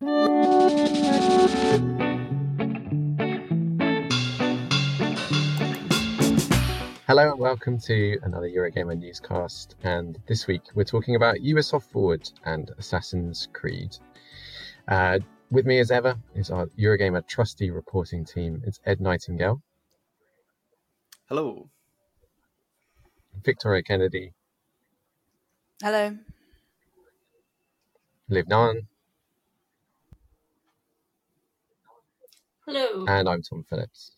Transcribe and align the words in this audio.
Hello 0.00 0.10
and 7.30 7.38
welcome 7.38 7.78
to 7.78 8.18
another 8.24 8.48
Eurogamer 8.48 8.98
newscast. 8.98 9.76
And 9.84 10.18
this 10.26 10.48
week 10.48 10.62
we're 10.74 10.82
talking 10.82 11.14
about 11.14 11.36
Ubisoft 11.36 11.92
Forward 11.92 12.28
and 12.44 12.72
Assassin's 12.76 13.46
Creed. 13.52 13.96
Uh, 14.88 15.20
with 15.52 15.64
me 15.64 15.78
as 15.78 15.92
ever 15.92 16.16
is 16.34 16.50
our 16.50 16.66
Eurogamer 16.76 17.24
trusty 17.28 17.70
reporting 17.70 18.24
team. 18.24 18.62
It's 18.66 18.80
Ed 18.84 19.00
Nightingale. 19.00 19.62
Hello. 21.28 21.70
Victoria 23.44 23.84
Kennedy. 23.84 24.32
Hello. 25.80 26.18
Liv 28.28 28.46
Ngan. 28.46 28.88
Hello. 32.66 33.04
And 33.06 33.28
I'm 33.28 33.42
Tom 33.42 33.62
Phillips. 33.68 34.12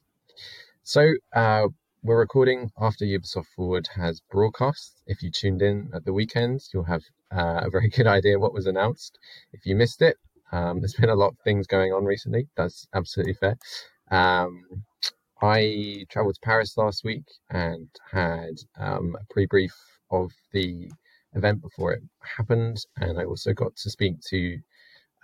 So, 0.85 1.15
uh, 1.33 1.67
we're 2.05 2.21
recording 2.21 2.71
after 2.81 3.05
Ubisoft 3.05 3.47
Forward 3.57 3.89
has 3.97 4.23
broadcast. 4.31 5.03
If 5.09 5.21
you 5.21 5.33
tuned 5.33 5.63
in 5.63 5.91
at 5.93 6.05
the 6.05 6.13
weekend, 6.13 6.61
you'll 6.73 6.85
have 6.85 7.03
uh, 7.33 7.63
a 7.65 7.71
very 7.71 7.89
good 7.97 8.07
idea 8.07 8.39
what 8.39 8.55
was 8.55 8.69
announced. 8.69 9.19
If 9.53 9.67
you 9.67 9.75
missed 9.75 10.01
it, 10.01 10.17
um, 10.53 10.79
there's 10.79 10.95
been 10.95 11.11
a 11.11 11.17
lot 11.17 11.31
of 11.33 11.39
things 11.43 11.67
going 11.67 11.93
on 11.93 12.05
recently. 12.05 12.47
That's 12.57 12.87
absolutely 12.95 13.35
fair. 13.35 13.57
Um, 14.13 14.85
I 15.43 16.07
travelled 16.09 16.37
to 16.37 16.41
Paris 16.41 16.77
last 16.77 17.03
week 17.03 17.25
and 17.51 17.89
had 18.13 18.55
um, 18.79 19.17
a 19.21 19.25
pre 19.29 19.47
brief 19.47 19.75
of 20.13 20.31
the 20.53 20.89
event 21.35 21.63
before 21.63 21.95
it 21.95 22.03
happened. 22.37 22.79
And 22.97 23.19
I 23.19 23.25
also 23.25 23.53
got 23.53 23.75
to 23.75 23.91
speak 23.91 24.21
to 24.29 24.61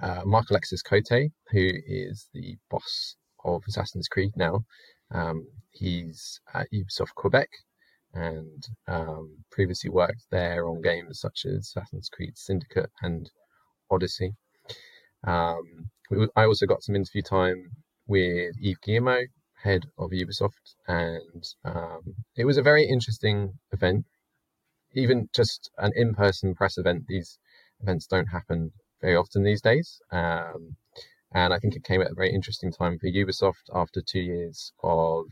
uh, 0.03 0.23
Marc-Alexis 0.25 0.83
Côté, 0.83 1.31
who 1.51 1.71
is 1.87 2.29
the 2.35 2.57
boss 2.71 3.17
of 3.45 3.63
Assassin's 3.69 4.09
Creed 4.09 4.33
now. 4.37 4.65
Um, 5.13 5.47
he's 5.71 6.41
at 6.55 6.69
Ubisoft 6.73 7.15
Quebec 7.15 7.49
and 8.15 8.67
um, 8.89 9.39
previously 9.51 9.91
worked 9.91 10.27
there 10.31 10.67
on 10.67 10.83
games 10.83 11.21
such 11.21 11.47
as 11.47 11.73
Assassin's 11.77 12.09
Creed 12.09 12.37
Syndicate 12.37 12.91
and 13.03 13.31
Odyssey. 13.91 14.33
Um, 15.27 15.91
I 16.37 16.45
also 16.45 16.67
got 16.67 16.83
some 16.83 16.97
interview 16.97 17.23
time 17.23 17.71
with 18.07 18.55
Yves 18.61 18.79
Guillemot, 18.83 19.29
head 19.63 19.87
of 19.99 20.11
Ubisoft, 20.11 20.75
and 20.89 21.45
um, 21.65 22.01
it 22.37 22.45
was 22.45 22.59
a 22.59 22.63
very 22.63 22.85
interesting 22.85 23.59
event. 23.71 24.05
Even 24.95 25.29
just 25.35 25.71
an 25.79 25.93
in 25.95 26.15
person 26.15 26.55
press 26.55 26.77
event, 26.77 27.05
these 27.09 27.39
events 27.81 28.07
don't 28.07 28.27
happen 28.27 28.73
very 29.03 29.17
often 29.17 29.43
these 29.43 29.61
days. 29.61 30.01
Um, 30.11 30.77
and 31.35 31.53
I 31.53 31.59
think 31.59 31.75
it 31.75 31.85
came 31.85 32.01
at 32.01 32.11
a 32.11 32.15
very 32.15 32.33
interesting 32.33 32.73
time 32.73 32.99
for 32.99 33.09
Ubisoft 33.09 33.69
after 33.75 34.01
two 34.01 34.21
years 34.21 34.73
of 34.83 35.27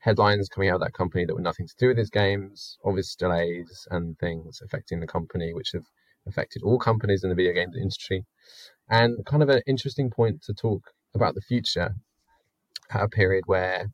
headlines 0.00 0.48
coming 0.48 0.68
out 0.68 0.76
of 0.76 0.80
that 0.80 0.92
company 0.92 1.24
that 1.24 1.34
were 1.34 1.40
nothing 1.40 1.66
to 1.66 1.74
do 1.78 1.88
with 1.88 1.98
its 1.98 2.10
games, 2.10 2.78
obvious 2.84 3.14
delays 3.14 3.86
and 3.90 4.18
things 4.18 4.60
affecting 4.64 5.00
the 5.00 5.06
company, 5.06 5.52
which 5.52 5.70
have 5.72 5.84
affected 6.26 6.62
all 6.62 6.78
companies 6.78 7.24
in 7.24 7.30
the 7.30 7.36
video 7.36 7.52
games 7.52 7.76
industry. 7.76 8.24
And 8.88 9.24
kind 9.26 9.42
of 9.42 9.48
an 9.48 9.62
interesting 9.66 10.10
point 10.10 10.42
to 10.42 10.54
talk 10.54 10.82
about 11.14 11.34
the 11.34 11.40
future 11.42 11.94
at 12.90 13.02
a 13.02 13.08
period 13.08 13.44
where, 13.46 13.90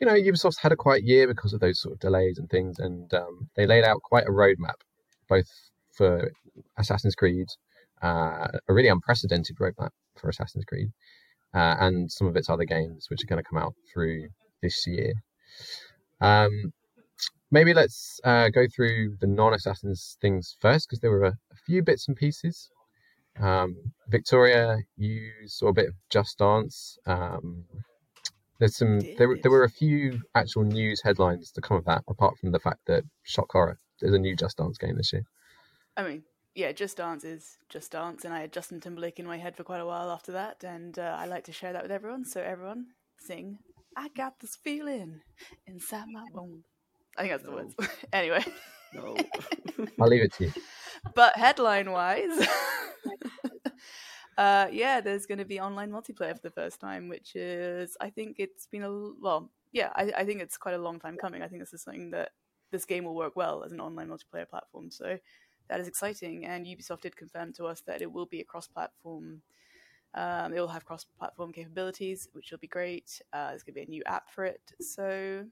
you 0.00 0.06
know, 0.06 0.14
Ubisoft's 0.14 0.60
had 0.60 0.72
a 0.72 0.76
quiet 0.76 1.04
year 1.04 1.26
because 1.26 1.52
of 1.52 1.60
those 1.60 1.80
sort 1.80 1.94
of 1.94 2.00
delays 2.00 2.38
and 2.38 2.48
things. 2.48 2.78
And 2.78 3.12
um, 3.12 3.50
they 3.54 3.66
laid 3.66 3.84
out 3.84 4.02
quite 4.02 4.26
a 4.26 4.30
roadmap, 4.30 4.80
both 5.28 5.48
for 5.92 6.30
Assassin's 6.78 7.14
Creed, 7.14 7.48
uh, 8.04 8.48
a 8.68 8.74
really 8.74 8.88
unprecedented 8.88 9.56
roadmap 9.56 9.90
for 10.18 10.28
Assassin's 10.28 10.64
Creed, 10.66 10.92
uh, 11.54 11.76
and 11.80 12.12
some 12.12 12.26
of 12.26 12.36
its 12.36 12.50
other 12.50 12.64
games, 12.64 13.06
which 13.08 13.24
are 13.24 13.26
going 13.26 13.42
to 13.42 13.48
come 13.48 13.58
out 13.58 13.74
through 13.92 14.28
this 14.62 14.86
year. 14.86 15.14
Um, 16.20 16.72
maybe 17.50 17.72
let's 17.72 18.20
uh, 18.24 18.50
go 18.50 18.66
through 18.66 19.16
the 19.20 19.26
non-assassins 19.26 20.18
things 20.20 20.56
first 20.60 20.88
because 20.88 21.00
there 21.00 21.10
were 21.10 21.24
a, 21.24 21.38
a, 21.52 21.56
few 21.64 21.82
bits 21.82 22.08
and 22.08 22.16
pieces. 22.16 22.70
Um, 23.40 23.76
Victoria, 24.08 24.78
you 24.96 25.30
saw 25.46 25.68
a 25.68 25.72
bit 25.72 25.88
of 25.88 25.94
Just 26.10 26.38
Dance. 26.38 26.98
Um, 27.06 27.64
there's 28.58 28.76
some. 28.76 29.00
There, 29.00 29.36
there 29.42 29.50
were 29.50 29.64
a 29.64 29.70
few 29.70 30.20
actual 30.34 30.62
news 30.62 31.02
headlines 31.02 31.50
to 31.52 31.60
come 31.60 31.78
of 31.78 31.84
that, 31.86 32.04
apart 32.06 32.38
from 32.38 32.52
the 32.52 32.60
fact 32.60 32.80
that 32.86 33.02
shock 33.22 33.50
horror. 33.50 33.78
There's 34.00 34.14
a 34.14 34.18
new 34.18 34.36
Just 34.36 34.58
Dance 34.58 34.78
game 34.78 34.96
this 34.96 35.12
year. 35.12 35.24
I 35.96 36.04
mean, 36.04 36.22
yeah, 36.54 36.72
Just 36.72 36.96
Dance 36.98 37.24
is 37.24 37.58
Just 37.68 37.92
Dance, 37.92 38.24
and 38.24 38.32
I 38.32 38.40
had 38.40 38.52
Justin 38.52 38.80
Timberlake 38.80 39.18
in 39.18 39.26
my 39.26 39.38
head 39.38 39.56
for 39.56 39.64
quite 39.64 39.80
a 39.80 39.86
while 39.86 40.10
after 40.10 40.32
that, 40.32 40.62
and 40.62 40.98
uh, 40.98 41.16
I 41.18 41.26
like 41.26 41.44
to 41.44 41.52
share 41.52 41.72
that 41.72 41.82
with 41.82 41.90
everyone. 41.90 42.24
So 42.24 42.40
everyone, 42.40 42.86
sing 43.18 43.58
"I 43.96 44.08
Got 44.08 44.40
This 44.40 44.56
Feeling 44.56 45.20
Inside 45.66 46.06
My 46.12 46.24
Bones." 46.32 46.64
I 47.16 47.22
think 47.22 47.32
that's 47.32 47.44
no. 47.44 47.50
the 47.50 47.56
words. 47.56 47.74
anyway, 48.12 48.44
no, 48.94 49.16
I'll 50.00 50.08
leave 50.08 50.22
it 50.22 50.32
to 50.34 50.44
you. 50.44 50.52
But 51.14 51.36
headline 51.36 51.90
wise. 51.90 52.46
uh, 54.38 54.68
yeah, 54.70 55.00
there's 55.00 55.26
going 55.26 55.38
to 55.38 55.44
be 55.44 55.60
online 55.60 55.90
multiplayer 55.90 56.34
for 56.34 56.42
the 56.42 56.50
first 56.50 56.80
time, 56.80 57.08
which 57.08 57.34
is, 57.34 57.96
I 58.00 58.10
think 58.10 58.36
it's 58.38 58.66
been 58.66 58.82
a, 58.82 58.90
well, 59.20 59.50
yeah, 59.72 59.90
I, 59.94 60.12
I 60.18 60.24
think 60.24 60.40
it's 60.40 60.56
quite 60.56 60.74
a 60.74 60.78
long 60.78 60.98
time 60.98 61.16
coming. 61.16 61.42
I 61.42 61.48
think 61.48 61.60
this 61.60 61.72
is 61.72 61.82
something 61.82 62.10
that 62.12 62.30
this 62.70 62.84
game 62.84 63.04
will 63.04 63.14
work 63.14 63.36
well 63.36 63.62
as 63.64 63.72
an 63.72 63.80
online 63.80 64.08
multiplayer 64.08 64.48
platform. 64.48 64.90
So 64.90 65.18
that 65.68 65.80
is 65.80 65.88
exciting. 65.88 66.44
And 66.44 66.66
Ubisoft 66.66 67.02
did 67.02 67.16
confirm 67.16 67.52
to 67.54 67.66
us 67.66 67.82
that 67.86 68.02
it 68.02 68.12
will 68.12 68.26
be 68.26 68.40
a 68.40 68.44
cross 68.44 68.66
platform. 68.66 69.42
Um, 70.14 70.52
it 70.52 70.60
will 70.60 70.68
have 70.68 70.84
cross 70.84 71.04
platform 71.18 71.52
capabilities, 71.52 72.28
which 72.32 72.50
will 72.50 72.58
be 72.58 72.68
great. 72.68 73.20
Uh, 73.32 73.50
there's 73.50 73.62
going 73.62 73.74
to 73.74 73.80
be 73.80 73.86
a 73.86 73.90
new 73.90 74.02
app 74.06 74.30
for 74.30 74.44
it. 74.44 74.60
So 74.80 75.44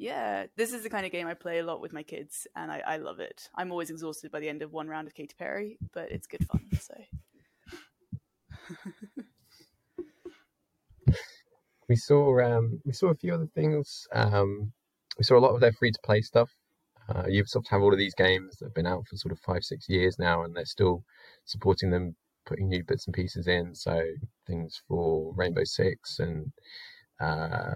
yeah, 0.00 0.46
this 0.56 0.72
is 0.72 0.82
the 0.82 0.88
kind 0.88 1.04
of 1.04 1.12
game 1.12 1.26
I 1.26 1.34
play 1.34 1.58
a 1.58 1.62
lot 1.62 1.82
with 1.82 1.92
my 1.92 2.02
kids, 2.02 2.46
and 2.56 2.72
I, 2.72 2.82
I 2.86 2.96
love 2.96 3.20
it. 3.20 3.50
I'm 3.54 3.70
always 3.70 3.90
exhausted 3.90 4.30
by 4.30 4.40
the 4.40 4.48
end 4.48 4.62
of 4.62 4.72
one 4.72 4.88
round 4.88 5.06
of 5.06 5.14
Katy 5.14 5.34
Perry, 5.38 5.78
but 5.92 6.10
it's 6.10 6.26
good 6.26 6.46
fun. 6.46 6.66
So. 6.80 6.94
we 11.88 11.96
saw 11.96 12.40
um, 12.40 12.80
we 12.86 12.94
saw 12.94 13.08
a 13.08 13.14
few 13.14 13.34
other 13.34 13.48
things. 13.54 14.06
Um, 14.10 14.72
we 15.18 15.24
saw 15.24 15.36
a 15.36 15.40
lot 15.44 15.52
of 15.54 15.60
their 15.60 15.72
free 15.72 15.92
to 15.92 15.98
play 16.02 16.22
stuff. 16.22 16.50
Uh, 17.10 17.24
Ubisoft 17.24 17.68
have 17.68 17.82
all 17.82 17.92
of 17.92 17.98
these 17.98 18.14
games 18.14 18.56
that 18.56 18.66
have 18.66 18.74
been 18.74 18.86
out 18.86 19.04
for 19.08 19.16
sort 19.16 19.32
of 19.32 19.38
five 19.40 19.64
six 19.64 19.88
years 19.88 20.18
now, 20.18 20.44
and 20.44 20.54
they're 20.54 20.64
still 20.64 21.02
supporting 21.44 21.90
them, 21.90 22.14
putting 22.46 22.68
new 22.68 22.84
bits 22.84 23.06
and 23.06 23.14
pieces 23.14 23.48
in. 23.48 23.74
So 23.74 24.02
things 24.46 24.80
for 24.86 25.32
Rainbow 25.34 25.64
Six 25.64 26.20
and 26.20 26.52
uh, 27.20 27.74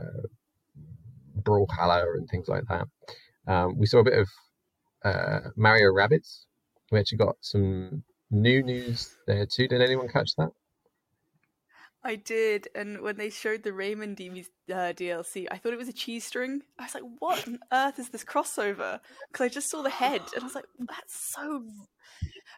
Brawlhalla 1.43 2.15
and 2.15 2.28
things 2.28 2.49
like 2.49 2.65
that. 2.69 2.87
Um, 3.47 3.77
we 3.77 3.87
saw 3.87 3.99
a 3.99 4.05
bit 4.05 4.19
of 4.19 4.28
uh, 5.05 5.41
Mario 5.56 5.93
Rabbids. 5.93 6.44
We 6.93 7.00
actually 7.00 7.19
got 7.19 7.37
some 7.41 8.05
new 8.31 8.62
news 8.62 9.15
there 9.27 9.47
too. 9.47 9.69
Did 9.69 9.83
anyone 9.83 10.09
catch 10.09 10.31
that? 10.37 10.50
I 12.05 12.17
did, 12.17 12.69
and 12.75 13.01
when 13.01 13.17
they 13.17 13.31
showed 13.31 13.62
the 13.62 13.71
Rayman 13.71 14.12
uh, 14.71 14.75
DLC, 14.93 15.47
I 15.51 15.56
thought 15.56 15.73
it 15.73 15.79
was 15.79 15.89
a 15.89 15.93
cheese 15.93 16.25
string. 16.25 16.62
I 16.79 16.85
was 16.85 16.95
like, 16.95 17.05
"What 17.19 17.49
on 17.49 17.59
earth 17.73 17.99
is 17.99 18.11
this 18.11 18.25
crossover?" 18.25 19.01
Because 19.33 19.45
I 19.45 19.49
just 19.49 19.71
saw 19.71 19.83
the 19.83 19.91
head, 19.91 20.21
and 20.35 20.43
I 20.43 20.45
was 20.45 20.55
like, 20.55 20.67
"That's 20.79 21.19
so." 21.19 21.65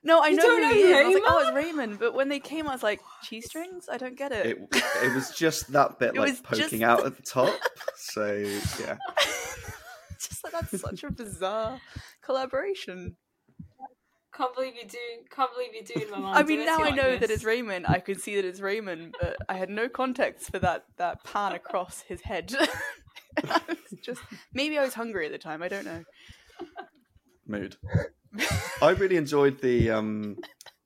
No, 0.02 0.20
I 0.20 0.28
you 0.28 0.36
know 0.36 0.56
who 0.56 0.60
know 0.60 0.74
he 0.74 0.80
is. 0.82 0.96
I 0.96 1.02
was 1.04 1.14
like, 1.14 1.22
"Oh, 1.26 1.40
it's 1.40 1.50
Rayman." 1.50 1.98
But 1.98 2.14
when 2.14 2.28
they 2.28 2.40
came, 2.40 2.68
I 2.68 2.72
was 2.72 2.82
like, 2.82 3.00
"Cheese 3.22 3.46
strings? 3.46 3.88
I 3.90 3.98
don't 3.98 4.16
get 4.16 4.32
it." 4.32 4.46
It, 4.46 4.58
it 5.04 5.14
was 5.14 5.30
just 5.30 5.72
that 5.72 5.98
bit 6.00 6.16
like 6.16 6.42
poking 6.42 6.80
just- 6.80 6.82
out 6.82 7.06
at 7.06 7.16
the 7.16 7.22
top. 7.22 7.54
So 7.94 8.34
yeah, 8.34 8.96
just 10.18 10.42
like 10.42 10.52
that's 10.52 10.80
such 10.80 11.04
a 11.04 11.10
bizarre 11.10 11.80
collaboration. 12.20 13.16
Can't 14.36 14.54
believe 14.54 14.74
you 14.74 14.86
do. 14.86 14.98
Can't 15.30 15.50
believe 15.52 15.70
you're 15.72 15.82
doing 15.84 16.10
my 16.10 16.18
mum. 16.18 16.36
I 16.36 16.42
mean, 16.42 16.66
now 16.66 16.78
I 16.78 16.86
like 16.86 16.94
know 16.96 17.12
this. 17.12 17.20
that 17.20 17.30
it's 17.30 17.44
Rayman. 17.44 17.88
I 17.88 18.00
can 18.00 18.18
see 18.18 18.36
that 18.36 18.44
it's 18.44 18.60
Rayman, 18.60 19.12
but 19.20 19.36
I 19.48 19.54
had 19.54 19.70
no 19.70 19.88
context 19.88 20.50
for 20.50 20.58
that 20.58 20.84
that 20.98 21.24
pan 21.24 21.52
across 21.52 22.02
his 22.02 22.20
head. 22.20 22.54
I 23.44 23.60
was 23.66 24.00
just 24.02 24.20
maybe 24.52 24.78
I 24.78 24.84
was 24.84 24.94
hungry 24.94 25.24
at 25.26 25.32
the 25.32 25.38
time. 25.38 25.62
I 25.62 25.68
don't 25.68 25.86
know. 25.86 26.04
mood. 27.46 27.76
I 28.82 28.90
really 28.90 29.16
enjoyed 29.16 29.60
the 29.62 29.90
um 29.90 30.36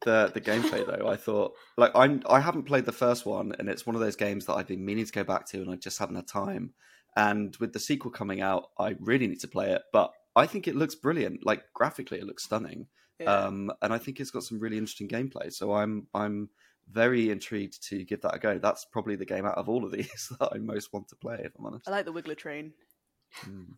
the 0.05 0.31
the 0.33 0.41
gameplay 0.41 0.87
though. 0.87 1.09
I 1.09 1.17
thought 1.17 1.55
like 1.77 1.91
I'm 1.95 2.23
I 2.29 2.39
haven't 2.39 2.65
played 2.65 2.85
the 2.85 2.93
first 2.93 3.27
one, 3.27 3.53
and 3.59 3.69
it's 3.69 3.85
one 3.85 3.97
of 3.97 4.01
those 4.01 4.17
games 4.17 4.47
that 4.47 4.55
I've 4.55 4.69
been 4.69 4.85
meaning 4.85 5.07
to 5.07 5.13
go 5.13 5.25
back 5.25 5.47
to, 5.49 5.61
and 5.61 5.71
I 5.71 5.77
just 5.77 5.99
haven't 5.99 6.17
had 6.17 6.29
time. 6.29 6.73
And 7.17 7.57
with 7.59 7.73
the 7.73 7.81
sequel 7.81 8.13
coming 8.13 8.41
out, 8.41 8.67
I 8.79 8.95
really 9.01 9.27
need 9.27 9.41
to 9.41 9.49
play 9.49 9.73
it. 9.73 9.83
But 9.93 10.13
I 10.37 10.47
think 10.47 10.69
it 10.69 10.77
looks 10.77 10.95
brilliant. 10.95 11.45
Like 11.45 11.65
graphically, 11.75 12.19
it 12.19 12.27
looks 12.27 12.45
stunning. 12.45 12.87
Yeah. 13.21 13.33
Um, 13.33 13.71
and 13.83 13.93
I 13.93 13.99
think 13.99 14.19
it's 14.19 14.31
got 14.31 14.45
some 14.45 14.59
really 14.59 14.79
interesting 14.79 15.09
gameplay. 15.09 15.53
So 15.53 15.73
I'm 15.75 16.07
I'm 16.15 16.49
very 16.91 17.31
intrigued 17.31 17.83
to 17.89 18.05
give 18.05 18.23
that 18.23 18.35
a 18.35 18.39
go. 18.39 18.59
That's 18.59 18.87
probably 18.87 19.17
the 19.17 19.27
game 19.27 19.45
out 19.47 19.59
of 19.59 19.69
all 19.69 19.85
of 19.85 19.93
these 19.93 20.33
that 20.41 20.51
I 20.53 20.59
most 20.59 20.93
want 20.93 21.09
to 21.09 21.17
play, 21.17 21.41
if 21.45 21.53
I'm 21.59 21.67
honest. 21.67 21.87
I 21.87 21.91
like 21.91 22.07
the 22.07 22.13
Wiggler 22.13 22.37
train. 22.37 22.73
Mm. 23.45 23.75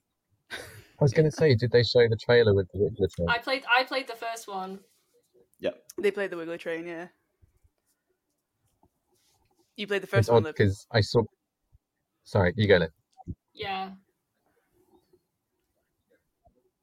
I 0.52 0.56
was 1.04 1.12
going 1.12 1.28
to 1.28 1.36
say, 1.36 1.54
did 1.54 1.72
they 1.72 1.82
show 1.82 2.06
the 2.08 2.16
trailer 2.24 2.54
with 2.54 2.68
the 2.72 2.78
Wiggler 2.78 3.08
train? 3.16 3.28
I 3.28 3.38
played 3.38 3.64
I 3.74 3.84
played 3.84 4.06
the 4.06 4.14
first 4.14 4.46
one. 4.46 4.78
Yeah. 5.58 5.70
They 6.00 6.10
played 6.10 6.30
the 6.30 6.36
Wiggler 6.36 6.58
train, 6.58 6.86
yeah. 6.86 7.08
You 9.76 9.86
played 9.86 10.02
the 10.02 10.06
first 10.06 10.28
odd 10.28 10.34
one, 10.34 10.42
because 10.44 10.86
I 10.92 11.00
saw. 11.00 11.22
Sorry, 12.24 12.52
you 12.56 12.68
go. 12.68 12.76
Liv. 12.76 12.90
Yeah. 13.54 13.90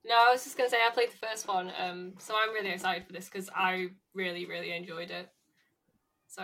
No, 0.10 0.16
I 0.16 0.32
was 0.32 0.44
just 0.44 0.58
gonna 0.58 0.72
say 0.72 0.78
I 0.78 0.92
played 0.92 1.12
the 1.12 1.28
first 1.28 1.48
one, 1.48 1.72
um, 1.80 2.14
so 2.18 2.34
I'm 2.36 2.52
really 2.52 2.72
excited 2.72 3.06
for 3.06 3.14
this 3.14 3.30
because 3.30 3.48
I 3.56 3.90
really, 4.16 4.48
really 4.48 4.72
enjoyed 4.72 5.12
it. 5.12 5.30
So 6.28 6.44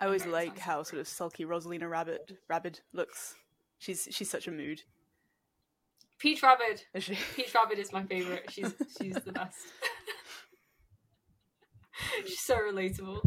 I 0.00 0.06
always 0.06 0.24
like 0.24 0.48
excited 0.48 0.62
how 0.62 0.82
sort 0.84 1.00
of 1.00 1.06
sulky 1.06 1.44
Rosalina 1.44 1.88
Rabbid 1.88 2.38
Rabbid 2.48 2.80
looks. 2.94 3.34
She's 3.78 4.08
she's 4.10 4.30
such 4.30 4.48
a 4.48 4.50
mood. 4.50 4.80
Peach 6.18 6.42
Rabbid, 6.42 6.82
Is 6.94 7.04
she? 7.04 7.18
Peach 7.36 7.54
Rabbid 7.54 7.78
is 7.78 7.92
my 7.92 8.04
favorite. 8.04 8.50
She's 8.50 8.72
she's 8.98 9.14
the 9.16 9.32
best. 9.32 9.58
she's 12.26 12.40
so 12.40 12.56
relatable. 12.56 13.20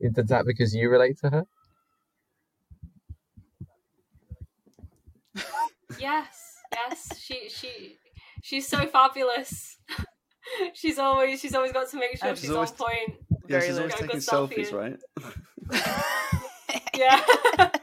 Is 0.00 0.14
that 0.14 0.46
because 0.46 0.74
you 0.74 0.88
relate 0.88 1.18
to 1.18 1.30
her? 1.30 1.44
Yes, 5.98 6.56
yes, 6.72 7.20
she 7.20 7.48
she 7.50 7.98
she's 8.42 8.66
so 8.68 8.86
fabulous. 8.86 9.78
she's 10.74 10.98
always 10.98 11.40
she's 11.40 11.54
always 11.54 11.72
got 11.72 11.88
to 11.90 11.96
make 11.98 12.18
sure 12.18 12.28
And 12.30 12.36
she's, 12.38 12.42
she's 12.46 12.50
on 12.50 12.56
always- 12.56 12.70
point. 12.72 13.14
Yeah, 13.48 13.58
Very 13.58 13.66
she's 13.68 13.78
always 13.78 13.92
Got 13.94 14.00
taking 14.00 14.16
good 14.16 14.26
selfie 14.26 14.66
selfies, 14.68 14.98
right? 15.72 16.10
Yeah. 16.96 17.70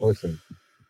Awesome. 0.00 0.40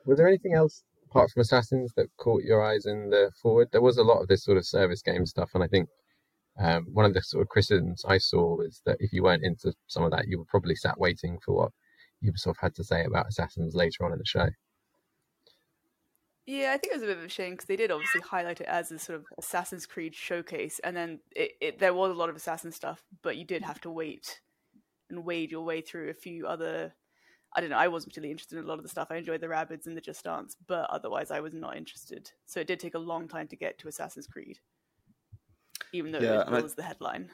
Was 0.07 0.19
there 0.19 0.29
anything 0.29 0.55
else 0.55 0.85
apart 1.11 1.31
from 1.31 1.41
Assassins 1.41 1.93
that 1.97 2.07
caught 2.17 2.43
your 2.45 2.63
eyes 2.63 2.87
in 2.87 3.11
the 3.11 3.31
forward? 3.43 3.69
There 3.73 3.81
was 3.83 3.99
a 3.99 4.03
lot 4.05 4.21
of 4.21 4.29
this 4.29 4.45
sort 4.45 4.57
of 4.57 4.65
service 4.67 5.03
game 5.03 5.27
stuff, 5.27 5.51
and 5.55 5.65
I 5.65 5.67
think 5.67 5.89
um, 6.59 6.87
one 6.93 7.05
of 7.05 7.15
the 7.15 7.23
sort 7.23 7.43
of 7.43 7.49
criticisms 7.49 8.05
I 8.07 8.19
saw 8.19 8.57
was 8.57 8.83
that 8.87 8.97
if 9.01 9.13
you 9.13 9.23
weren't 9.25 9.45
into 9.45 9.73
some 9.89 10.05
of 10.05 10.11
that, 10.13 10.27
you 10.29 10.39
were 10.39 10.45
probably 10.49 10.77
sat 10.77 10.99
waiting 10.99 11.39
for 11.45 11.55
what 11.57 11.73
Ubisoft 12.25 12.57
had 12.61 12.75
to 12.77 12.85
say 12.85 13.05
about 13.05 13.27
Assassins 13.29 13.75
later 13.75 14.05
on 14.05 14.13
in 14.13 14.19
the 14.19 14.25
show. 14.25 14.49
Yeah, 16.51 16.73
I 16.73 16.79
think 16.79 16.93
it 16.93 16.97
was 16.97 17.05
a 17.05 17.07
bit 17.07 17.19
of 17.19 17.23
a 17.25 17.29
shame 17.29 17.53
because 17.53 17.67
they 17.67 17.77
did 17.77 17.93
obviously 17.93 18.23
highlight 18.23 18.61
it 18.61 18.67
as 18.67 18.91
a 18.91 18.99
sort 18.99 19.21
of 19.21 19.27
Assassin's 19.39 19.87
Creed 19.87 20.17
showcase, 20.17 20.81
and 20.83 20.97
then 20.97 21.21
it, 21.37 21.53
it 21.61 21.79
there 21.79 21.95
was 21.95 22.11
a 22.11 22.15
lot 22.15 22.29
of 22.29 22.35
Assassin 22.35 22.73
stuff, 22.73 23.05
but 23.23 23.37
you 23.37 23.45
did 23.45 23.63
have 23.63 23.81
to 23.83 23.91
wait 23.91 24.41
and 25.11 25.25
wade 25.25 25.53
your 25.53 25.65
way 25.65 25.81
through 25.81 26.11
a 26.11 26.15
few 26.15 26.49
other. 26.49 26.93
I 27.55 27.61
don't 27.61 27.71
know. 27.71 27.77
I 27.77 27.87
wasn't 27.87 28.11
particularly 28.13 28.33
interested 28.33 28.59
in 28.59 28.65
a 28.65 28.67
lot 28.67 28.79
of 28.79 28.83
the 28.83 28.89
stuff. 28.89 29.09
I 29.11 29.17
enjoyed 29.17 29.41
the 29.41 29.47
Rabbids 29.47 29.87
and 29.87 29.97
the 29.97 30.01
Just 30.01 30.25
Dance, 30.25 30.57
but 30.67 30.91
otherwise 30.91 31.31
I 31.31 31.39
was 31.39 31.53
not 31.55 31.77
interested. 31.77 32.31
So 32.47 32.59
it 32.59 32.67
did 32.67 32.81
take 32.81 32.95
a 32.95 32.99
long 32.99 33.29
time 33.29 33.47
to 33.49 33.57
get 33.57 33.79
to 33.79 33.89
Assassin's 33.89 34.27
Creed, 34.27 34.59
even 35.93 36.11
though 36.11 36.19
Yeah, 36.19 36.41
it 36.41 36.47
and 36.49 36.57
I- 36.57 36.61
was 36.63 36.75
the 36.75 36.83
headline. 36.83 37.31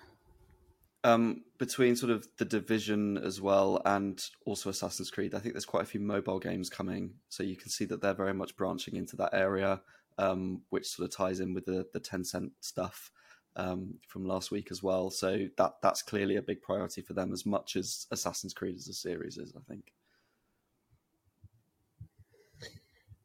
Um, 1.04 1.44
between 1.58 1.96
sort 1.96 2.10
of 2.10 2.26
the 2.38 2.44
division 2.44 3.16
as 3.18 3.40
well 3.40 3.80
and 3.84 4.22
also 4.44 4.70
Assassin's 4.70 5.10
Creed, 5.10 5.34
I 5.34 5.38
think 5.38 5.54
there's 5.54 5.64
quite 5.64 5.84
a 5.84 5.86
few 5.86 6.00
mobile 6.00 6.38
games 6.38 6.68
coming, 6.68 7.14
so 7.28 7.42
you 7.42 7.56
can 7.56 7.70
see 7.70 7.84
that 7.86 8.00
they're 8.00 8.14
very 8.14 8.34
much 8.34 8.56
branching 8.56 8.96
into 8.96 9.16
that 9.16 9.32
area, 9.32 9.80
um, 10.18 10.62
which 10.70 10.88
sort 10.88 11.08
of 11.08 11.16
ties 11.16 11.40
in 11.40 11.54
with 11.54 11.66
the 11.66 11.86
the 11.92 12.00
Tencent 12.00 12.50
stuff 12.60 13.10
um, 13.56 13.94
from 14.06 14.26
last 14.26 14.50
week 14.50 14.68
as 14.70 14.82
well. 14.82 15.10
So 15.10 15.46
that 15.56 15.74
that's 15.82 16.02
clearly 16.02 16.36
a 16.36 16.42
big 16.42 16.62
priority 16.62 17.02
for 17.02 17.14
them 17.14 17.32
as 17.32 17.46
much 17.46 17.76
as 17.76 18.06
Assassin's 18.10 18.54
Creed 18.54 18.76
as 18.76 18.88
a 18.88 18.94
series 18.94 19.38
is. 19.38 19.54
I 19.56 19.60
think. 19.68 19.92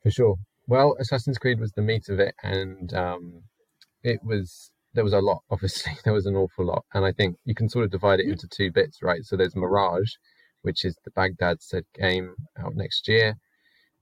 For 0.04 0.12
sure. 0.12 0.36
Well, 0.68 0.96
Assassin's 1.00 1.38
Creed 1.38 1.60
was 1.60 1.72
the 1.74 1.82
meat 1.82 2.10
of 2.10 2.20
it, 2.20 2.36
and 2.44 2.94
um, 2.94 3.44
it 4.04 4.24
was 4.24 4.72
there 4.94 5.04
was 5.04 5.14
a 5.14 5.20
lot. 5.20 5.44
Obviously, 5.50 5.94
there 6.04 6.14
was 6.14 6.26
an 6.26 6.36
awful 6.36 6.66
lot, 6.66 6.86
and 6.94 7.06
I 7.06 7.12
think 7.12 7.38
you 7.46 7.56
can 7.56 7.70
sort 7.70 7.86
of 7.86 7.92
divide 7.92 8.20
it 8.20 8.28
into 8.28 8.48
two 8.48 8.72
bits, 8.72 9.02
right? 9.02 9.24
So 9.24 9.36
there's 9.36 9.56
Mirage, 9.56 10.14
which 10.62 10.86
is 10.86 10.98
the 11.04 11.12
Baghdad 11.12 11.62
said 11.62 11.84
game 11.96 12.36
out 12.58 12.76
next 12.76 13.08
year, 13.08 13.36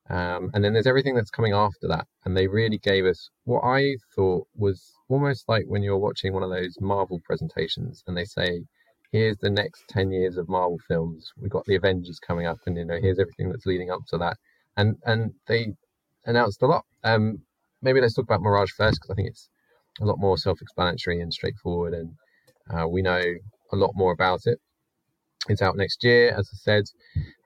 um, 0.10 0.50
and 0.54 0.64
then 0.64 0.74
there's 0.74 0.88
everything 0.88 1.16
that's 1.16 1.30
coming 1.30 1.54
after 1.54 1.88
that. 1.88 2.08
And 2.26 2.36
they 2.36 2.48
really 2.48 2.80
gave 2.80 3.06
us 3.06 3.30
what 3.44 3.62
I 3.62 3.96
thought 4.16 4.48
was 4.56 4.92
almost 5.08 5.48
like 5.48 5.66
when 5.68 5.84
you're 5.84 5.98
watching 5.98 6.34
one 6.34 6.44
of 6.44 6.50
those 6.50 6.78
Marvel 6.80 7.20
presentations, 7.26 8.04
and 8.08 8.18
they 8.18 8.26
say, 8.26 8.64
"Here's 9.12 9.38
the 9.38 9.50
next 9.50 9.84
ten 9.90 10.12
years 10.12 10.38
of 10.38 10.50
Marvel 10.50 10.80
films. 10.88 11.32
We've 11.38 11.52
got 11.52 11.66
the 11.66 11.76
Avengers 11.76 12.20
coming 12.20 12.48
up, 12.48 12.60
and 12.66 12.78
you 12.78 12.86
know, 12.86 13.00
here's 13.00 13.20
everything 13.20 13.50
that's 13.50 13.66
leading 13.66 13.92
up 13.92 14.02
to 14.10 14.18
that." 14.18 14.38
And 14.78 14.98
and 15.06 15.34
they 15.48 15.74
announced 16.26 16.62
a 16.62 16.68
lot. 16.68 16.86
Um, 17.04 17.44
maybe 17.82 18.02
let's 18.02 18.16
talk 18.16 18.26
about 18.26 18.42
Mirage 18.42 18.72
first 18.72 19.00
because 19.02 19.12
I 19.12 19.16
think 19.16 19.30
it's 19.30 19.50
a 20.02 20.06
lot 20.06 20.20
more 20.20 20.38
self-explanatory 20.38 21.20
and 21.22 21.34
straightforward, 21.34 21.94
and 21.94 22.12
uh, 22.70 22.88
we 22.88 23.02
know 23.02 23.22
a 23.72 23.76
lot 23.76 23.92
more 23.96 24.12
about 24.12 24.42
it. 24.46 24.60
It's 25.48 25.62
out 25.62 25.78
next 25.78 26.04
year, 26.04 26.36
as 26.38 26.50
I 26.54 26.58
said. 26.58 26.84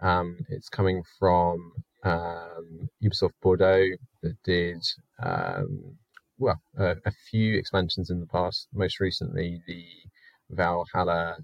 Um, 0.01 0.37
it's 0.49 0.69
coming 0.69 1.03
from 1.19 1.71
um, 2.03 2.89
Ubisoft 3.03 3.33
Bordeaux 3.41 3.87
that 4.21 4.35
did 4.43 4.83
um, 5.21 5.97
well 6.37 6.61
a, 6.77 6.95
a 7.05 7.11
few 7.29 7.57
expansions 7.57 8.09
in 8.09 8.19
the 8.19 8.27
past. 8.27 8.67
Most 8.73 8.99
recently, 8.99 9.61
the 9.67 9.85
Valhalla 10.49 11.37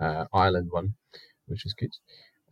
uh, 0.00 0.24
Island 0.32 0.68
one, 0.70 0.94
which 1.46 1.66
is 1.66 1.74
good. 1.74 1.90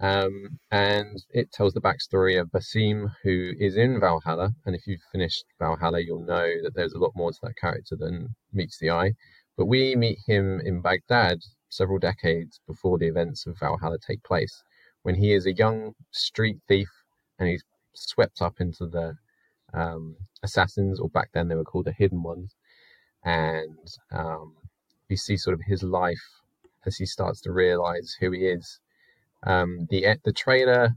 Um, 0.00 0.60
and 0.70 1.24
it 1.30 1.50
tells 1.50 1.74
the 1.74 1.80
backstory 1.80 2.40
of 2.40 2.50
Basim, 2.52 3.12
who 3.22 3.52
is 3.58 3.76
in 3.76 3.98
Valhalla. 3.98 4.52
And 4.64 4.76
if 4.76 4.86
you've 4.86 5.02
finished 5.10 5.44
Valhalla, 5.58 6.00
you'll 6.00 6.24
know 6.24 6.46
that 6.62 6.74
there's 6.74 6.92
a 6.92 6.98
lot 6.98 7.12
more 7.16 7.32
to 7.32 7.38
that 7.42 7.56
character 7.56 7.96
than 7.96 8.34
meets 8.52 8.78
the 8.78 8.90
eye. 8.90 9.14
But 9.56 9.66
we 9.66 9.96
meet 9.96 10.18
him 10.26 10.60
in 10.64 10.82
Baghdad 10.82 11.38
several 11.68 11.98
decades 11.98 12.60
before 12.66 12.98
the 12.98 13.08
events 13.08 13.46
of 13.46 13.58
Valhalla 13.58 13.98
take 13.98 14.22
place, 14.22 14.62
when 15.02 15.16
he 15.16 15.32
is 15.32 15.46
a 15.46 15.52
young 15.52 15.94
street 16.12 16.58
thief 16.68 16.88
and 17.38 17.48
he's 17.48 17.64
swept 17.94 18.40
up 18.40 18.60
into 18.60 18.86
the 18.86 19.14
um, 19.74 20.16
assassins, 20.44 21.00
or 21.00 21.08
back 21.08 21.30
then 21.34 21.48
they 21.48 21.56
were 21.56 21.64
called 21.64 21.86
the 21.86 21.92
hidden 21.92 22.22
ones. 22.22 22.54
And 23.24 23.88
um, 24.12 24.54
see 25.16 25.36
sort 25.36 25.54
of 25.54 25.60
his 25.66 25.82
life 25.82 26.22
as 26.86 26.96
he 26.96 27.06
starts 27.06 27.40
to 27.40 27.52
realize 27.52 28.16
who 28.20 28.30
he 28.30 28.46
is 28.46 28.78
um, 29.46 29.86
the 29.90 30.16
the 30.24 30.32
trailer, 30.32 30.90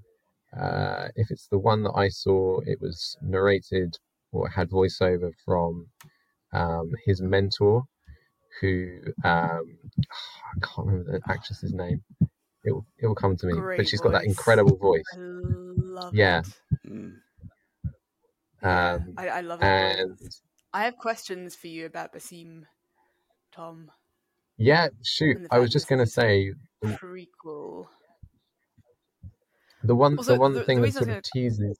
uh, 0.59 1.07
if 1.15 1.31
it's 1.31 1.47
the 1.47 1.59
one 1.59 1.83
that 1.83 1.93
I 1.95 2.09
saw, 2.09 2.59
it 2.65 2.79
was 2.81 3.17
narrated 3.21 3.97
or 4.31 4.49
had 4.49 4.69
voiceover 4.69 5.31
from 5.45 5.87
um, 6.53 6.91
his 7.05 7.21
mentor, 7.21 7.83
who 8.59 8.99
um, 9.23 9.77
I 9.99 10.59
can't 10.61 10.87
remember 10.87 11.19
the 11.19 11.31
actress's 11.31 11.73
name. 11.73 12.03
It 12.63 12.71
will 12.71 12.85
it 12.99 13.07
will 13.07 13.15
come 13.15 13.35
to 13.37 13.47
me, 13.47 13.53
Great 13.53 13.77
but 13.77 13.87
she's 13.87 14.01
got 14.01 14.11
that 14.13 14.25
incredible 14.25 14.77
voice. 14.77 15.03
I 15.13 15.17
love 15.17 16.13
Yeah. 16.13 16.41
it. 16.41 16.89
Mm. 16.89 17.13
Um, 18.63 19.15
I, 19.17 19.27
I 19.27 19.41
love 19.41 19.61
it. 19.61 19.65
and 19.65 20.17
I 20.73 20.83
have 20.83 20.97
questions 20.97 21.55
for 21.55 21.67
you 21.67 21.85
about 21.85 22.13
Basim, 22.13 22.63
Tom. 23.51 23.91
yeah, 24.57 24.89
shoot, 25.03 25.37
I 25.49 25.59
was 25.59 25.71
just 25.71 25.87
gonna 25.87 26.05
say 26.05 26.53
Prequel. 26.85 27.87
The 29.83 29.95
one 29.95 30.17
Also, 30.17 30.33
the 30.33 30.39
one 30.39 30.53
the- 30.53 30.59
the 30.59 30.65
thing 30.65 30.77
that 30.77 30.83
I 30.83 30.85
was 30.87 30.95
sort 30.95 31.09
of 31.09 31.23
teases. 31.23 31.79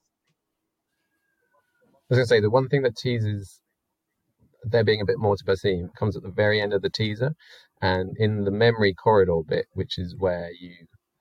I 1.94 1.98
was 2.10 2.18
gonna 2.18 2.26
say 2.26 2.40
the 2.42 2.50
one 2.50 2.68
thing 2.70 2.82
that 2.84 2.96
teases 2.98 3.62
there 4.64 4.84
being 4.84 5.02
a 5.02 5.06
bit 5.06 5.18
more 5.20 5.36
to 5.36 5.44
Basim 5.44 5.94
comes 5.96 6.16
at 6.16 6.24
the 6.24 6.30
very 6.30 6.62
end 6.62 6.74
of 6.74 6.82
the 6.82 6.90
teaser, 6.90 7.34
and 7.82 8.16
in 8.18 8.44
the 8.44 8.52
memory 8.52 8.94
corridor 8.94 9.42
bit, 9.48 9.66
which 9.74 9.98
is 9.98 10.16
where 10.18 10.52
you 10.52 10.76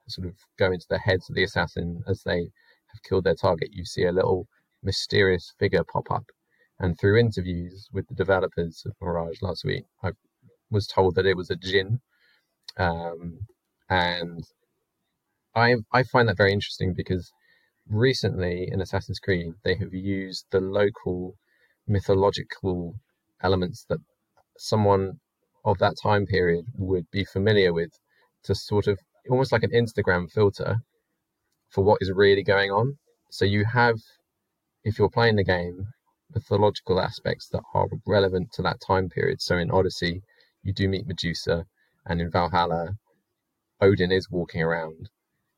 sort 0.07 0.27
of 0.27 0.35
go 0.57 0.71
into 0.71 0.85
the 0.89 0.99
heads 0.99 1.29
of 1.29 1.35
the 1.35 1.43
assassin 1.43 2.03
as 2.07 2.21
they 2.23 2.39
have 2.41 3.03
killed 3.07 3.23
their 3.23 3.35
target. 3.35 3.69
You 3.71 3.85
see 3.85 4.03
a 4.03 4.11
little 4.11 4.47
mysterious 4.83 5.53
figure 5.59 5.83
pop 5.83 6.11
up, 6.11 6.25
and 6.79 6.99
through 6.99 7.17
interviews 7.17 7.87
with 7.91 8.07
the 8.07 8.15
developers 8.15 8.83
of 8.85 8.93
Mirage 9.01 9.41
last 9.41 9.63
week, 9.63 9.85
I 10.03 10.11
was 10.69 10.87
told 10.87 11.15
that 11.15 11.25
it 11.25 11.37
was 11.37 11.49
a 11.49 11.55
jinn, 11.55 12.01
um, 12.77 13.47
and 13.89 14.43
I 15.55 15.75
I 15.91 16.03
find 16.03 16.29
that 16.29 16.37
very 16.37 16.53
interesting 16.53 16.93
because 16.93 17.31
recently 17.87 18.69
in 18.71 18.81
Assassin's 18.81 19.19
Creed 19.19 19.53
they 19.63 19.75
have 19.75 19.93
used 19.93 20.45
the 20.51 20.61
local 20.61 21.35
mythological 21.87 22.95
elements 23.41 23.85
that 23.89 23.99
someone 24.57 25.19
of 25.65 25.77
that 25.79 25.95
time 26.01 26.25
period 26.25 26.65
would 26.77 27.09
be 27.11 27.25
familiar 27.25 27.73
with 27.73 27.91
to 28.43 28.55
sort 28.55 28.87
of 28.87 28.99
almost 29.29 29.51
like 29.51 29.63
an 29.63 29.71
Instagram 29.71 30.31
filter 30.31 30.77
for 31.69 31.83
what 31.83 31.99
is 32.01 32.11
really 32.11 32.43
going 32.43 32.71
on. 32.71 32.97
So 33.29 33.45
you 33.45 33.65
have, 33.65 33.97
if 34.83 34.97
you're 34.97 35.09
playing 35.09 35.35
the 35.35 35.43
game, 35.43 35.87
mythological 36.33 36.99
aspects 36.99 37.47
that 37.49 37.63
are 37.73 37.87
relevant 38.05 38.51
to 38.53 38.61
that 38.63 38.81
time 38.85 39.09
period. 39.09 39.41
So 39.41 39.57
in 39.57 39.71
Odyssey, 39.71 40.21
you 40.63 40.73
do 40.73 40.87
meet 40.87 41.07
Medusa, 41.07 41.65
and 42.05 42.21
in 42.21 42.31
Valhalla, 42.31 42.95
Odin 43.79 44.11
is 44.11 44.29
walking 44.29 44.61
around. 44.61 45.09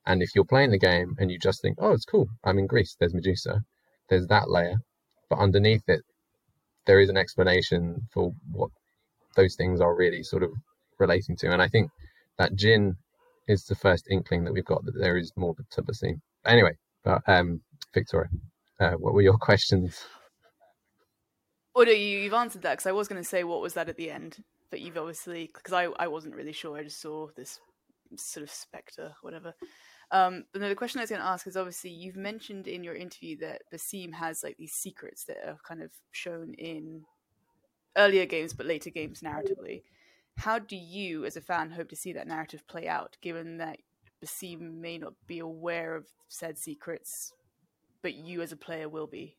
And 0.06 0.22
if 0.22 0.30
you're 0.34 0.44
playing 0.44 0.70
the 0.70 0.78
game 0.78 1.16
and 1.18 1.30
you 1.30 1.38
just 1.38 1.62
think, 1.62 1.78
oh, 1.80 1.92
it's 1.92 2.04
cool, 2.04 2.28
I'm 2.44 2.58
in 2.58 2.66
Greece, 2.66 2.96
there's 2.98 3.14
Medusa, 3.14 3.62
there's 4.08 4.26
that 4.26 4.50
layer. 4.50 4.76
But 5.30 5.38
underneath 5.38 5.88
it, 5.88 6.02
there 6.86 7.00
is 7.00 7.08
an 7.08 7.16
explanation 7.16 8.06
for 8.12 8.32
what 8.52 8.70
those 9.36 9.56
things 9.56 9.80
are 9.80 9.94
really 9.94 10.22
sort 10.22 10.42
of 10.42 10.50
relating 10.98 11.36
to. 11.36 11.50
And 11.50 11.62
I 11.62 11.68
think 11.68 11.90
that 12.38 12.54
jinn 12.54 12.96
is 13.48 13.64
the 13.64 13.74
first 13.74 14.06
inkling 14.10 14.44
that 14.44 14.52
we've 14.52 14.64
got 14.64 14.84
that 14.84 14.98
there 14.98 15.16
is 15.16 15.32
more 15.36 15.54
to 15.72 15.82
the 15.82 15.94
scene. 15.94 16.20
Anyway, 16.44 16.76
but 17.02 17.22
um, 17.26 17.60
Victoria, 17.92 18.28
uh, 18.80 18.92
what 18.92 19.14
were 19.14 19.22
your 19.22 19.38
questions? 19.40 20.04
Well, 21.74 21.86
no, 21.86 21.92
you, 21.92 22.18
you've 22.20 22.34
answered 22.34 22.62
that 22.62 22.74
because 22.74 22.86
I 22.86 22.92
was 22.92 23.08
going 23.08 23.22
to 23.22 23.28
say 23.28 23.42
what 23.44 23.60
was 23.60 23.74
that 23.74 23.88
at 23.88 23.96
the 23.96 24.10
end, 24.10 24.44
but 24.70 24.80
you've 24.80 24.96
obviously 24.96 25.50
because 25.52 25.72
I 25.72 25.84
I 25.98 26.06
wasn't 26.06 26.36
really 26.36 26.52
sure. 26.52 26.78
I 26.78 26.84
just 26.84 27.00
saw 27.00 27.28
this 27.36 27.58
sort 28.16 28.44
of 28.44 28.50
specter, 28.50 29.12
whatever. 29.22 29.54
Um, 30.14 30.44
but 30.52 30.62
no, 30.62 30.68
the 30.68 30.76
question 30.76 31.00
I 31.00 31.02
was 31.02 31.10
going 31.10 31.20
to 31.20 31.26
ask 31.26 31.44
is 31.44 31.56
obviously 31.56 31.90
you've 31.90 32.14
mentioned 32.14 32.68
in 32.68 32.84
your 32.84 32.94
interview 32.94 33.36
that 33.38 33.62
Basim 33.72 34.14
has 34.14 34.44
like 34.44 34.56
these 34.56 34.72
secrets 34.72 35.24
that 35.24 35.38
are 35.44 35.58
kind 35.66 35.82
of 35.82 35.90
shown 36.12 36.54
in 36.54 37.04
earlier 37.96 38.24
games, 38.24 38.52
but 38.54 38.64
later 38.64 38.90
games 38.90 39.22
narratively. 39.22 39.82
How 40.38 40.60
do 40.60 40.76
you, 40.76 41.24
as 41.24 41.36
a 41.36 41.40
fan, 41.40 41.72
hope 41.72 41.88
to 41.88 41.96
see 41.96 42.12
that 42.12 42.28
narrative 42.28 42.64
play 42.68 42.86
out, 42.86 43.16
given 43.22 43.58
that 43.58 43.78
Basim 44.24 44.74
may 44.74 44.98
not 44.98 45.14
be 45.26 45.40
aware 45.40 45.96
of 45.96 46.06
said 46.28 46.58
secrets, 46.58 47.32
but 48.00 48.14
you 48.14 48.40
as 48.40 48.52
a 48.52 48.56
player 48.56 48.88
will 48.88 49.08
be? 49.08 49.36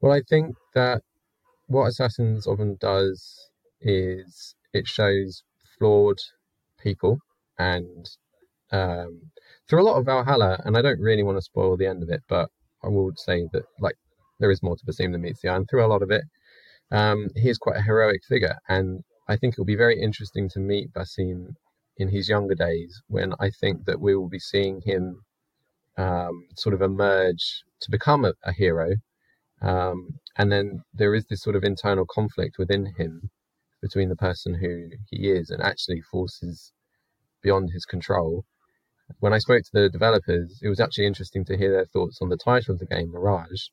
Well, 0.00 0.12
I 0.12 0.22
think 0.28 0.54
that 0.74 1.02
what 1.66 1.88
Assassins 1.88 2.46
often 2.46 2.76
does 2.76 3.50
is 3.80 4.54
it 4.72 4.86
shows 4.86 5.42
flawed 5.76 6.20
people 6.78 7.18
and 7.58 8.08
um, 8.72 9.20
through 9.68 9.82
a 9.82 9.84
lot 9.84 9.98
of 9.98 10.06
Valhalla, 10.06 10.60
and 10.64 10.76
I 10.76 10.82
don't 10.82 11.00
really 11.00 11.22
want 11.22 11.38
to 11.38 11.42
spoil 11.42 11.76
the 11.76 11.86
end 11.86 12.02
of 12.02 12.10
it, 12.10 12.22
but 12.28 12.48
I 12.84 12.88
will 12.88 13.12
say 13.16 13.48
that 13.52 13.64
like 13.80 13.96
there 14.40 14.50
is 14.50 14.62
more 14.62 14.76
to 14.76 14.84
Basim 14.84 15.12
than 15.12 15.22
meets 15.22 15.40
the 15.40 15.48
eye. 15.48 15.56
And 15.56 15.68
through 15.68 15.84
a 15.84 15.88
lot 15.88 16.02
of 16.02 16.10
it, 16.10 16.24
um, 16.90 17.28
he 17.36 17.48
is 17.48 17.58
quite 17.58 17.76
a 17.76 17.82
heroic 17.82 18.22
figure, 18.28 18.56
and 18.68 19.02
I 19.28 19.36
think 19.36 19.54
it'll 19.54 19.64
be 19.64 19.76
very 19.76 20.00
interesting 20.00 20.48
to 20.50 20.60
meet 20.60 20.92
Basim 20.92 21.54
in 21.98 22.08
his 22.08 22.28
younger 22.28 22.54
days 22.54 23.02
when 23.08 23.34
I 23.38 23.50
think 23.50 23.84
that 23.86 24.00
we 24.00 24.16
will 24.16 24.28
be 24.28 24.38
seeing 24.38 24.80
him 24.84 25.22
um, 25.98 26.46
sort 26.56 26.74
of 26.74 26.82
emerge 26.82 27.62
to 27.82 27.90
become 27.90 28.24
a, 28.24 28.32
a 28.44 28.52
hero 28.52 28.96
um, 29.62 30.18
and 30.36 30.50
then 30.50 30.82
there 30.92 31.14
is 31.14 31.26
this 31.26 31.42
sort 31.42 31.56
of 31.56 31.62
internal 31.64 32.04
conflict 32.04 32.58
within 32.58 32.94
him 32.98 33.30
between 33.80 34.08
the 34.08 34.16
person 34.16 34.54
who 34.54 34.90
he 35.08 35.30
is 35.30 35.50
and 35.50 35.62
actually 35.62 36.00
forces 36.00 36.72
beyond 37.42 37.70
his 37.70 37.84
control. 37.84 38.44
When 39.20 39.32
I 39.32 39.38
spoke 39.38 39.62
to 39.62 39.70
the 39.72 39.88
developers, 39.88 40.60
it 40.62 40.68
was 40.68 40.80
actually 40.80 41.06
interesting 41.06 41.44
to 41.46 41.56
hear 41.56 41.72
their 41.72 41.86
thoughts 41.86 42.18
on 42.20 42.28
the 42.28 42.36
title 42.36 42.74
of 42.74 42.78
the 42.78 42.86
game, 42.86 43.10
Mirage, 43.10 43.68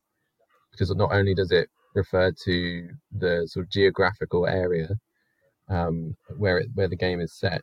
because 0.72 0.94
not 0.96 1.12
only 1.12 1.34
does 1.34 1.52
it 1.52 1.70
refer 1.96 2.32
to 2.46 2.90
the 3.12 3.48
sort 3.48 3.66
of 3.66 3.72
geographical 3.72 4.46
area 4.46 4.90
um, 5.70 6.16
where 6.38 6.58
it, 6.60 6.68
where 6.74 6.88
the 6.88 6.96
game 6.96 7.20
is 7.20 7.34
set 7.38 7.62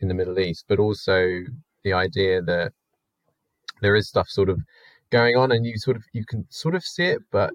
in 0.00 0.08
the 0.08 0.14
Middle 0.14 0.38
East, 0.38 0.64
but 0.68 0.78
also 0.78 1.40
the 1.84 1.92
idea 1.92 2.40
that 2.42 2.72
there 3.80 3.96
is 3.96 4.08
stuff 4.08 4.28
sort 4.28 4.48
of 4.48 4.60
going 5.10 5.36
on 5.36 5.52
and 5.52 5.64
you 5.64 5.76
sort 5.76 5.96
of 5.96 6.02
you 6.12 6.24
can 6.28 6.44
sort 6.50 6.74
of 6.74 6.82
see 6.84 7.04
it 7.04 7.20
but 7.30 7.50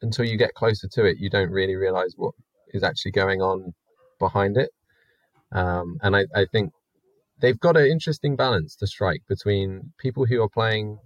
until 0.00 0.24
you 0.24 0.38
get 0.38 0.54
closer 0.54 0.88
to 0.90 1.04
it 1.04 1.18
you 1.18 1.28
don't 1.28 1.50
really 1.50 1.74
realize 1.74 2.14
what 2.16 2.32
is 2.74 2.82
actually 2.82 3.12
going 3.12 3.40
on 3.40 3.72
behind 4.18 4.56
it. 4.56 4.70
Um, 5.52 5.96
and 6.02 6.16
I, 6.16 6.24
I 6.34 6.46
think 6.50 6.72
they've 7.40 7.60
got 7.60 7.76
an 7.76 7.86
interesting 7.86 8.36
balance 8.36 8.76
to 8.76 8.86
strike 8.86 9.22
between 9.28 9.92
people 9.98 10.26
who 10.26 10.42
are 10.42 10.48
playing 10.48 10.98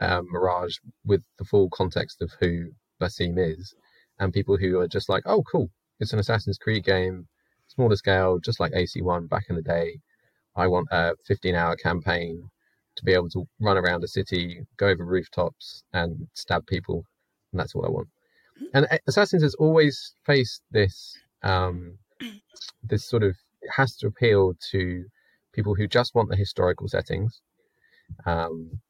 um, 0.00 0.26
Mirage 0.30 0.76
with 1.04 1.22
the 1.38 1.44
full 1.44 1.68
context 1.70 2.20
of 2.20 2.32
who 2.40 2.70
Basim 3.00 3.38
is 3.38 3.74
and 4.18 4.32
people 4.32 4.56
who 4.56 4.78
are 4.80 4.88
just 4.88 5.08
like 5.08 5.22
oh 5.26 5.42
cool. 5.50 5.70
It's 6.00 6.12
an 6.12 6.18
Assassin's 6.18 6.58
Creed 6.58 6.84
game 6.84 7.26
smaller 7.68 7.96
scale 7.96 8.38
just 8.38 8.60
like 8.60 8.72
AC1 8.72 9.28
back 9.28 9.44
in 9.48 9.56
the 9.56 9.62
day. 9.62 9.98
I 10.56 10.66
want 10.66 10.88
a 10.90 11.14
15 11.26 11.54
hour 11.54 11.76
campaign 11.76 12.50
to 12.96 13.04
be 13.04 13.12
able 13.12 13.30
to 13.30 13.46
run 13.60 13.78
around 13.78 14.04
a 14.04 14.08
city, 14.08 14.60
go 14.76 14.88
over 14.88 15.04
rooftops, 15.04 15.82
and 15.94 16.28
stab 16.34 16.66
people, 16.66 17.04
and 17.52 17.60
that's 17.60 17.74
what 17.74 17.86
I 17.86 17.90
want. 17.90 18.08
And 18.74 18.86
Assassins 19.08 19.42
has 19.42 19.54
always 19.54 20.14
faced 20.26 20.62
this 20.70 21.16
um, 21.42 21.98
this 22.82 23.04
sort 23.04 23.22
of 23.22 23.36
has 23.76 23.96
to 23.96 24.06
appeal 24.06 24.54
to 24.70 25.04
people 25.52 25.74
who 25.74 25.86
just 25.86 26.14
want 26.14 26.28
the 26.30 26.36
historical 26.36 26.88
settings, 26.88 27.40
um, 28.26 28.80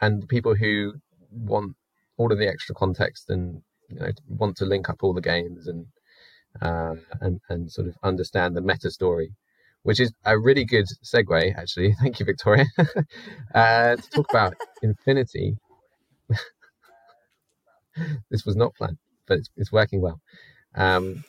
and 0.00 0.28
people 0.28 0.54
who 0.54 0.94
want 1.30 1.76
all 2.16 2.32
of 2.32 2.38
the 2.38 2.48
extra 2.48 2.74
context 2.74 3.30
and 3.30 3.62
you 3.88 3.98
know 3.98 4.10
want 4.28 4.56
to 4.56 4.64
link 4.64 4.88
up 4.88 5.02
all 5.02 5.14
the 5.14 5.20
games 5.20 5.66
and 5.66 5.86
uh, 6.60 6.94
and 7.20 7.40
and 7.48 7.70
sort 7.70 7.88
of 7.88 7.94
understand 8.02 8.56
the 8.56 8.60
meta 8.60 8.90
story 8.90 9.32
which 9.82 10.00
is 10.00 10.12
a 10.24 10.38
really 10.38 10.64
good 10.64 10.86
segue, 11.04 11.56
actually. 11.56 11.94
Thank 12.00 12.20
you, 12.20 12.26
Victoria. 12.26 12.66
uh, 13.54 13.96
to 13.96 14.10
talk 14.10 14.26
about 14.30 14.54
Infinity. 14.82 15.56
this 18.30 18.44
was 18.44 18.56
not 18.56 18.74
planned, 18.74 18.98
but 19.26 19.38
it's, 19.38 19.50
it's 19.56 19.72
working 19.72 20.00
well. 20.00 20.20
Um, 20.74 21.24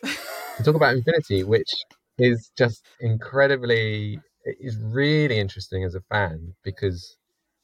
to 0.57 0.63
talk 0.63 0.75
about 0.75 0.95
Infinity, 0.95 1.43
which 1.43 1.69
is 2.17 2.51
just 2.57 2.85
incredibly, 2.99 4.19
is 4.45 4.77
really 4.77 5.39
interesting 5.39 5.83
as 5.83 5.95
a 5.95 6.01
fan 6.01 6.53
because 6.63 7.17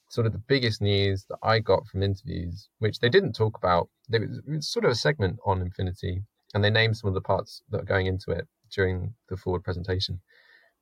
sort 0.09 0.25
of 0.25 0.33
the 0.33 0.39
biggest 0.39 0.81
news 0.81 1.25
that 1.29 1.37
I 1.43 1.59
got 1.59 1.85
from 1.87 2.03
interviews, 2.03 2.69
which 2.79 2.99
they 2.99 3.09
didn't 3.09 3.33
talk 3.33 3.57
about, 3.57 3.89
there 4.09 4.21
was, 4.47 4.69
sort 4.69 4.85
of 4.85 4.91
a 4.91 4.95
segment 4.95 5.37
on 5.45 5.61
Infinity, 5.61 6.23
and 6.53 6.63
they 6.63 6.69
named 6.69 6.97
some 6.97 7.09
of 7.09 7.13
the 7.13 7.21
parts 7.21 7.61
that 7.71 7.81
are 7.81 7.85
going 7.85 8.07
into 8.07 8.31
it 8.31 8.47
during 8.71 9.13
the 9.29 9.37
forward 9.37 9.63
presentation. 9.63 10.19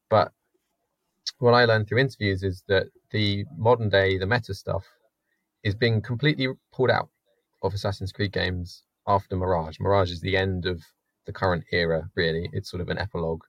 But 0.10 0.31
what 1.39 1.53
I 1.53 1.65
learned 1.65 1.88
through 1.88 2.00
interviews 2.00 2.43
is 2.43 2.63
that 2.67 2.88
the 3.12 3.45
modern 3.57 3.89
day, 3.89 4.17
the 4.17 4.27
meta 4.27 4.53
stuff, 4.53 4.86
is 5.63 5.74
being 5.74 6.01
completely 6.01 6.48
pulled 6.72 6.91
out 6.91 7.10
of 7.63 7.74
Assassin's 7.74 8.12
Creed 8.12 8.31
games 8.31 8.84
after 9.07 9.36
Mirage. 9.36 9.79
Mirage 9.79 10.12
is 10.12 10.22
the 10.22 10.38
end 10.38 10.67
of 10.67 10.81
the 11.25 11.34
current 11.34 11.63
era, 11.72 12.07
really. 12.15 12.50
It's 12.53 12.69
sort 12.69 12.81
of 12.81 12.89
an 12.89 13.00
epilogue 13.00 13.43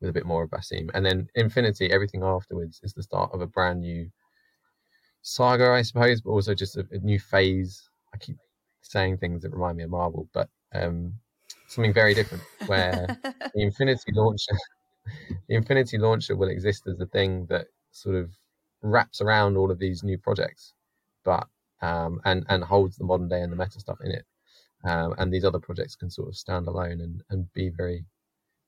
with 0.00 0.10
a 0.10 0.12
bit 0.12 0.26
more 0.26 0.42
of 0.42 0.50
Basim. 0.50 0.90
And 0.94 1.04
then 1.04 1.28
Infinity, 1.34 1.90
everything 1.92 2.22
afterwards, 2.22 2.80
is 2.82 2.92
the 2.92 3.02
start 3.02 3.30
of 3.32 3.40
a 3.40 3.46
brand 3.46 3.80
new 3.80 4.10
saga, 5.22 5.70
I 5.70 5.82
suppose, 5.82 6.20
but 6.20 6.30
also 6.30 6.54
just 6.54 6.76
a, 6.76 6.86
a 6.90 6.98
new 6.98 7.18
phase. 7.18 7.88
I 8.14 8.18
keep 8.18 8.36
saying 8.82 9.18
things 9.18 9.42
that 9.42 9.52
remind 9.52 9.76
me 9.76 9.84
of 9.84 9.90
Marvel, 9.90 10.28
but 10.32 10.48
um, 10.74 11.14
something 11.68 11.92
very 11.92 12.14
different 12.14 12.42
where 12.66 13.06
the 13.22 13.62
Infinity 13.62 14.12
launcher 14.14 14.56
the 15.48 15.54
Infinity 15.54 15.98
Launcher 15.98 16.36
will 16.36 16.48
exist 16.48 16.86
as 16.86 17.00
a 17.00 17.06
thing 17.06 17.46
that 17.46 17.66
sort 17.90 18.16
of 18.16 18.30
wraps 18.82 19.20
around 19.20 19.56
all 19.56 19.70
of 19.70 19.78
these 19.78 20.02
new 20.02 20.18
projects, 20.18 20.74
but 21.24 21.46
um, 21.82 22.20
and 22.24 22.44
and 22.48 22.62
holds 22.62 22.96
the 22.96 23.04
modern 23.04 23.28
day 23.28 23.40
and 23.40 23.52
the 23.52 23.56
meta 23.56 23.80
stuff 23.80 23.98
in 24.04 24.12
it. 24.12 24.24
Um, 24.84 25.14
and 25.18 25.32
these 25.32 25.44
other 25.44 25.58
projects 25.58 25.94
can 25.94 26.10
sort 26.10 26.28
of 26.28 26.36
stand 26.36 26.66
alone 26.66 27.00
and, 27.00 27.22
and 27.30 27.52
be 27.52 27.68
very 27.68 28.06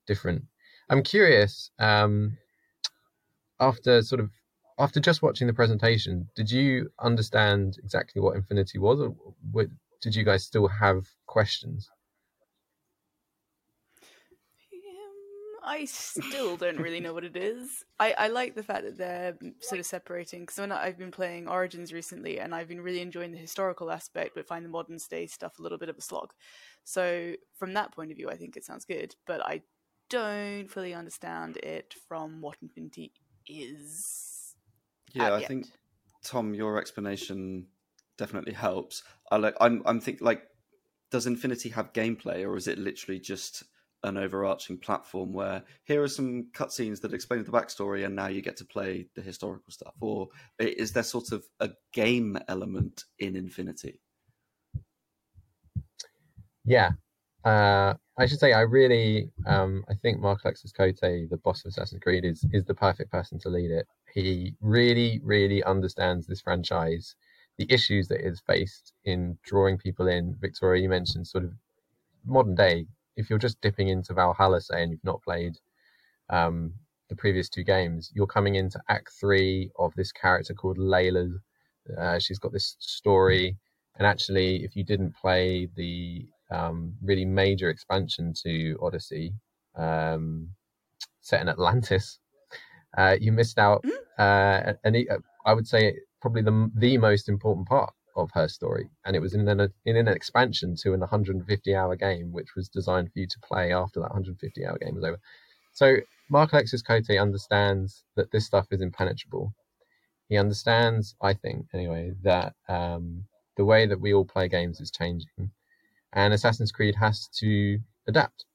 different. 0.05 0.43
I'm 0.89 1.03
curious, 1.03 1.71
um, 1.79 2.37
after 3.59 4.01
sort 4.01 4.21
of 4.21 4.31
after 4.79 4.99
just 4.99 5.21
watching 5.21 5.47
the 5.47 5.53
presentation, 5.53 6.27
did 6.35 6.49
you 6.51 6.89
understand 6.99 7.77
exactly 7.83 8.21
what 8.21 8.35
Infinity 8.35 8.79
was, 8.79 8.99
or 8.99 9.15
did 10.01 10.15
you 10.15 10.23
guys 10.23 10.43
still 10.43 10.67
have 10.67 11.07
questions? 11.27 11.89
I 15.65 15.85
still 15.85 16.57
don't 16.57 16.77
really 16.79 16.99
know 16.99 17.13
what 17.13 17.23
it 17.23 17.37
is. 17.37 17.85
I, 17.97 18.13
I 18.17 18.27
like 18.27 18.53
the 18.53 18.63
fact 18.63 18.83
that 18.83 18.97
they're 18.97 19.37
sort 19.61 19.79
of 19.79 19.85
separating 19.85 20.41
because 20.41 20.57
when 20.57 20.73
I've 20.73 20.97
been 20.97 21.11
playing 21.11 21.47
Origins 21.47 21.93
recently 21.93 22.39
and 22.39 22.53
I've 22.53 22.67
been 22.67 22.81
really 22.81 22.99
enjoying 22.99 23.31
the 23.31 23.37
historical 23.37 23.89
aspect, 23.89 24.35
but 24.35 24.45
find 24.45 24.65
the 24.65 24.69
modern 24.69 24.97
day 25.09 25.25
stuff 25.25 25.57
a 25.57 25.61
little 25.61 25.77
bit 25.77 25.87
of 25.87 25.97
a 25.97 26.01
slog. 26.01 26.33
So 26.83 27.35
from 27.55 27.73
that 27.73 27.93
point 27.93 28.11
of 28.11 28.17
view, 28.17 28.29
I 28.29 28.35
think 28.35 28.57
it 28.57 28.65
sounds 28.65 28.83
good, 28.83 29.15
but 29.25 29.39
I 29.45 29.61
don't 30.13 30.67
fully 30.67 30.93
understand 30.93 31.57
it 31.57 31.95
from 32.07 32.39
what 32.39 32.57
Infinity 32.61 33.11
is. 33.47 34.55
Yeah, 35.11 35.33
I 35.33 35.39
yet. 35.39 35.47
think 35.47 35.65
Tom, 36.23 36.53
your 36.53 36.77
explanation 36.77 37.65
definitely 38.17 38.53
helps. 38.53 39.03
I 39.31 39.37
like. 39.37 39.55
I'm. 39.59 39.81
I'm 39.85 39.99
think 39.99 40.21
like 40.21 40.43
does 41.09 41.25
Infinity 41.25 41.69
have 41.69 41.93
gameplay, 41.93 42.47
or 42.47 42.55
is 42.57 42.67
it 42.67 42.77
literally 42.77 43.19
just 43.19 43.63
an 44.03 44.17
overarching 44.17 44.77
platform 44.77 45.33
where 45.33 45.63
here 45.85 46.03
are 46.03 46.07
some 46.07 46.47
cutscenes 46.53 47.01
that 47.01 47.13
explain 47.13 47.43
the 47.43 47.51
backstory, 47.51 48.05
and 48.05 48.15
now 48.15 48.27
you 48.27 48.43
get 48.43 48.57
to 48.57 48.65
play 48.65 49.07
the 49.15 49.21
historical 49.21 49.71
stuff? 49.71 49.95
Or 49.99 50.29
is 50.59 50.91
there 50.91 51.03
sort 51.03 51.31
of 51.31 51.43
a 51.59 51.71
game 51.91 52.37
element 52.47 53.05
in 53.17 53.35
Infinity? 53.35 53.99
Yeah, 56.65 56.91
uh, 57.45 57.93
I 58.17 58.25
should 58.25 58.39
say 58.39 58.53
I 58.53 58.61
really 58.61 59.29
um, 59.45 59.83
I 59.89 59.95
think 59.95 60.19
Marc-Alexis 60.19 60.71
Côté, 60.71 61.29
the 61.29 61.37
boss 61.37 61.65
of 61.65 61.69
Assassin's 61.69 62.01
Creed, 62.01 62.25
is 62.25 62.45
is 62.53 62.65
the 62.65 62.73
perfect 62.75 63.11
person 63.11 63.39
to 63.39 63.49
lead 63.49 63.71
it. 63.71 63.87
He 64.13 64.53
really, 64.61 65.19
really 65.23 65.63
understands 65.63 66.27
this 66.27 66.41
franchise, 66.41 67.15
the 67.57 67.65
issues 67.69 68.07
that 68.09 68.25
it's 68.25 68.41
faced 68.41 68.93
in 69.05 69.37
drawing 69.43 69.77
people 69.77 70.07
in. 70.07 70.35
Victoria, 70.39 70.83
you 70.83 70.89
mentioned 70.89 71.27
sort 71.27 71.43
of 71.43 71.51
modern 72.25 72.55
day. 72.55 72.85
If 73.17 73.29
you're 73.29 73.39
just 73.39 73.61
dipping 73.61 73.89
into 73.89 74.13
Valhalla, 74.13 74.61
say, 74.61 74.83
and 74.83 74.91
you've 74.91 75.03
not 75.03 75.21
played 75.23 75.57
um, 76.29 76.73
the 77.09 77.15
previous 77.15 77.49
two 77.49 77.63
games, 77.63 78.11
you're 78.13 78.27
coming 78.27 78.55
into 78.55 78.79
Act 78.89 79.11
Three 79.19 79.71
of 79.77 79.93
this 79.95 80.11
character 80.11 80.53
called 80.53 80.77
Layla. 80.77 81.33
Uh, 81.97 82.19
she's 82.19 82.39
got 82.39 82.53
this 82.53 82.75
story, 82.79 83.57
and 83.97 84.07
actually, 84.07 84.63
if 84.63 84.75
you 84.75 84.83
didn't 84.83 85.15
play 85.15 85.67
the 85.75 86.27
um, 86.53 86.93
really 87.01 87.25
major 87.25 87.69
expansion 87.69 88.33
to 88.43 88.77
Odyssey, 88.81 89.33
um, 89.75 90.49
set 91.21 91.41
in 91.41 91.49
Atlantis. 91.49 92.19
Uh, 92.95 93.17
you 93.19 93.31
missed 93.31 93.57
out, 93.57 93.83
mm. 93.83 93.89
uh, 94.19 94.73
and 94.83 94.95
I 95.47 95.53
would 95.55 95.65
say 95.65 95.95
probably 96.21 96.43
the 96.43 96.69
the 96.75 96.99
most 96.99 97.27
important 97.27 97.67
part 97.67 97.91
of 98.15 98.29
her 98.35 98.47
story, 98.47 98.87
and 99.03 99.15
it 99.15 99.19
was 99.19 99.33
in 99.33 99.47
an 99.47 99.73
in 99.85 99.97
an 99.97 100.07
expansion 100.07 100.75
to 100.83 100.93
an 100.93 100.99
150 100.99 101.75
hour 101.75 101.95
game, 101.95 102.31
which 102.31 102.49
was 102.55 102.69
designed 102.69 103.11
for 103.11 103.17
you 103.17 103.25
to 103.25 103.39
play 103.39 103.73
after 103.73 103.99
that 103.99 104.11
150 104.11 104.63
hour 104.67 104.77
game 104.77 104.93
was 104.93 105.03
over. 105.03 105.19
So 105.71 105.95
Marc-Alexis 106.29 106.83
Côté 106.83 107.19
understands 107.19 108.03
that 108.15 108.31
this 108.31 108.45
stuff 108.45 108.67
is 108.69 108.81
impenetrable. 108.81 109.53
He 110.29 110.37
understands, 110.37 111.15
I 111.21 111.33
think, 111.33 111.65
anyway, 111.73 112.11
that 112.21 112.53
um, 112.69 113.25
the 113.57 113.65
way 113.65 113.87
that 113.87 113.99
we 113.99 114.13
all 114.13 114.25
play 114.25 114.47
games 114.47 114.79
is 114.79 114.91
changing, 114.91 115.51
and 116.13 116.33
Assassin's 116.33 116.71
Creed 116.71 116.95
has 116.95 117.27
to 117.39 117.79
adapt. 118.07 118.45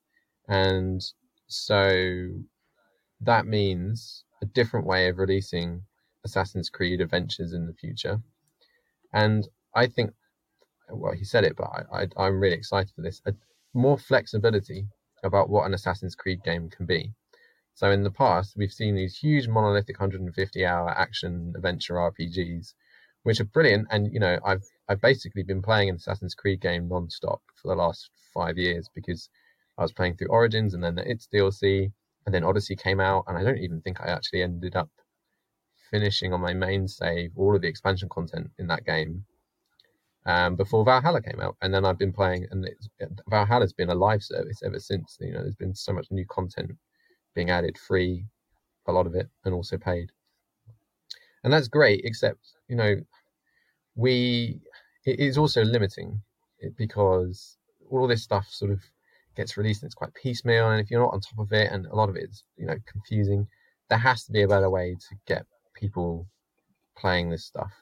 And 0.48 1.04
so 1.46 2.30
that 3.20 3.46
means 3.46 4.24
a 4.40 4.46
different 4.46 4.86
way 4.86 5.08
of 5.08 5.18
releasing 5.18 5.82
Assassin's 6.24 6.70
Creed 6.70 7.00
adventures 7.00 7.52
in 7.52 7.66
the 7.66 7.74
future. 7.74 8.20
And 9.12 9.48
I 9.74 9.86
think, 9.86 10.12
well, 10.90 11.12
he 11.12 11.24
said 11.24 11.44
it, 11.44 11.56
but 11.56 11.68
I, 11.92 12.06
I'm 12.16 12.40
really 12.40 12.56
excited 12.56 12.92
for 12.94 13.02
this. 13.02 13.20
A, 13.26 13.34
more 13.74 13.98
flexibility 13.98 14.86
about 15.24 15.50
what 15.50 15.66
an 15.66 15.74
Assassin's 15.74 16.14
Creed 16.14 16.42
game 16.44 16.70
can 16.70 16.86
be. 16.86 17.12
So 17.74 17.90
in 17.90 18.02
the 18.02 18.10
past, 18.10 18.56
we've 18.56 18.72
seen 18.72 18.94
these 18.94 19.18
huge 19.18 19.46
monolithic 19.46 20.00
150 20.00 20.64
hour 20.64 20.90
action 20.90 21.52
adventure 21.56 21.94
RPGs, 21.94 22.74
which 23.22 23.40
are 23.40 23.44
brilliant. 23.44 23.88
And, 23.90 24.12
you 24.12 24.20
know, 24.20 24.38
I've 24.44 24.64
I've 24.88 25.00
basically 25.00 25.42
been 25.42 25.62
playing 25.62 25.90
an 25.90 25.96
Assassin's 25.96 26.34
Creed 26.34 26.60
game 26.60 26.88
non-stop 26.88 27.42
for 27.56 27.68
the 27.68 27.74
last 27.74 28.10
five 28.32 28.56
years 28.56 28.88
because 28.94 29.28
I 29.76 29.82
was 29.82 29.92
playing 29.92 30.16
through 30.16 30.28
Origins 30.28 30.74
and 30.74 30.82
then 30.82 30.94
the 30.94 31.08
It's 31.08 31.28
DLC 31.32 31.92
and 32.26 32.34
then 32.34 32.44
Odyssey 32.44 32.76
came 32.76 33.00
out 33.00 33.24
and 33.26 33.36
I 33.36 33.42
don't 33.42 33.58
even 33.58 33.80
think 33.80 34.00
I 34.00 34.06
actually 34.06 34.42
ended 34.42 34.76
up 34.76 34.90
finishing 35.90 36.32
on 36.32 36.40
my 36.40 36.52
main 36.52 36.86
save 36.88 37.32
all 37.36 37.54
of 37.54 37.62
the 37.62 37.68
expansion 37.68 38.08
content 38.08 38.50
in 38.58 38.66
that 38.68 38.84
game 38.84 39.24
um, 40.26 40.56
before 40.56 40.84
Valhalla 40.84 41.22
came 41.22 41.40
out. 41.40 41.56
And 41.62 41.72
then 41.72 41.84
I've 41.84 41.98
been 41.98 42.12
playing 42.12 42.46
and 42.50 42.68
Valhalla's 43.28 43.72
been 43.72 43.90
a 43.90 43.94
live 43.94 44.22
service 44.22 44.62
ever 44.62 44.78
since. 44.78 45.16
You 45.20 45.32
know, 45.32 45.42
there's 45.42 45.54
been 45.56 45.74
so 45.74 45.92
much 45.92 46.08
new 46.10 46.26
content 46.26 46.72
being 47.34 47.50
added, 47.50 47.78
free, 47.78 48.24
a 48.86 48.92
lot 48.92 49.06
of 49.06 49.14
it, 49.14 49.28
and 49.44 49.54
also 49.54 49.78
paid. 49.78 50.10
And 51.44 51.52
that's 51.52 51.68
great, 51.68 52.02
except 52.04 52.40
you 52.68 52.76
know, 52.76 52.96
we 53.94 54.60
it 55.04 55.20
is 55.20 55.38
also 55.38 55.64
limiting 55.64 56.20
because 56.76 57.56
all 57.90 58.06
this 58.06 58.22
stuff 58.22 58.46
sort 58.50 58.70
of 58.70 58.80
gets 59.36 59.56
released 59.56 59.82
and 59.82 59.88
it's 59.88 59.94
quite 59.94 60.12
piecemeal 60.14 60.70
and 60.70 60.80
if 60.80 60.90
you're 60.90 61.00
not 61.00 61.14
on 61.14 61.20
top 61.20 61.38
of 61.38 61.52
it 61.52 61.70
and 61.70 61.86
a 61.86 61.94
lot 61.94 62.08
of 62.08 62.16
it 62.16 62.24
is 62.28 62.42
you 62.56 62.66
know 62.66 62.74
confusing 62.86 63.46
there 63.88 63.98
has 63.98 64.24
to 64.24 64.32
be 64.32 64.42
a 64.42 64.48
better 64.48 64.68
way 64.68 64.94
to 64.94 65.14
get 65.26 65.46
people 65.74 66.26
playing 66.96 67.30
this 67.30 67.44
stuff. 67.44 67.72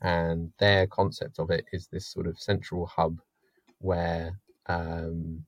And 0.00 0.52
their 0.58 0.86
concept 0.86 1.38
of 1.38 1.50
it 1.50 1.64
is 1.72 1.88
this 1.88 2.06
sort 2.06 2.26
of 2.26 2.38
central 2.38 2.86
hub 2.86 3.18
where 3.78 4.38
um, 4.66 5.44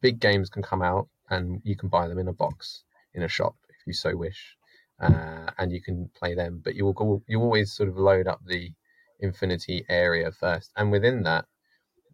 big 0.00 0.20
games 0.20 0.50
can 0.50 0.62
come 0.62 0.82
out 0.82 1.08
and 1.30 1.60
you 1.64 1.76
can 1.76 1.88
buy 1.88 2.06
them 2.06 2.18
in 2.18 2.28
a 2.28 2.32
box 2.32 2.84
in 3.14 3.22
a 3.22 3.28
shop 3.28 3.56
if 3.68 3.76
you 3.86 3.92
so 3.92 4.16
wish 4.16 4.56
uh, 5.04 5.50
and 5.58 5.72
you 5.72 5.82
can 5.82 6.10
play 6.16 6.34
them 6.34 6.60
but 6.64 6.74
you 6.74 6.84
will 6.84 6.92
go, 6.94 7.22
you 7.28 7.40
always 7.40 7.72
sort 7.72 7.88
of 7.88 7.96
load 7.96 8.26
up 8.26 8.40
the 8.46 8.72
Infinity 9.20 9.84
area 9.88 10.30
first. 10.32 10.72
And 10.76 10.90
within 10.90 11.22
that, 11.22 11.46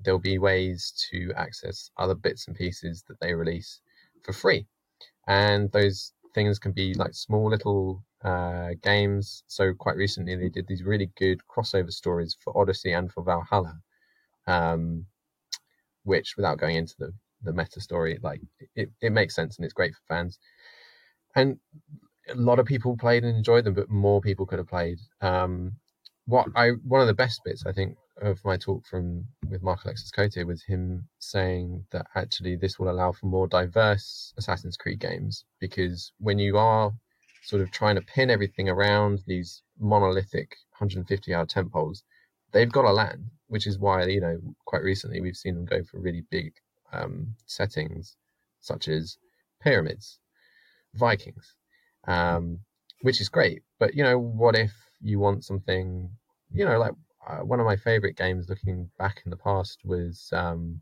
there'll 0.03 0.20
be 0.20 0.38
ways 0.38 0.92
to 1.11 1.33
access 1.37 1.90
other 1.96 2.14
bits 2.14 2.46
and 2.46 2.57
pieces 2.57 3.05
that 3.09 3.18
they 3.20 3.35
release 3.35 3.81
for 4.22 4.33
free. 4.33 4.66
And 5.26 5.70
those 5.72 6.12
things 6.35 6.59
can 6.59 6.72
be 6.72 6.94
like 6.94 7.14
small 7.14 7.48
little 7.50 8.03
uh, 8.24 8.70
games. 8.83 9.44
So 9.48 9.74
quite 9.74 9.96
recently, 9.96 10.37
they 10.37 10.48
did 10.48 10.66
these 10.68 10.83
really 10.85 11.11
good 11.18 11.40
crossover 11.48 11.92
stories 11.92 12.37
for 12.40 12.57
Odyssey 12.57 12.92
and 12.92 13.11
for 13.12 13.24
Valhalla, 13.24 13.81
um, 14.46 15.07
which, 16.05 16.37
without 16.37 16.59
going 16.59 16.76
into 16.76 16.94
the 16.98 17.12
the 17.42 17.53
meta 17.55 17.81
story, 17.81 18.18
like 18.22 18.40
it, 18.74 18.90
it 19.00 19.12
makes 19.12 19.35
sense 19.35 19.57
and 19.57 19.64
it's 19.64 19.74
great 19.74 19.94
for 19.94 20.03
fans. 20.14 20.38
And 21.35 21.59
a 22.30 22.34
lot 22.36 22.58
of 22.58 22.66
people 22.66 22.96
played 22.96 23.24
and 23.24 23.36
enjoyed 23.36 23.64
them, 23.64 23.74
but 23.74 23.90
more 23.90 24.20
people 24.20 24.46
could 24.46 24.58
have 24.58 24.68
played. 24.68 24.98
Um, 25.20 25.72
what 26.26 26.46
I 26.54 26.70
one 26.86 27.00
of 27.00 27.06
the 27.06 27.14
best 27.14 27.40
bits 27.44 27.64
I 27.66 27.72
think 27.72 27.96
of 28.20 28.44
my 28.44 28.56
talk 28.56 28.86
from 28.86 29.24
with 29.48 29.62
Marc-Alexis 29.62 30.12
Côté 30.16 30.46
was 30.46 30.62
him 30.62 31.08
saying 31.18 31.84
that 31.90 32.06
actually 32.14 32.56
this 32.56 32.78
will 32.78 32.90
allow 32.90 33.12
for 33.12 33.26
more 33.26 33.48
diverse 33.48 34.32
Assassin's 34.36 34.76
Creed 34.76 35.00
games 35.00 35.44
because 35.58 36.12
when 36.18 36.38
you 36.38 36.58
are 36.58 36.92
sort 37.42 37.62
of 37.62 37.70
trying 37.70 37.96
to 37.96 38.02
pin 38.02 38.30
everything 38.30 38.68
around 38.68 39.22
these 39.26 39.62
monolithic 39.78 40.56
150 40.78 41.34
hour 41.34 41.46
temples, 41.46 42.04
they've 42.52 42.70
got 42.70 42.82
to 42.82 42.92
land, 42.92 43.24
which 43.48 43.66
is 43.66 43.78
why 43.78 44.04
you 44.04 44.20
know 44.20 44.38
quite 44.66 44.82
recently 44.82 45.20
we've 45.20 45.36
seen 45.36 45.54
them 45.54 45.64
go 45.64 45.82
for 45.82 45.98
really 45.98 46.24
big 46.30 46.52
um, 46.92 47.34
settings 47.46 48.16
such 48.60 48.88
as 48.88 49.16
pyramids, 49.60 50.18
Vikings, 50.94 51.56
um, 52.11 52.61
which 53.03 53.20
is 53.20 53.29
great. 53.29 53.62
But 53.79 53.94
you 53.94 54.03
know, 54.03 54.18
what 54.18 54.57
if 54.57 54.73
you 55.01 55.18
want 55.18 55.44
something 55.44 56.11
you 56.53 56.64
know, 56.64 56.79
like 56.79 56.92
uh, 57.29 57.38
one 57.38 57.61
of 57.61 57.66
my 57.66 57.77
favorite 57.77 58.16
games 58.16 58.49
looking 58.49 58.90
back 58.99 59.23
in 59.25 59.31
the 59.31 59.37
past 59.37 59.79
was 59.85 60.29
um, 60.33 60.81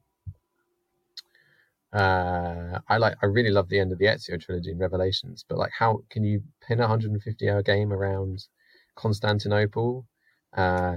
uh, 1.93 2.79
I 2.89 2.97
like 2.99 3.17
I 3.23 3.27
really 3.27 3.51
love 3.51 3.69
the 3.69 3.79
end 3.79 3.93
of 3.93 3.99
the 3.99 4.07
Ezio 4.07 4.41
trilogy 4.41 4.71
in 4.71 4.79
Revelations, 4.79 5.45
but 5.49 5.59
like 5.59 5.73
how 5.79 6.01
can 6.11 6.25
you 6.25 6.43
pin 6.67 6.79
a 6.79 6.83
150 6.83 7.49
hour 7.51 7.63
game 7.63 7.93
around 7.93 8.47
Constantinople? 8.95 10.07
Uh, 10.57 10.97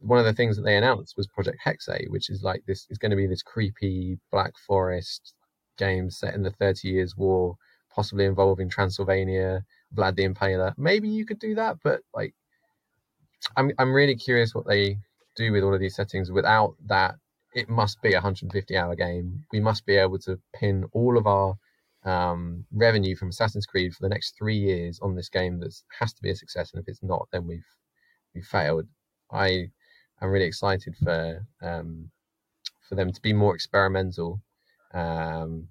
one 0.00 0.18
of 0.18 0.24
the 0.24 0.32
things 0.32 0.56
that 0.56 0.62
they 0.62 0.76
announced 0.76 1.16
was 1.16 1.26
Project 1.26 1.58
Hexe, 1.64 2.08
which 2.08 2.30
is 2.30 2.42
like 2.42 2.62
this 2.66 2.86
is 2.90 2.98
going 2.98 3.10
to 3.10 3.16
be 3.16 3.26
this 3.26 3.42
creepy 3.42 4.18
Black 4.30 4.52
Forest 4.66 5.34
game 5.76 6.10
set 6.10 6.34
in 6.34 6.42
the 6.42 6.50
Thirty 6.50 6.88
Years' 6.88 7.16
War, 7.16 7.56
possibly 7.94 8.24
involving 8.24 8.68
Transylvania, 8.68 9.64
Vlad 9.94 10.16
the 10.16 10.28
Impaler. 10.28 10.74
Maybe 10.76 11.08
you 11.08 11.24
could 11.24 11.38
do 11.38 11.54
that, 11.56 11.76
but 11.82 12.00
like 12.14 12.34
I'm 13.56 13.72
I'm 13.78 13.92
really 13.92 14.16
curious 14.16 14.54
what 14.54 14.66
they 14.66 14.98
do 15.36 15.52
with 15.52 15.62
all 15.62 15.74
of 15.74 15.80
these 15.80 15.96
settings 15.96 16.30
without 16.30 16.74
that. 16.86 17.16
It 17.54 17.68
must 17.68 18.00
be 18.02 18.12
a 18.12 18.16
150 18.16 18.76
hour 18.76 18.94
game. 18.94 19.44
We 19.52 19.60
must 19.60 19.86
be 19.86 19.96
able 19.96 20.18
to 20.20 20.38
pin 20.54 20.84
all 20.92 21.16
of 21.16 21.26
our 21.26 21.54
um, 22.04 22.64
revenue 22.72 23.16
from 23.16 23.30
Assassin's 23.30 23.66
Creed 23.66 23.94
for 23.94 24.02
the 24.02 24.08
next 24.08 24.36
three 24.38 24.56
years 24.56 25.00
on 25.00 25.14
this 25.14 25.28
game 25.28 25.58
that 25.60 25.74
has 25.98 26.12
to 26.12 26.22
be 26.22 26.30
a 26.30 26.36
success. 26.36 26.72
And 26.72 26.82
if 26.82 26.88
it's 26.88 27.02
not, 27.02 27.28
then 27.32 27.46
we've 27.46 27.66
we've 28.34 28.44
failed. 28.44 28.86
I 29.30 29.70
am 30.20 30.30
really 30.30 30.46
excited 30.46 30.94
for 31.02 31.46
um, 31.62 32.10
for 32.88 32.94
them 32.94 33.12
to 33.12 33.20
be 33.20 33.32
more 33.32 33.54
experimental. 33.54 34.40
Um, 34.94 35.68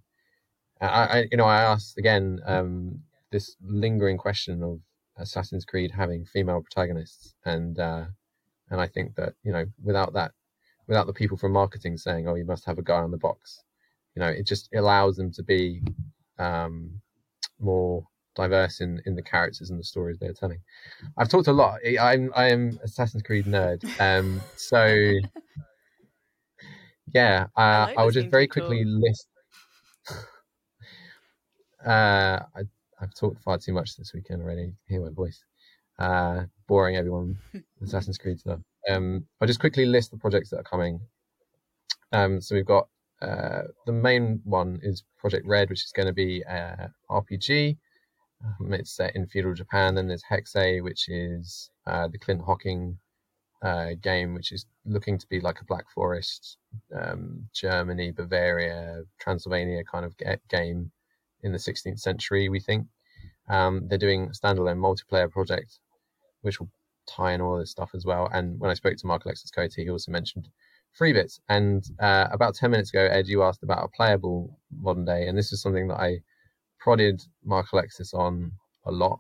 I, 0.82 0.88
I, 0.88 1.26
you 1.32 1.38
know 1.38 1.46
I 1.46 1.62
asked 1.62 1.98
again 1.98 2.40
um, 2.46 3.00
this 3.32 3.56
lingering 3.62 4.18
question 4.18 4.64
of 4.64 4.80
Assassin's 5.18 5.66
Creed 5.66 5.92
having 5.92 6.26
female 6.26 6.62
protagonists, 6.62 7.36
and 7.46 7.80
uh, 7.80 8.06
and 8.70 8.82
I 8.82 8.88
think 8.88 9.16
that 9.16 9.34
you 9.44 9.52
know 9.52 9.66
without 9.84 10.14
that, 10.14 10.32
without 10.88 11.08
the 11.08 11.14
people 11.14 11.38
from 11.38 11.54
marketing 11.54 11.98
saying, 11.98 12.28
"Oh, 12.28 12.36
you 12.36 12.46
must 12.46 12.66
have 12.66 12.78
a 12.78 12.84
guy 12.84 12.98
on 12.98 13.12
the 13.12 13.18
box," 13.18 13.64
you 14.16 14.22
know, 14.22 14.30
it 14.30 14.48
just 14.48 14.70
allows 14.76 15.16
them 15.16 15.32
to 15.34 15.44
be 15.44 15.82
um, 16.40 17.02
more 17.60 18.04
diverse 18.36 18.82
in, 18.82 19.02
in 19.06 19.16
the 19.16 19.22
characters 19.22 19.70
and 19.70 19.80
the 19.80 19.84
stories 19.84 20.18
they're 20.20 20.34
telling. 20.34 20.60
I've 21.18 21.30
talked 21.30 21.48
a 21.48 21.54
lot. 21.54 21.80
I'm 22.00 22.32
I 22.36 22.50
am 22.50 22.80
Assassin's 22.84 23.24
Creed 23.24 23.46
nerd, 23.46 23.84
um, 24.00 24.42
so 24.56 24.86
yeah, 27.14 27.48
uh, 27.58 27.60
I, 27.60 27.86
like 27.86 27.98
I 27.98 28.04
will 28.04 28.12
just 28.12 28.30
very 28.30 28.48
talk. 28.48 28.54
quickly 28.54 28.84
list. 28.86 29.28
Uh, 31.88 32.44
I, 32.56 32.62
I've 33.02 33.14
talked 33.14 33.42
far 33.44 33.58
too 33.58 33.74
much 33.74 33.96
this 33.96 34.14
weekend 34.14 34.42
already. 34.42 34.64
You 34.64 34.74
Hear 34.88 35.02
my 35.06 35.12
voice. 35.12 35.44
Uh, 35.98 36.44
boring 36.68 36.98
everyone. 36.98 37.38
Assassin's 37.84 38.18
Creed 38.18 38.40
stuff. 38.40 38.60
Um, 38.90 39.26
I'll 39.40 39.48
just 39.48 39.60
quickly 39.60 39.86
list 39.86 40.12
the 40.12 40.18
projects 40.18 40.50
that 40.50 40.60
are 40.60 40.64
coming. 40.64 41.00
Um, 42.12 42.42
so 42.42 42.56
we've 42.56 42.66
got 42.66 42.88
uh, 43.22 43.64
the 43.86 43.94
main 43.94 44.42
one 44.44 44.80
is 44.84 45.04
Project 45.18 45.48
Red, 45.48 45.70
which 45.70 45.84
is 45.84 45.92
going 45.92 46.08
to 46.08 46.14
be 46.14 46.42
a 46.42 46.90
RPG. 47.10 47.78
Um, 48.44 48.74
it's 48.74 48.96
set 48.96 49.16
in 49.16 49.26
feudal 49.26 49.54
Japan. 49.54 49.96
Then 49.96 50.08
there's 50.08 50.24
Hexe, 50.30 50.84
which 50.84 51.10
is 51.10 51.70
uh, 51.88 52.08
the 52.08 52.20
Clint 52.20 52.42
Hocking 52.46 52.98
uh, 53.62 53.92
game, 54.02 54.34
which 54.34 54.52
is 54.52 54.66
looking 54.86 55.18
to 55.18 55.28
be 55.28 55.40
like 55.40 55.62
a 55.62 55.66
Black 55.66 55.86
Forest, 55.94 56.58
um, 56.96 57.48
Germany, 57.54 58.12
Bavaria, 58.12 59.04
Transylvania 59.20 59.84
kind 59.84 60.06
of 60.06 60.14
game 60.50 60.92
in 61.44 61.52
the 61.52 61.58
16th 61.58 62.00
century, 62.00 62.50
we 62.50 62.60
think. 62.60 62.88
Um, 63.50 63.88
they're 63.88 63.98
doing 63.98 64.26
a 64.26 64.30
standalone 64.30 64.78
multiplayer 64.78 65.32
project, 65.32 65.80
which 66.42 66.60
will 66.60 66.70
tie 67.08 67.34
in 67.34 67.42
all 67.42 67.58
this 67.58 67.72
stuff 67.72 67.92
as 67.94 68.06
well. 68.06 68.30
And 68.34 68.60
when 68.60 68.70
I 68.70 68.74
spoke 68.74 68.98
to 68.98 69.08
Marc-Alexis 69.08 69.52
Côté, 69.52 69.84
he 69.84 69.90
also 69.90 70.12
mentioned 70.12 70.50
free 70.94 71.14
bits. 71.14 71.40
And 71.48 71.84
uh, 72.00 72.28
about 72.32 72.56
10 72.56 72.72
minutes 72.72 72.90
ago, 72.90 73.06
Ed, 73.06 73.28
you 73.28 73.44
asked 73.44 73.64
about 73.64 73.86
a 73.86 73.96
playable 73.96 74.60
modern 74.82 75.06
day. 75.06 75.28
And 75.28 75.38
this 75.38 75.54
is 75.54 75.62
something 75.62 75.88
that 75.88 76.00
I 76.00 76.20
prodded 76.80 77.22
Marc-Alexis 77.44 78.14
on 78.14 78.52
a 78.86 78.92
lot 78.92 79.20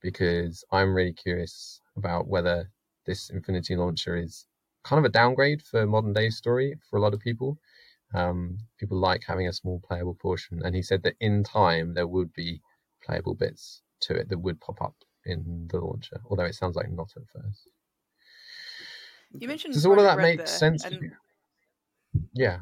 because 0.00 0.64
I'm 0.72 0.94
really 0.94 1.12
curious 1.12 1.80
about 1.96 2.28
whether 2.28 2.70
this 3.06 3.30
Infinity 3.30 3.76
launcher 3.76 4.16
is 4.16 4.46
kind 4.84 4.98
of 4.98 5.04
a 5.04 5.12
downgrade 5.12 5.62
for 5.62 5.86
modern 5.86 6.12
day 6.12 6.30
story 6.30 6.74
for 6.88 6.96
a 6.98 7.00
lot 7.00 7.14
of 7.14 7.20
people. 7.20 7.58
Um, 8.14 8.58
people 8.78 8.98
like 8.98 9.22
having 9.26 9.48
a 9.48 9.52
small 9.52 9.80
playable 9.86 10.14
portion, 10.14 10.60
and 10.64 10.74
he 10.74 10.82
said 10.82 11.02
that 11.02 11.16
in 11.20 11.42
time 11.44 11.94
there 11.94 12.06
would 12.06 12.32
be 12.32 12.60
playable 13.04 13.34
bits 13.34 13.82
to 14.02 14.14
it 14.14 14.28
that 14.28 14.38
would 14.38 14.60
pop 14.60 14.80
up 14.80 14.94
in 15.24 15.66
the 15.70 15.78
launcher, 15.78 16.20
although 16.30 16.44
it 16.44 16.54
sounds 16.54 16.76
like 16.76 16.90
not 16.90 17.10
at 17.16 17.22
first. 17.28 17.68
You 19.32 19.48
mentioned 19.48 19.74
Does 19.74 19.84
all 19.84 19.98
of 19.98 20.04
that 20.04 20.18
Red 20.18 20.38
make 20.38 20.48
sense 20.48 20.82
to 20.82 20.94
and- 20.94 21.02
you? 21.02 21.10
Yeah. 22.32 22.60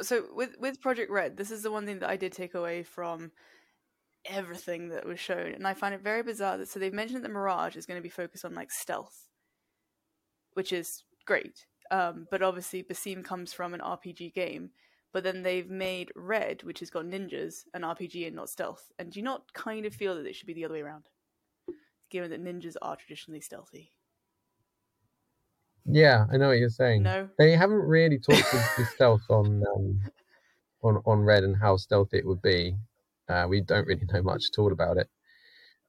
so 0.00 0.26
with 0.32 0.56
with 0.58 0.80
Project 0.80 1.10
Red, 1.10 1.36
this 1.36 1.50
is 1.50 1.62
the 1.62 1.72
one 1.72 1.84
thing 1.84 1.98
that 1.98 2.08
I 2.08 2.16
did 2.16 2.32
take 2.32 2.54
away 2.54 2.82
from 2.84 3.32
everything 4.24 4.88
that 4.90 5.06
was 5.06 5.18
shown, 5.20 5.52
and 5.52 5.66
I 5.66 5.74
find 5.74 5.94
it 5.94 6.00
very 6.00 6.22
bizarre 6.22 6.56
that 6.58 6.68
so 6.68 6.78
they've 6.78 6.92
mentioned 6.94 7.22
that 7.24 7.28
the 7.28 7.34
Mirage 7.34 7.76
is 7.76 7.84
going 7.84 7.98
to 7.98 8.02
be 8.02 8.08
focused 8.08 8.44
on 8.44 8.54
like 8.54 8.70
stealth, 8.70 9.28
which 10.54 10.72
is 10.72 11.02
great. 11.26 11.66
Um, 11.90 12.26
but 12.30 12.42
obviously, 12.42 12.82
Basim 12.82 13.24
comes 13.24 13.52
from 13.52 13.74
an 13.74 13.80
RPG 13.80 14.34
game, 14.34 14.70
but 15.12 15.24
then 15.24 15.42
they've 15.42 15.70
made 15.70 16.12
Red, 16.14 16.62
which 16.62 16.80
has 16.80 16.90
got 16.90 17.04
ninjas, 17.04 17.64
an 17.74 17.82
RPG 17.82 18.26
and 18.26 18.36
not 18.36 18.50
stealth. 18.50 18.90
And 18.98 19.10
do 19.10 19.18
you 19.18 19.24
not 19.24 19.52
kind 19.54 19.86
of 19.86 19.94
feel 19.94 20.14
that 20.16 20.26
it 20.26 20.36
should 20.36 20.46
be 20.46 20.54
the 20.54 20.64
other 20.64 20.74
way 20.74 20.82
around, 20.82 21.08
given 22.10 22.30
that 22.30 22.44
ninjas 22.44 22.76
are 22.82 22.96
traditionally 22.96 23.40
stealthy? 23.40 23.92
Yeah, 25.90 26.26
I 26.30 26.36
know 26.36 26.48
what 26.48 26.58
you're 26.58 26.68
saying. 26.68 27.02
No. 27.02 27.28
They 27.38 27.52
haven't 27.52 27.76
really 27.76 28.18
talked 28.18 28.50
the, 28.52 28.62
the 28.76 28.84
stealth 28.84 29.22
on 29.30 29.64
um, 29.74 30.00
on 30.82 31.02
on 31.06 31.20
Red 31.20 31.44
and 31.44 31.56
how 31.56 31.78
stealthy 31.78 32.18
it 32.18 32.26
would 32.26 32.42
be. 32.42 32.76
Uh, 33.28 33.46
we 33.48 33.62
don't 33.62 33.86
really 33.86 34.06
know 34.12 34.22
much 34.22 34.44
at 34.52 34.58
all 34.58 34.72
about 34.72 34.98
it, 34.98 35.08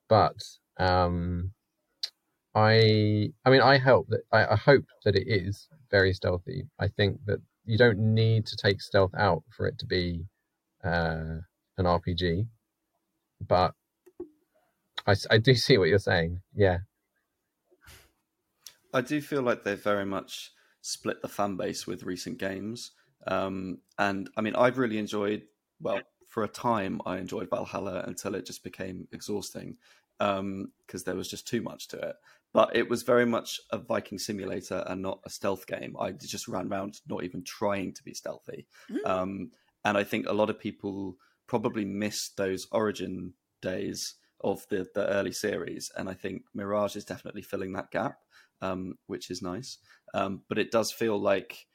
but 0.08 0.42
um, 0.78 1.52
I 2.56 3.32
I 3.46 3.50
mean 3.50 3.62
I 3.62 3.78
hope 3.78 4.08
that 4.10 4.22
I, 4.32 4.54
I 4.54 4.56
hope 4.56 4.86
that 5.06 5.16
it 5.16 5.28
is 5.28 5.68
very 5.92 6.14
stealthy. 6.14 6.68
I 6.80 6.88
think 6.88 7.20
that 7.26 7.40
you 7.66 7.78
don't 7.78 8.00
need 8.00 8.46
to 8.48 8.58
take 8.58 8.82
stealth 8.82 9.14
out 9.18 9.44
for 9.56 9.68
it 9.68 9.78
to 9.80 9.86
be 9.86 10.26
uh, 10.84 11.42
an 11.78 11.86
RPG, 11.86 12.48
but 13.48 13.74
I, 15.06 15.16
I 15.30 15.38
do 15.38 15.54
see 15.54 15.78
what 15.78 15.90
you're 15.90 16.00
saying. 16.00 16.42
Yeah, 16.56 16.80
I 18.94 19.02
do 19.02 19.22
feel 19.22 19.42
like 19.42 19.64
they've 19.64 19.82
very 19.82 20.06
much 20.06 20.52
split 20.82 21.22
the 21.22 21.28
fan 21.28 21.58
base 21.58 21.86
with 21.86 22.04
recent 22.04 22.38
games. 22.38 22.92
Um, 23.28 23.80
and 23.98 24.30
I 24.38 24.42
mean, 24.42 24.56
I've 24.56 24.78
really 24.78 24.98
enjoyed, 24.98 25.44
well, 25.80 26.02
for 26.28 26.44
a 26.44 26.48
time, 26.48 27.02
I 27.06 27.18
enjoyed 27.18 27.50
Valhalla 27.50 28.04
until 28.08 28.36
it 28.36 28.46
just 28.46 28.64
became 28.64 29.08
exhausting 29.12 29.78
because 30.18 31.04
there 31.06 31.16
was 31.16 31.30
just 31.30 31.48
too 31.48 31.62
much 31.62 31.88
to 31.90 31.98
it. 31.98 32.16
But 32.54 32.76
it 32.76 32.90
was 32.90 33.04
very 33.04 33.26
much 33.26 33.60
a 33.72 33.78
Viking 33.78 34.18
simulator 34.18 34.84
and 34.88 35.02
not 35.02 35.20
a 35.26 35.30
stealth 35.30 35.68
game. 35.68 35.96
I 36.00 36.12
just 36.12 36.48
ran 36.48 36.68
around 36.68 37.00
not 37.08 37.24
even 37.24 37.44
trying 37.44 37.94
to 37.94 38.04
be 38.04 38.14
stealthy. 38.14 38.66
Um, 39.06 39.52
and 39.86 39.98
I 39.98 40.04
think 40.04 40.26
a 40.28 40.34
lot 40.34 40.50
of 40.50 40.60
people 40.60 41.16
probably 41.48 41.86
missed 41.86 42.38
those 42.38 42.68
origin 42.72 43.34
days 43.62 44.16
of 44.42 44.66
the, 44.70 44.88
the 44.96 45.08
early 45.08 45.32
series. 45.32 45.92
And 45.96 46.10
I 46.10 46.14
think 46.14 46.44
Mirage 46.54 46.96
is 46.96 47.06
definitely 47.06 47.42
filling 47.44 47.74
that 47.74 47.92
gap, 47.92 48.18
um, 48.62 48.96
which 49.08 49.30
is 49.30 49.42
nice. 49.42 49.78
Um, 50.14 50.42
but 50.50 50.58
it 50.58 50.72
does 50.72 50.92
feel 50.92 51.20
like 51.20 51.68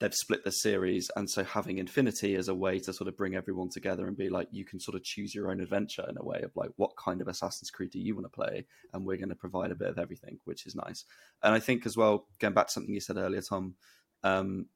they've 0.00 0.14
split 0.14 0.44
the 0.44 0.50
series. 0.50 1.10
And 1.16 1.28
so 1.28 1.42
having 1.42 1.78
Infinity 1.78 2.36
as 2.36 2.48
a 2.48 2.54
way 2.54 2.78
to 2.80 2.92
sort 2.92 3.08
of 3.08 3.16
bring 3.16 3.34
everyone 3.34 3.68
together 3.68 4.06
and 4.06 4.16
be 4.16 4.28
like, 4.28 4.48
you 4.50 4.64
can 4.64 4.78
sort 4.78 4.94
of 4.94 5.02
choose 5.02 5.34
your 5.34 5.50
own 5.50 5.60
adventure 5.60 6.06
in 6.08 6.16
a 6.16 6.24
way 6.24 6.40
of 6.42 6.54
like, 6.54 6.70
what 6.76 6.96
kind 6.96 7.20
of 7.20 7.28
Assassin's 7.28 7.70
Creed 7.70 7.90
do 7.90 7.98
you 7.98 8.14
want 8.14 8.26
to 8.26 8.30
play? 8.30 8.66
And 8.92 9.04
we're 9.04 9.16
going 9.16 9.28
to 9.30 9.34
provide 9.34 9.70
a 9.72 9.76
bit 9.76 9.88
of 9.88 9.98
everything, 9.98 10.38
which 10.44 10.66
is 10.66 10.76
nice. 10.76 11.04
And 11.42 11.54
I 11.54 11.58
think 11.58 11.84
as 11.84 11.96
well, 11.96 12.26
going 12.38 12.54
back 12.54 12.66
to 12.68 12.72
something 12.72 12.94
you 12.94 13.00
said 13.00 13.16
earlier, 13.16 13.42
Tom, 13.42 13.74
um, 14.22 14.66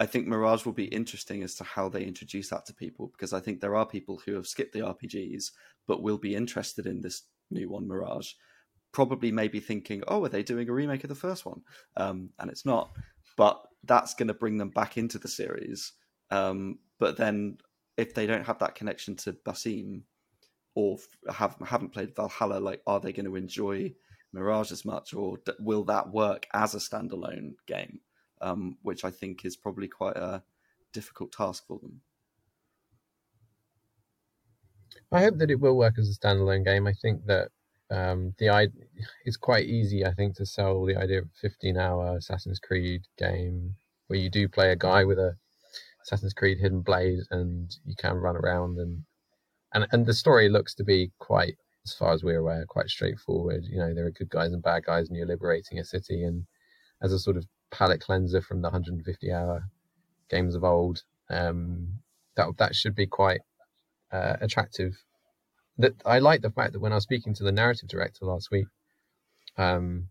I 0.00 0.06
think 0.06 0.28
Mirage 0.28 0.64
will 0.64 0.72
be 0.72 0.84
interesting 0.84 1.42
as 1.42 1.56
to 1.56 1.64
how 1.64 1.88
they 1.88 2.04
introduce 2.04 2.50
that 2.50 2.66
to 2.66 2.74
people 2.74 3.08
because 3.08 3.32
I 3.32 3.40
think 3.40 3.60
there 3.60 3.74
are 3.74 3.86
people 3.86 4.20
who 4.24 4.34
have 4.34 4.46
skipped 4.46 4.72
the 4.72 4.80
RPGs 4.80 5.50
but 5.88 6.02
will 6.02 6.18
be 6.18 6.36
interested 6.36 6.86
in 6.86 7.00
this 7.00 7.22
new 7.50 7.68
one, 7.68 7.88
Mirage. 7.88 8.32
Probably 8.92 9.32
maybe 9.32 9.58
thinking, 9.58 10.04
oh, 10.06 10.24
are 10.24 10.28
they 10.28 10.44
doing 10.44 10.68
a 10.68 10.72
remake 10.72 11.02
of 11.02 11.08
the 11.08 11.16
first 11.16 11.44
one? 11.44 11.62
Um, 11.96 12.30
and 12.38 12.48
it's 12.48 12.64
not. 12.64 12.92
But 13.36 13.60
that's 13.88 14.14
going 14.14 14.28
to 14.28 14.34
bring 14.34 14.58
them 14.58 14.70
back 14.70 14.96
into 14.96 15.18
the 15.18 15.28
series. 15.28 15.92
Um, 16.30 16.78
but 16.98 17.16
then 17.16 17.58
if 17.96 18.14
they 18.14 18.26
don't 18.26 18.46
have 18.46 18.60
that 18.60 18.74
connection 18.74 19.16
to 19.16 19.32
Basim 19.32 20.02
or 20.74 20.98
have 21.34 21.56
haven't 21.66 21.92
played 21.92 22.14
Valhalla, 22.14 22.60
like 22.60 22.82
are 22.86 23.00
they 23.00 23.12
going 23.12 23.26
to 23.26 23.36
enjoy 23.36 23.94
Mirage 24.32 24.70
as 24.70 24.84
much, 24.84 25.14
or 25.14 25.38
d- 25.38 25.52
will 25.58 25.84
that 25.84 26.12
work 26.12 26.46
as 26.52 26.74
a 26.74 26.78
standalone 26.78 27.54
game? 27.66 28.00
Um, 28.40 28.76
which 28.82 29.04
I 29.04 29.10
think 29.10 29.44
is 29.44 29.56
probably 29.56 29.88
quite 29.88 30.16
a 30.16 30.44
difficult 30.92 31.32
task 31.32 31.66
for 31.66 31.80
them. 31.80 32.02
I 35.10 35.22
hope 35.22 35.38
that 35.38 35.50
it 35.50 35.58
will 35.58 35.76
work 35.76 35.98
as 35.98 36.08
a 36.08 36.18
standalone 36.18 36.64
game. 36.64 36.86
I 36.86 36.92
think 36.92 37.26
that 37.26 37.50
um, 37.90 38.34
the 38.38 38.70
it's 39.24 39.36
quite 39.36 39.66
easy. 39.66 40.04
I 40.04 40.12
think 40.12 40.36
to 40.36 40.46
sell 40.46 40.84
the 40.84 40.96
idea 40.96 41.20
of 41.20 41.28
a 41.42 41.48
15-hour 41.48 42.16
Assassin's 42.18 42.60
Creed 42.60 43.02
game 43.18 43.74
where 44.08 44.18
you 44.18 44.30
do 44.30 44.48
play 44.48 44.70
a 44.70 44.76
guy 44.76 45.04
with 45.04 45.18
a 45.18 45.36
Assassin's 46.02 46.32
Creed 46.32 46.58
hidden 46.58 46.80
blade 46.82 47.20
and 47.30 47.74
you 47.84 47.94
can 47.96 48.16
run 48.16 48.36
around 48.36 48.78
and 48.78 49.04
and 49.72 49.86
and 49.92 50.06
the 50.06 50.14
story 50.14 50.48
looks 50.48 50.74
to 50.76 50.84
be 50.84 51.10
quite, 51.18 51.56
as 51.84 51.92
far 51.94 52.12
as 52.12 52.24
we're 52.24 52.38
aware, 52.38 52.64
quite 52.66 52.88
straightforward. 52.88 53.64
You 53.64 53.78
know, 53.78 53.94
there 53.94 54.06
are 54.06 54.10
good 54.10 54.30
guys 54.30 54.52
and 54.52 54.62
bad 54.62 54.84
guys, 54.84 55.08
and 55.08 55.16
you're 55.16 55.26
liberating 55.26 55.78
a 55.78 55.84
city. 55.84 56.24
And 56.24 56.46
as 57.02 57.12
a 57.12 57.18
sort 57.18 57.36
of 57.36 57.46
palate 57.70 58.00
cleanser 58.00 58.40
from 58.40 58.62
the 58.62 58.70
150-hour 58.70 59.64
games 60.30 60.54
of 60.54 60.64
old, 60.64 61.02
um, 61.30 62.00
that 62.36 62.46
that 62.58 62.74
should 62.74 62.94
be 62.94 63.06
quite 63.06 63.40
uh, 64.10 64.36
attractive. 64.40 64.94
That 65.78 65.94
I 66.04 66.18
like 66.18 66.42
the 66.42 66.50
fact 66.50 66.72
that 66.72 66.80
when 66.80 66.92
I 66.92 66.96
was 66.96 67.04
speaking 67.04 67.34
to 67.34 67.44
the 67.44 67.52
narrative 67.52 67.88
director 67.88 68.24
last 68.24 68.50
week, 68.50 68.66
um, 69.56 70.08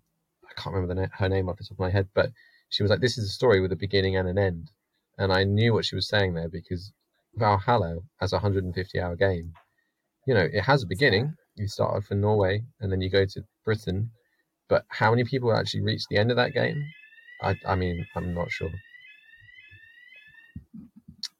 I 0.50 0.54
can't 0.60 0.74
remember 0.76 0.96
the 0.96 1.02
na- 1.02 1.18
her 1.18 1.30
name 1.30 1.50
off 1.50 1.58
the 1.58 1.66
top 1.66 1.74
of 1.74 1.80
my 1.80 1.90
head, 1.90 2.08
but 2.14 2.32
she 2.70 2.84
was 2.84 2.90
like, 2.90 3.02
"This 3.02 3.18
is 3.18 3.26
a 3.26 3.34
story 3.34 3.60
with 3.60 3.72
a 3.72 3.76
beginning 3.78 4.16
and 4.16 4.28
an 4.28 4.38
end," 4.38 4.72
and 5.18 5.32
I 5.32 5.44
knew 5.44 5.74
what 5.74 5.86
she 5.86 5.96
was 5.96 6.08
saying 6.08 6.34
there 6.34 6.50
because 6.50 6.92
Valhalla, 7.36 8.00
as 8.22 8.34
a 8.34 8.40
150-hour 8.40 9.16
game, 9.16 9.54
you 10.26 10.34
know, 10.34 10.48
it 10.52 10.62
has 10.62 10.84
a 10.84 10.88
beginning. 10.88 11.34
You 11.56 11.68
start 11.68 11.96
off 11.96 12.12
in 12.12 12.22
Norway 12.22 12.64
and 12.80 12.92
then 12.92 13.02
you 13.02 13.10
go 13.10 13.26
to 13.26 13.44
Britain, 13.66 14.12
but 14.70 14.86
how 14.90 15.12
many 15.12 15.24
people 15.24 15.56
actually 15.56 15.82
reach 15.82 16.04
the 16.10 16.18
end 16.18 16.32
of 16.32 16.38
that 16.38 16.54
game? 16.54 16.84
I, 17.42 17.56
I 17.66 17.76
mean, 17.76 18.06
I'm 18.16 18.34
not 18.34 18.52
sure. 18.52 18.70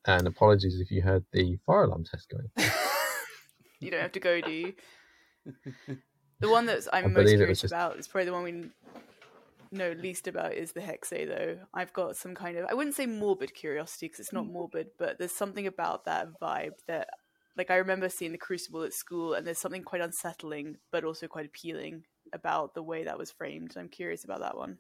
And 0.06 0.26
apologies 0.26 0.80
if 0.80 0.90
you 0.90 1.02
heard 1.02 1.26
the 1.34 1.58
fire 1.66 1.84
alarm 1.84 2.06
test 2.06 2.30
going. 2.30 2.70
you 3.80 3.92
don't 3.92 4.02
have 4.02 4.12
to 4.14 4.20
go, 4.20 4.42
do 4.42 4.52
you? 4.52 4.74
The 6.40 6.50
one 6.50 6.68
that 6.68 6.88
I 6.94 7.00
I'm 7.00 7.14
most 7.14 7.24
believe 7.24 7.38
curious 7.40 7.62
just- 7.62 7.74
about 7.74 7.98
is 7.98 8.08
probably 8.08 8.26
the 8.26 8.34
one 8.34 8.44
we 8.44 8.70
know 9.72 9.92
least 9.94 10.28
about 10.28 10.54
is 10.54 10.72
the 10.72 10.82
Hexe, 10.82 11.10
though. 11.28 11.58
I've 11.74 11.92
got 11.94 12.16
some 12.16 12.36
kind 12.36 12.58
of, 12.58 12.68
I 12.70 12.76
wouldn't 12.76 12.96
say 12.96 13.08
morbid 13.08 13.56
curiosity 13.56 14.06
because 14.06 14.20
it's 14.20 14.34
not 14.34 14.46
mm. 14.46 14.52
morbid, 14.52 14.90
but 15.00 15.18
there's 15.18 15.32
something 15.32 15.66
about 15.66 16.06
that 16.06 16.40
vibe 16.40 16.74
that, 16.88 17.10
like, 17.58 17.72
I 17.72 17.78
remember 17.78 18.08
seeing 18.08 18.34
the 18.34 18.38
Crucible 18.38 18.84
at 18.84 18.94
school, 18.94 19.34
and 19.34 19.48
there's 19.48 19.58
something 19.58 19.84
quite 19.84 20.02
unsettling, 20.02 20.78
but 20.92 21.04
also 21.04 21.28
quite 21.28 21.48
appealing 21.48 22.04
about 22.34 22.76
the 22.76 22.84
way 22.84 23.04
that 23.06 23.18
was 23.18 23.32
framed. 23.32 23.74
I'm 23.76 23.90
curious 23.90 24.24
about 24.24 24.42
that 24.42 24.56
one. 24.58 24.78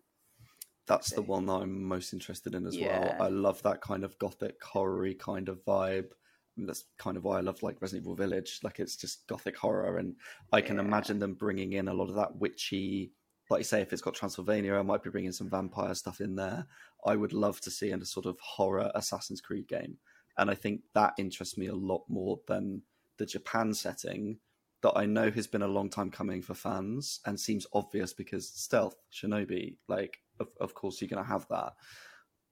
that's 0.85 1.11
the 1.11 1.21
one 1.21 1.47
that 1.47 1.53
I'm 1.53 1.83
most 1.83 2.13
interested 2.13 2.53
in 2.55 2.65
as 2.67 2.77
Yeah. 2.77 2.99
well. 2.99 3.21
I 3.23 3.27
love 3.29 3.61
that 3.63 3.81
kind 3.81 4.05
of 4.05 4.17
gothic 4.19 4.63
horror 4.63 5.11
kind 5.15 5.49
of 5.49 5.65
vibe. 5.65 6.11
That's 6.57 6.85
kind 6.97 7.17
of 7.17 7.23
why 7.23 7.37
I 7.37 7.41
love 7.41 7.61
like 7.61 7.81
Resident 7.81 8.03
Evil 8.03 8.15
Village. 8.15 8.59
Like 8.63 8.79
it's 8.79 8.95
just 8.95 9.27
gothic 9.27 9.57
horror, 9.57 9.97
and 9.97 10.15
I 10.51 10.61
can 10.61 10.77
Yeah. 10.77 10.83
imagine 10.83 11.19
them 11.19 11.35
bringing 11.35 11.73
in 11.73 11.87
a 11.87 11.93
lot 11.93 12.09
of 12.09 12.15
that 12.15 12.35
witchy. 12.37 13.13
Like 13.49 13.59
you 13.59 13.63
say, 13.63 13.81
if 13.81 13.93
it's 13.93 14.01
got 14.01 14.15
Transylvania, 14.15 14.75
I 14.75 14.81
might 14.81 15.03
be 15.03 15.09
bringing 15.09 15.31
some 15.31 15.49
vampire 15.49 15.93
stuff 15.95 16.19
in 16.19 16.35
there. 16.35 16.67
I 17.05 17.15
would 17.15 17.31
love 17.33 17.61
to 17.61 17.71
see 17.71 17.91
in 17.91 18.01
a 18.01 18.05
sort 18.05 18.25
of 18.25 18.39
horror 18.39 18.91
Assassin's 18.95 19.39
Creed 19.41 19.67
game, 19.67 19.97
and 20.37 20.49
I 20.49 20.55
think 20.55 20.81
that 20.93 21.13
interests 21.17 21.57
me 21.57 21.67
a 21.67 21.75
lot 21.75 22.03
more 22.09 22.39
than 22.47 22.81
the 23.17 23.25
Japan 23.25 23.73
setting 23.73 24.39
that 24.81 24.93
I 24.95 25.05
know 25.05 25.31
has 25.31 25.47
been 25.47 25.63
a 25.63 25.67
long 25.67 25.89
time 25.89 26.11
coming 26.11 26.41
for 26.41 26.53
fans 26.53 27.19
and 27.25 27.39
seems 27.39 27.65
obvious 27.73 28.13
because 28.13 28.47
stealth, 28.47 28.95
shinobi, 29.11 29.77
like 29.87 30.19
of, 30.39 30.49
of 30.59 30.73
course 30.75 31.01
you're 31.01 31.09
going 31.09 31.23
to 31.23 31.29
have 31.29 31.47
that, 31.49 31.73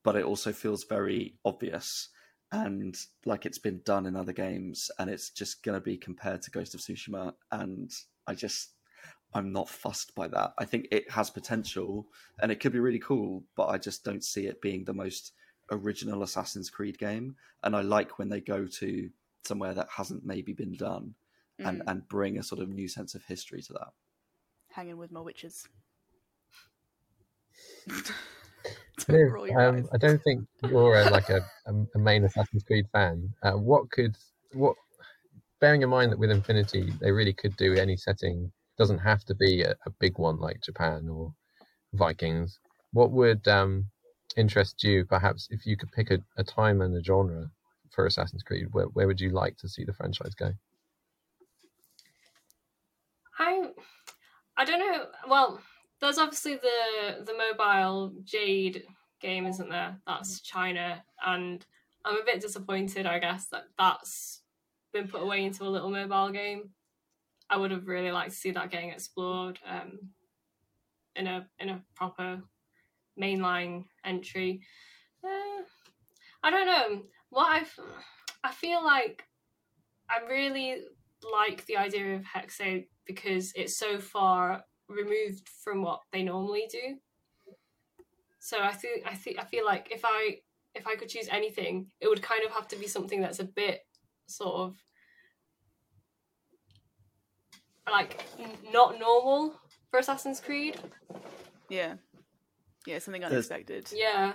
but 0.04 0.16
it 0.16 0.26
also 0.26 0.52
feels 0.52 0.86
very 0.86 1.38
obvious 1.46 2.10
and 2.56 2.96
like 3.26 3.46
it's 3.46 3.58
been 3.58 3.82
done 3.86 4.06
in 4.06 4.16
other 4.16 4.34
games 4.34 4.90
and 5.00 5.10
it's 5.10 5.30
just 5.30 5.64
going 5.64 5.76
to 5.78 5.82
be 5.84 5.98
compared 5.98 6.42
to 6.44 6.52
Ghost 6.52 6.74
of 6.76 6.80
Tsushima 6.82 7.34
and 7.52 7.92
I 8.28 8.34
just 8.36 8.70
I'm 9.34 9.52
not 9.52 9.68
fussed 9.70 10.16
by 10.16 10.28
that. 10.30 10.54
I 10.58 10.66
think 10.66 10.88
it 10.92 11.10
has 11.12 11.30
potential 11.30 12.08
and 12.40 12.52
it 12.52 12.60
could 12.62 12.72
be 12.72 12.80
really 12.80 13.00
cool, 13.00 13.44
but 13.56 13.68
I 13.68 13.78
just 13.78 14.04
don't 14.06 14.24
see 14.24 14.48
it 14.48 14.62
being 14.62 14.86
the 14.86 14.94
most 14.94 15.34
original 15.72 16.24
Assassin's 16.24 16.70
Creed 16.70 16.98
game 16.98 17.36
and 17.64 17.76
I 17.76 17.82
like 17.82 18.18
when 18.18 18.30
they 18.30 18.40
go 18.42 18.66
to 18.66 19.10
somewhere 19.44 19.74
that 19.74 19.90
hasn't 19.90 20.26
maybe 20.26 20.54
been 20.54 20.74
done 20.76 21.16
and 21.60 21.80
Mm. 21.82 21.84
and 21.88 22.08
bring 22.10 22.38
a 22.38 22.44
sort 22.44 22.62
of 22.62 22.68
new 22.70 22.88
sense 22.88 23.16
of 23.16 23.24
history 23.24 23.62
to 23.64 23.74
that. 23.74 23.94
hanging 24.72 24.98
with 24.98 25.12
my 25.12 25.22
witches. 25.22 25.68
Don't 29.08 29.42
Liv, 29.42 29.56
um. 29.58 29.90
I 29.94 29.98
don't 29.98 30.22
think 30.24 30.48
you're 30.64 30.98
a, 30.98 31.10
like 31.10 31.30
a, 31.30 31.42
a, 31.66 31.74
a 31.96 32.00
main 32.00 32.24
Assassin's 32.24 32.64
Creed 32.64 32.88
fan. 32.92 33.34
Uh, 33.44 33.54
what 33.54 33.90
could 33.92 34.16
what? 34.54 34.76
Bearing 35.60 35.84
in 35.84 35.90
mind 35.90 36.12
that 36.12 36.20
with 36.20 36.32
Infinity, 36.32 36.94
they 37.00 37.12
really 37.12 37.34
could 37.34 37.56
do 37.58 37.74
any 37.76 37.96
setting. 37.96 38.52
Doesn't 38.78 39.00
have 39.00 39.24
to 39.26 39.36
be 39.36 39.62
a, 39.62 39.72
a 39.86 39.90
big 40.00 40.18
one 40.18 40.38
like 40.40 40.62
Japan 40.62 41.08
or 41.10 41.34
Vikings. 41.94 42.60
What 42.92 43.12
would 43.12 43.48
um, 43.48 43.88
interest 44.36 44.84
you, 44.84 45.06
perhaps, 45.06 45.48
if 45.52 45.66
you 45.66 45.78
could 45.78 45.92
pick 45.92 46.12
a, 46.12 46.20
a 46.38 46.44
time 46.44 46.82
and 46.82 46.96
a 46.96 47.04
genre 47.04 47.50
for 47.92 48.06
Assassin's 48.06 48.44
Creed? 48.44 48.68
Where, 48.72 48.86
where 48.88 49.08
would 49.08 49.22
you 49.22 49.30
like 49.30 49.58
to 49.58 49.70
see 49.70 49.86
the 49.86 49.94
franchise 49.94 50.36
go? 50.36 50.52
I 53.40 53.70
I 54.58 54.66
don't 54.66 54.80
know. 54.80 55.06
Well, 55.28 55.62
there's 56.06 56.20
obviously 56.20 56.56
the 56.56 57.24
the 57.26 57.34
mobile 57.34 58.14
Jade 58.24 58.84
game, 59.20 59.48
isn't 59.48 59.70
there? 59.70 60.00
That's 60.06 60.40
China, 60.42 61.04
and 61.26 61.66
I'm 62.06 62.22
a 62.22 62.26
bit 62.26 62.42
disappointed. 62.42 63.08
I 63.08 63.18
guess 63.18 63.48
that 63.48 63.64
that's 63.78 64.42
been 64.94 65.08
put 65.08 65.24
away 65.24 65.44
into 65.44 65.64
a 65.64 65.70
little 65.70 65.90
mobile 65.90 66.32
game. 66.32 66.70
I 67.50 67.58
would 67.58 67.72
have 67.72 67.88
really 67.88 68.12
liked 68.12 68.32
to 68.32 68.38
see 68.38 68.52
that 68.52 68.70
getting 68.70 68.92
explored 68.92 69.60
um, 69.68 70.12
in 71.16 71.26
a 71.26 71.48
in 71.60 71.70
a 71.70 71.82
proper 71.96 72.42
mainline 73.20 73.86
entry. 74.04 74.62
Uh, 75.24 75.64
I 76.44 76.52
don't 76.52 76.68
know 76.68 77.02
what 77.30 77.48
I 77.48 77.66
I 78.44 78.52
feel 78.52 78.84
like 78.86 79.24
I 80.08 80.24
really 80.30 80.84
like 81.34 81.66
the 81.66 81.78
idea 81.78 82.16
of 82.16 82.22
Hexe 82.22 82.86
because 83.08 83.54
it's 83.56 83.76
so 83.76 83.98
far 83.98 84.64
removed 84.88 85.48
from 85.64 85.82
what 85.82 86.02
they 86.12 86.24
normally 86.24 86.68
do. 86.72 86.98
So 88.40 88.60
I 88.62 88.74
think 88.74 89.04
I 89.06 89.16
think 89.16 89.40
I 89.40 89.44
feel 89.46 89.66
like 89.66 89.90
if 89.92 90.02
I 90.04 90.40
if 90.76 90.86
I 90.88 90.96
could 90.96 91.10
choose 91.10 91.28
anything, 91.32 91.88
it 92.02 92.08
would 92.08 92.22
kind 92.22 92.44
of 92.46 92.52
have 92.52 92.68
to 92.70 92.76
be 92.76 92.88
something 92.88 93.22
that's 93.22 93.40
a 93.40 93.44
bit 93.46 93.82
sort 94.28 94.56
of 94.56 94.76
like 97.92 98.24
n- 98.40 98.50
not 98.72 99.00
normal 99.00 99.60
for 99.90 100.00
Assassin's 100.00 100.40
Creed. 100.40 100.78
Yeah. 101.70 101.96
Yeah, 102.86 103.00
something 103.00 103.22
There's- 103.22 103.34
unexpected. 103.34 103.90
Yeah. 103.94 104.34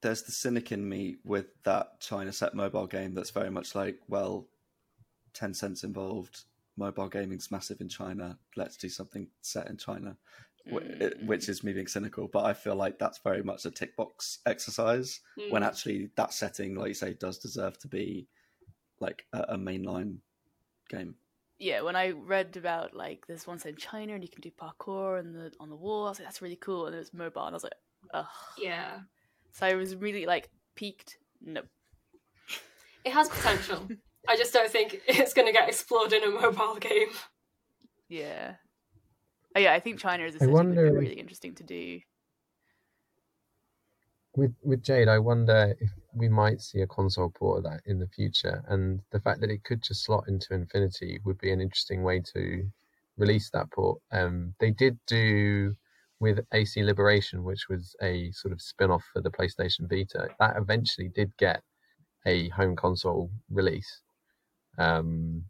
There's 0.00 0.22
the 0.22 0.32
cynic 0.32 0.70
in 0.70 0.88
me 0.88 1.16
with 1.24 1.46
that 1.64 2.00
China 2.00 2.32
set 2.32 2.54
mobile 2.54 2.86
game 2.86 3.14
that's 3.14 3.30
very 3.30 3.50
much 3.50 3.74
like, 3.74 3.98
well, 4.08 4.48
Tencent 5.34 5.82
involved, 5.82 6.44
mobile 6.78 7.08
gaming's 7.08 7.50
massive 7.50 7.80
in 7.80 7.88
China, 7.88 8.38
let's 8.56 8.76
do 8.76 8.88
something 8.88 9.26
set 9.42 9.68
in 9.68 9.76
China. 9.76 10.16
Wh- 10.70 10.76
it- 10.82 11.22
Which 11.24 11.48
is 11.48 11.64
me 11.64 11.72
being 11.72 11.86
cynical, 11.86 12.28
but 12.28 12.44
I 12.44 12.52
feel 12.54 12.76
like 12.76 12.98
that's 12.98 13.18
very 13.18 13.42
much 13.42 13.64
a 13.66 13.70
tick 13.70 13.96
box 13.96 14.38
exercise 14.46 15.20
when 15.50 15.62
Mm. 15.62 15.66
actually 15.66 16.10
that 16.16 16.32
setting, 16.32 16.74
like 16.76 16.88
you 16.88 16.94
say, 16.94 17.14
does 17.14 17.38
deserve 17.38 17.78
to 17.80 17.88
be 17.88 18.28
like 19.00 19.26
a, 19.32 19.40
a 19.50 19.56
mainline 19.58 20.18
game. 20.88 21.14
Yeah, 21.58 21.80
when 21.82 21.96
I 21.96 22.10
read 22.10 22.56
about 22.56 22.94
like 22.94 23.26
there's 23.26 23.46
one 23.46 23.58
set 23.58 23.70
in 23.70 23.76
China 23.76 24.14
and 24.14 24.22
you 24.22 24.28
can 24.28 24.40
do 24.42 24.50
parkour 24.50 25.18
and 25.18 25.34
the 25.34 25.52
on 25.58 25.68
the 25.70 25.76
wall, 25.76 26.06
I 26.06 26.10
was 26.10 26.18
like, 26.20 26.28
that's 26.28 26.40
really 26.42 26.56
cool. 26.56 26.86
And 26.86 26.94
it 26.94 26.98
was 27.00 27.12
mobile, 27.12 27.42
and 27.46 27.52
I 27.54 27.56
was 27.56 27.64
like, 27.64 27.72
ugh. 28.14 28.26
Yeah. 28.58 29.00
So 29.52 29.66
I 29.66 29.74
was 29.74 29.96
really 29.96 30.24
like 30.26 30.50
peaked. 30.76 31.18
No. 31.40 31.62
It 33.04 33.12
has 33.12 33.28
potential. 33.28 33.88
I 34.28 34.36
just 34.36 34.52
don't 34.52 34.70
think 34.70 35.00
it's 35.08 35.34
going 35.34 35.46
to 35.46 35.52
get 35.52 35.68
explored 35.68 36.12
in 36.12 36.22
a 36.22 36.28
mobile 36.30 36.76
game. 36.76 37.08
Yeah. 38.08 38.54
Oh, 39.56 39.60
yeah, 39.60 39.72
I 39.72 39.80
think 39.80 39.98
China 39.98 40.24
is 40.24 40.34
a 40.34 40.36
I 40.36 40.40
city 40.40 40.52
would 40.52 40.74
be 40.74 40.80
really 40.80 41.18
interesting 41.18 41.54
to 41.56 41.64
do. 41.64 42.00
with 44.36 44.54
with 44.62 44.82
Jade, 44.82 45.08
I 45.08 45.18
wonder 45.18 45.74
if 45.80 45.90
we 46.14 46.28
might 46.28 46.60
see 46.60 46.80
a 46.80 46.86
console 46.86 47.30
port 47.30 47.58
of 47.58 47.64
that 47.64 47.80
in 47.86 47.98
the 47.98 48.06
future, 48.06 48.62
and 48.68 49.00
the 49.10 49.20
fact 49.20 49.40
that 49.40 49.50
it 49.50 49.64
could 49.64 49.82
just 49.82 50.04
slot 50.04 50.24
into 50.28 50.54
Infinity 50.54 51.20
would 51.24 51.38
be 51.38 51.50
an 51.50 51.60
interesting 51.60 52.02
way 52.02 52.20
to 52.34 52.70
release 53.16 53.50
that 53.50 53.70
port. 53.72 54.00
Um, 54.12 54.54
they 54.60 54.70
did 54.70 54.98
do 55.06 55.74
with 56.20 56.40
AC 56.52 56.82
Liberation, 56.82 57.42
which 57.44 57.68
was 57.68 57.96
a 58.02 58.30
sort 58.32 58.52
of 58.52 58.60
spin-off 58.60 59.04
for 59.12 59.20
the 59.20 59.30
PlayStation 59.30 59.88
Vita. 59.88 60.28
That 60.38 60.56
eventually 60.56 61.08
did 61.08 61.36
get 61.36 61.62
a 62.26 62.48
home 62.50 62.76
console 62.76 63.30
release. 63.50 64.02
Um, 64.78 65.44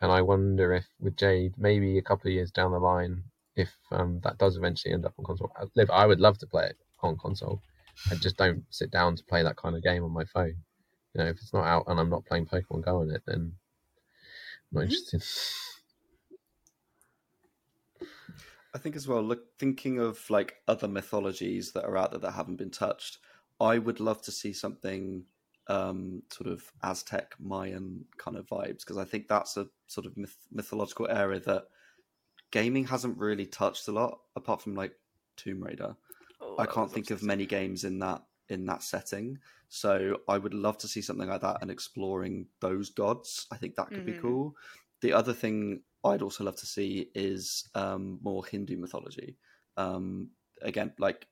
and 0.00 0.10
I 0.12 0.22
wonder 0.22 0.72
if 0.74 0.86
with 1.00 1.16
Jade, 1.16 1.54
maybe 1.58 1.98
a 1.98 2.02
couple 2.02 2.28
of 2.28 2.34
years 2.34 2.50
down 2.50 2.72
the 2.72 2.78
line, 2.78 3.24
if 3.56 3.70
um, 3.90 4.20
that 4.24 4.38
does 4.38 4.56
eventually 4.56 4.94
end 4.94 5.04
up 5.06 5.14
on 5.18 5.24
console. 5.24 5.52
I- 5.56 5.64
Liv, 5.76 5.90
I 5.90 6.06
would 6.06 6.20
love 6.20 6.38
to 6.38 6.46
play 6.46 6.66
it 6.66 6.78
on 7.02 7.16
console. 7.18 7.62
I 8.10 8.16
just 8.16 8.36
don't 8.36 8.64
sit 8.70 8.90
down 8.90 9.16
to 9.16 9.24
play 9.24 9.42
that 9.42 9.56
kind 9.56 9.76
of 9.76 9.82
game 9.82 10.04
on 10.04 10.12
my 10.12 10.24
phone. 10.24 10.56
You 11.14 11.22
know, 11.22 11.26
if 11.30 11.36
it's 11.36 11.52
not 11.52 11.66
out 11.66 11.84
and 11.88 12.00
I'm 12.00 12.10
not 12.10 12.24
playing 12.24 12.46
Pokemon 12.46 12.84
Go 12.84 13.00
on 13.00 13.10
it, 13.10 13.22
then 13.26 13.52
I'm 14.72 14.72
not 14.72 14.84
Mhm. 14.84 14.84
interested. 14.84 15.22
I 18.74 18.78
think 18.78 18.96
as 18.96 19.06
well, 19.06 19.22
look, 19.22 19.58
thinking 19.58 19.98
of 19.98 20.28
like 20.30 20.62
other 20.66 20.88
mythologies 20.88 21.72
that 21.72 21.84
are 21.84 21.96
out 21.96 22.10
there 22.12 22.20
that 22.20 22.32
haven't 22.32 22.56
been 22.56 22.70
touched, 22.70 23.18
I 23.60 23.78
would 23.78 24.00
love 24.00 24.22
to 24.22 24.32
see 24.32 24.52
something 24.54 25.26
um, 25.68 26.22
sort 26.30 26.50
of 26.50 26.72
Aztec, 26.82 27.34
Mayan 27.40 28.06
kind 28.18 28.36
of 28.36 28.46
vibes 28.46 28.80
because 28.80 28.98
I 28.98 29.04
think 29.04 29.28
that's 29.28 29.56
a 29.56 29.68
sort 29.86 30.06
of 30.06 30.16
myth- 30.16 30.46
mythological 30.50 31.08
area 31.08 31.40
that 31.40 31.68
gaming 32.50 32.84
hasn't 32.84 33.18
really 33.18 33.46
touched 33.46 33.88
a 33.88 33.92
lot, 33.92 34.20
apart 34.36 34.62
from 34.62 34.74
like 34.74 34.98
Tomb 35.36 35.62
Raider. 35.62 35.96
Oh, 36.40 36.58
I 36.58 36.66
can't 36.66 36.92
think 36.92 37.10
of 37.10 37.22
many 37.22 37.46
games 37.46 37.84
in 37.84 37.98
that 38.00 38.26
in 38.48 38.66
that 38.66 38.82
setting. 38.82 39.38
So 39.68 40.20
I 40.28 40.38
would 40.38 40.54
love 40.54 40.78
to 40.78 40.88
see 40.88 41.02
something 41.02 41.28
like 41.28 41.40
that 41.40 41.58
and 41.62 41.70
exploring 41.70 42.48
those 42.60 42.90
gods. 42.90 43.46
I 43.50 43.56
think 43.56 43.76
that 43.76 43.94
could 43.94 44.04
be 44.04 44.12
Mhm. 44.12 44.20
cool. 44.20 44.56
The 45.00 45.12
other 45.14 45.32
thing 45.32 45.84
I'd 46.04 46.22
also 46.22 46.44
love 46.44 46.56
to 46.56 46.66
see 46.66 47.10
is 47.14 47.70
um, 47.74 48.18
more 48.22 48.44
Hindu 48.44 48.76
mythology. 48.76 49.38
Um, 49.76 50.32
again, 50.60 50.94
like 50.98 51.28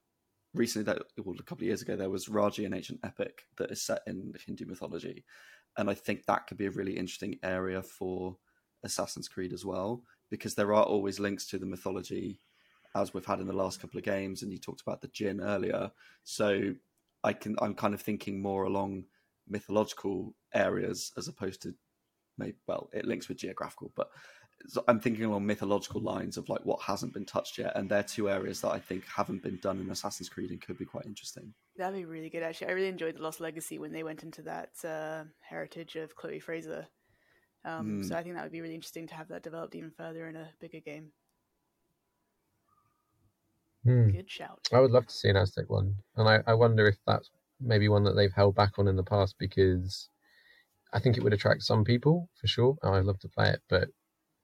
recently, 0.55 0.85
that 0.85 1.03
well, 1.25 1.37
a 1.39 1.43
couple 1.43 1.65
of 1.65 1.69
years 1.69 1.83
ago, 1.83 1.97
there 1.97 2.11
was 2.11 2.29
Raji, 2.29 2.65
an 2.65 2.75
ancient 2.75 3.01
epic 3.05 3.43
that 3.59 3.71
is 3.71 3.83
set 3.83 4.03
in 4.07 4.33
Hindu 4.47 4.67
mythology, 4.67 5.25
and 5.77 5.89
I 5.89 5.95
think 5.95 6.27
that 6.27 6.47
could 6.47 6.59
be 6.59 6.67
a 6.67 6.71
really 6.71 6.97
interesting 6.97 7.39
area 7.43 7.83
for 7.83 8.37
Assassin's 8.83 9.29
Creed 9.29 9.53
as 9.53 9.65
well, 9.65 10.03
because 10.31 10.55
there 10.55 10.75
are 10.75 10.83
always 10.83 11.21
links 11.21 11.47
to 11.47 11.59
the 11.59 11.67
mythology 11.67 12.41
as 12.95 13.15
we've 13.15 13.27
had 13.27 13.41
in 13.41 13.47
the 13.47 13.53
last 13.53 13.81
couple 13.81 13.99
of 13.99 14.05
games, 14.05 14.43
and 14.43 14.53
you 14.53 14.59
talked 14.59 14.81
about 14.81 15.01
the 15.01 15.09
Jinn 15.09 15.41
earlier. 15.41 15.91
So 16.25 16.75
I 17.23 17.33
can 17.33 17.57
I'm 17.61 17.75
kind 17.75 17.95
of 17.95 18.01
thinking 18.01 18.43
more 18.43 18.65
along 18.65 19.05
mythological 19.49 20.35
areas 20.55 21.13
as 21.17 21.29
opposed 21.29 21.63
to 21.63 21.75
maybe 22.39 22.57
well, 22.67 22.91
it 22.93 23.05
links 23.05 23.29
with 23.29 23.39
geographical, 23.39 23.93
but 23.95 24.11
I'm 24.87 25.01
thinking 25.01 25.25
along 25.25 25.46
mythological 25.46 26.01
lines 26.01 26.37
of 26.37 26.49
like 26.49 26.64
what 26.64 26.81
hasn't 26.83 27.14
been 27.14 27.25
touched 27.25 27.59
yet, 27.59 27.73
and 27.77 27.88
they're 27.88 28.03
two 28.03 28.29
areas 28.29 28.61
that 28.61 28.70
I 28.70 28.79
think 28.79 29.05
haven't 29.07 29.42
been 29.42 29.59
done 29.62 29.81
in 29.81 29.90
Assassin's 29.90 30.29
Creed 30.29 30.51
and 30.51 30.61
could 30.61 30.79
be 30.79 30.85
quite 30.85 31.07
interesting. 31.07 31.53
That'd 31.77 31.99
be 31.99 32.05
really 32.05 32.29
good, 32.29 32.42
actually. 32.42 32.68
I 32.68 32.73
really 32.73 32.88
enjoyed 32.88 33.16
The 33.16 33.23
Lost 33.23 33.40
Legacy 33.40 33.79
when 33.79 33.92
they 33.92 34.03
went 34.03 34.23
into 34.23 34.42
that 34.42 34.70
uh, 34.85 35.25
heritage 35.40 35.96
of 35.96 36.14
Chloe 36.14 36.40
Frazer. 36.40 36.87
Um, 37.64 38.01
Mm. 38.01 38.09
So 38.09 38.16
I 38.16 38.23
think 38.23 38.35
that 38.35 38.42
would 38.42 38.53
be 38.53 38.61
really 38.61 38.75
interesting 38.75 39.07
to 39.09 39.14
have 39.14 39.29
that 39.29 39.42
developed 39.42 39.75
even 39.75 39.90
further 39.90 40.29
in 40.29 40.37
a 40.37 40.49
bigger 40.61 40.81
game. 40.81 41.12
Hmm. 43.85 44.11
Good 44.11 44.31
shout. 44.31 44.68
I 44.73 44.81
would 44.81 44.90
love 44.90 45.07
to 45.07 45.14
see 45.14 45.29
an 45.29 45.37
Aztec 45.37 45.70
one, 45.70 45.94
and 46.16 46.29
I, 46.29 46.40
I 46.46 46.55
wonder 46.55 46.87
if 46.87 46.96
that's 47.07 47.31
maybe 47.61 47.88
one 47.88 48.05
that 48.05 48.12
they've 48.12 48.33
held 48.33 48.55
back 48.55 48.79
on 48.79 48.88
in 48.88 48.96
the 48.96 49.03
past 49.03 49.37
because 49.38 50.09
I 50.92 51.01
think 51.01 51.16
it 51.16 51.23
would 51.23 51.33
attract 51.33 51.62
some 51.62 51.85
people 51.85 52.29
for 52.38 52.46
sure. 52.46 52.77
I'd 52.83 53.05
love 53.05 53.18
to 53.20 53.29
play 53.29 53.51
it, 53.51 53.61
but 53.68 53.88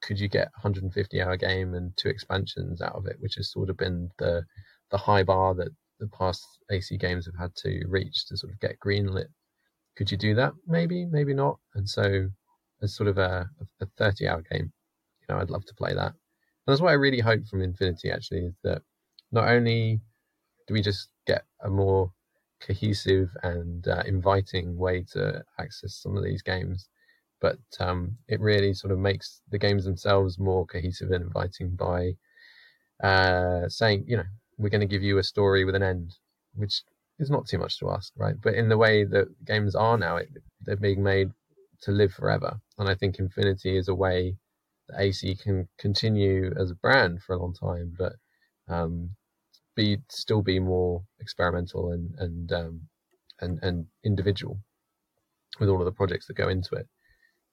could 0.07 0.21
you 0.21 0.29
get 0.29 0.49
150 0.55 1.21
hour 1.21 1.37
game 1.37 1.75
and 1.75 1.93
two 1.97 2.09
expansions 2.09 2.81
out 2.81 2.95
of 2.95 3.07
it, 3.07 3.17
which 3.19 3.35
has 3.35 3.51
sort 3.51 3.69
of 3.69 3.77
been 3.77 4.09
the 4.19 4.45
the 4.91 4.99
high 4.99 5.25
bar 5.25 5.55
that 5.55 5.69
the 5.99 6.09
past 6.09 6.47
AC 6.71 6.97
games 6.97 7.27
have 7.27 7.37
had 7.39 7.55
to 7.57 7.85
reach 7.89 8.27
to 8.27 8.37
sort 8.37 8.53
of 8.53 8.61
get 8.61 8.79
greenlit. 8.79 9.27
Could 9.97 10.11
you 10.11 10.17
do 10.17 10.35
that? 10.35 10.53
Maybe, 10.67 11.07
maybe 11.07 11.35
not. 11.35 11.59
And 11.75 11.89
so, 11.89 12.29
as 12.83 12.95
sort 12.95 13.09
of 13.09 13.19
a, 13.19 13.49
a 13.81 13.87
30 13.99 14.29
hour 14.29 14.43
game, 14.51 14.73
you 15.21 15.27
know, 15.35 15.41
I'd 15.41 15.51
love 15.51 15.65
to 15.67 15.75
play 15.75 15.95
that. 15.95 16.13
And 16.13 16.15
that's 16.67 16.81
what 16.81 16.91
I 16.91 16.95
really 16.95 17.21
hope 17.21 17.47
from 17.47 17.63
Infinity 17.63 18.11
actually 18.11 18.45
is 18.47 18.55
that 18.63 18.83
not 19.33 19.49
only 19.49 20.01
do 20.67 20.75
we 20.75 20.83
just 20.83 21.09
get 21.27 21.45
a 21.65 21.71
more 21.71 22.13
cohesive 22.61 23.31
and 23.43 23.87
uh, 23.89 24.03
inviting 24.07 24.77
way 24.77 25.05
to 25.13 25.43
access 25.59 25.95
some 25.95 26.17
of 26.17 26.25
these 26.25 26.43
games, 26.43 26.89
but 27.41 27.59
um, 27.81 28.17
it 28.29 28.41
really 28.41 28.73
sort 28.75 28.93
of 28.93 28.99
makes 28.99 29.41
the 29.51 29.59
games 29.59 29.85
themselves 29.85 30.39
more 30.39 30.67
cohesive 30.67 31.11
and 31.11 31.25
inviting 31.25 31.77
by 31.77 32.13
uh, 33.03 33.69
saying, 33.69 34.05
you 34.07 34.17
know, 34.17 34.25
we're 34.59 34.71
going 34.71 34.81
to 34.81 34.87
give 34.87 35.03
you 35.03 35.19
a 35.19 35.23
story 35.23 35.65
with 35.65 35.75
an 35.75 35.83
end, 35.83 36.15
which 36.55 36.83
is 37.19 37.31
not 37.31 37.47
too 37.47 37.59
much 37.59 37.79
to 37.79 37.91
ask, 37.91 38.13
right? 38.17 38.35
But 38.41 38.55
in 38.55 38.69
the 38.69 38.79
way 38.79 39.05
that 39.05 39.29
games 39.45 39.75
are 39.75 39.99
now, 39.99 40.17
it, 40.17 40.29
they're 40.63 40.77
being 40.77 41.03
made 41.03 41.31
to 41.83 41.91
live 41.91 42.13
forever, 42.13 42.59
and 42.79 42.89
I 42.89 42.95
think 42.95 43.19
Infinity 43.19 43.77
is 43.77 43.89
a 43.89 43.95
way 43.95 44.37
that 44.89 45.01
AC 45.01 45.37
can 45.37 45.69
continue 45.79 46.53
as 46.59 46.71
a 46.71 46.77
brand 46.77 47.23
for 47.23 47.35
a 47.35 47.39
long 47.39 47.53
time, 47.55 47.95
but 47.99 48.15
um, 48.69 49.11
be 49.75 49.99
still 50.09 50.43
be 50.43 50.59
more 50.59 51.03
experimental 51.21 51.93
and 51.93 52.15
and 52.19 52.53
um, 52.53 52.81
and 53.41 53.59
and 53.63 53.87
individual 54.05 54.59
with 55.61 55.69
all 55.69 55.81
of 55.81 55.85
the 55.85 55.93
projects 55.93 56.27
that 56.27 56.35
go 56.35 56.49
into 56.49 56.75
it. 56.75 56.89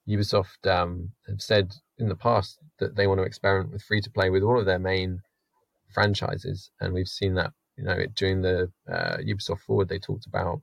Ubisoft 0.08 0.68
um, 0.70 1.12
have 1.28 1.42
said 1.42 1.74
in 1.98 2.10
the 2.10 2.16
past 2.16 2.60
that 2.80 2.96
they 2.96 3.08
want 3.08 3.20
to 3.20 3.26
experiment 3.26 3.72
with 3.72 3.84
free 3.84 4.02
to 4.02 4.12
play 4.12 4.30
with 4.30 4.44
all 4.44 4.60
of 4.60 4.66
their 4.66 4.80
main 4.80 5.22
franchises, 5.94 6.72
and 6.80 6.94
we've 6.94 7.08
seen 7.08 7.36
that. 7.36 7.52
You 7.78 7.86
know, 7.86 7.98
during 8.14 8.42
the 8.42 8.72
uh, 8.92 9.18
Ubisoft 9.18 9.62
Forward, 9.62 9.90
they 9.90 9.98
talked 9.98 10.28
about 10.28 10.62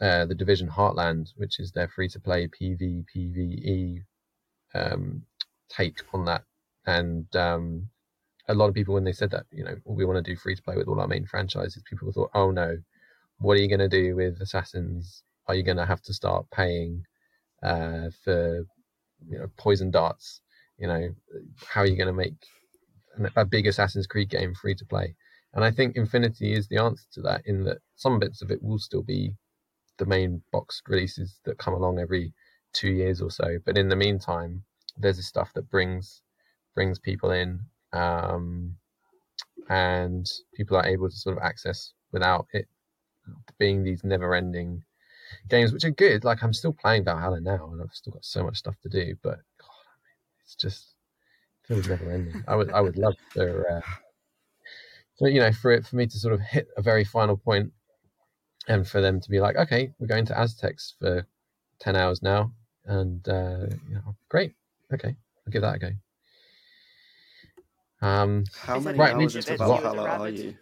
uh, 0.00 0.26
the 0.26 0.34
Division 0.34 0.68
Heartland, 0.68 1.28
which 1.36 1.60
is 1.60 1.70
their 1.70 1.86
free 1.86 2.08
to 2.08 2.18
play 2.18 2.48
PV 2.48 4.02
um, 4.74 5.22
take 5.68 6.02
on 6.12 6.24
that, 6.24 6.42
and 6.86 7.34
um, 7.36 7.88
a 8.48 8.54
lot 8.54 8.68
of 8.68 8.74
people 8.74 8.94
when 8.94 9.04
they 9.04 9.12
said 9.12 9.30
that, 9.30 9.44
you 9.50 9.64
know, 9.64 9.76
we 9.84 10.04
want 10.04 10.22
to 10.24 10.30
do 10.30 10.36
free 10.36 10.54
to 10.54 10.62
play 10.62 10.76
with 10.76 10.88
all 10.88 11.00
our 11.00 11.08
main 11.08 11.26
franchises, 11.26 11.82
people 11.88 12.10
thought, 12.12 12.30
oh 12.34 12.50
no, 12.50 12.78
what 13.38 13.56
are 13.56 13.60
you 13.60 13.68
going 13.68 13.78
to 13.80 13.88
do 13.88 14.14
with 14.14 14.40
Assassins? 14.40 15.22
Are 15.48 15.54
you 15.54 15.62
going 15.62 15.76
to 15.76 15.86
have 15.86 16.02
to 16.02 16.14
start 16.14 16.46
paying 16.52 17.04
uh, 17.66 18.10
for, 18.22 18.64
you 19.28 19.38
know, 19.38 19.46
poison 19.56 19.90
darts? 19.90 20.40
You 20.78 20.88
know, 20.88 21.08
how 21.66 21.80
are 21.82 21.86
you 21.86 21.96
going 21.96 22.06
to 22.06 22.12
make 22.12 22.34
a 23.34 23.44
big 23.44 23.66
Assassin's 23.66 24.06
Creed 24.06 24.30
game 24.30 24.54
free 24.54 24.74
to 24.74 24.84
play? 24.84 25.14
And 25.54 25.64
I 25.64 25.70
think 25.70 25.96
Infinity 25.96 26.52
is 26.52 26.68
the 26.68 26.78
answer 26.78 27.04
to 27.14 27.22
that, 27.22 27.42
in 27.46 27.64
that 27.64 27.78
some 27.94 28.18
bits 28.18 28.42
of 28.42 28.50
it 28.50 28.62
will 28.62 28.78
still 28.78 29.02
be 29.02 29.32
the 29.98 30.06
main 30.06 30.42
box 30.52 30.82
releases 30.86 31.40
that 31.44 31.58
come 31.58 31.74
along 31.74 31.98
every 31.98 32.32
two 32.74 32.90
years 32.90 33.22
or 33.22 33.30
so. 33.30 33.58
But 33.64 33.78
in 33.78 33.88
the 33.88 33.96
meantime, 33.96 34.62
there's 34.98 35.16
this 35.16 35.26
stuff 35.26 35.50
that 35.54 35.70
brings 35.70 36.22
brings 36.74 36.98
people 36.98 37.30
in 37.30 37.60
um, 37.94 38.76
and 39.70 40.26
people 40.54 40.76
are 40.76 40.86
able 40.86 41.08
to 41.08 41.16
sort 41.16 41.36
of 41.36 41.42
access 41.42 41.94
without 42.12 42.46
it 42.52 42.66
being 43.58 43.82
these 43.82 44.04
never-ending 44.04 44.82
games, 45.48 45.72
which 45.72 45.84
are 45.84 45.90
good. 45.90 46.24
Like 46.24 46.42
I'm 46.42 46.52
still 46.52 46.72
playing 46.72 47.04
Valhalla 47.04 47.40
now, 47.40 47.70
and 47.72 47.82
I've 47.82 47.92
still 47.92 48.12
got 48.12 48.24
so 48.24 48.44
much 48.44 48.56
stuff 48.56 48.76
to 48.82 48.88
do, 48.88 49.14
but 49.22 49.38
God, 49.60 49.84
I 49.86 49.96
mean, 50.04 50.16
it's 50.44 50.54
just 50.54 50.94
it 51.64 51.68
feels 51.68 51.88
never-ending. 51.88 52.44
I 52.48 52.56
would 52.56 52.70
I 52.72 52.80
would 52.80 52.96
love 52.96 53.16
for 53.32 53.70
uh, 53.70 53.90
so 55.16 55.26
you 55.26 55.40
know 55.40 55.52
for 55.52 55.72
it 55.72 55.86
for 55.86 55.96
me 55.96 56.06
to 56.06 56.18
sort 56.18 56.34
of 56.34 56.40
hit 56.40 56.68
a 56.76 56.82
very 56.82 57.04
final 57.04 57.36
point, 57.36 57.72
and 58.68 58.86
for 58.86 59.00
them 59.00 59.20
to 59.20 59.30
be 59.30 59.40
like, 59.40 59.56
okay, 59.56 59.92
we're 59.98 60.06
going 60.06 60.26
to 60.26 60.38
Aztecs 60.38 60.94
for 60.98 61.26
ten 61.78 61.96
hours 61.96 62.22
now, 62.22 62.52
and 62.84 63.28
uh, 63.28 63.66
you 63.88 63.94
know, 63.94 64.16
great, 64.28 64.54
okay, 64.92 65.14
I'll 65.46 65.52
give 65.52 65.62
that 65.62 65.76
a 65.76 65.78
go. 65.78 65.90
Um, 68.02 68.44
How 68.52 68.78
many 68.78 68.98
right, 68.98 69.14
hours 69.14 69.34
Nietzsche 69.34 69.38
into 69.38 69.48
said 69.48 69.60
you 69.60 69.72
was 69.72 69.80
a 69.80 69.82
Valhalla 69.82 70.08
are 70.10 70.28
you? 70.28 70.54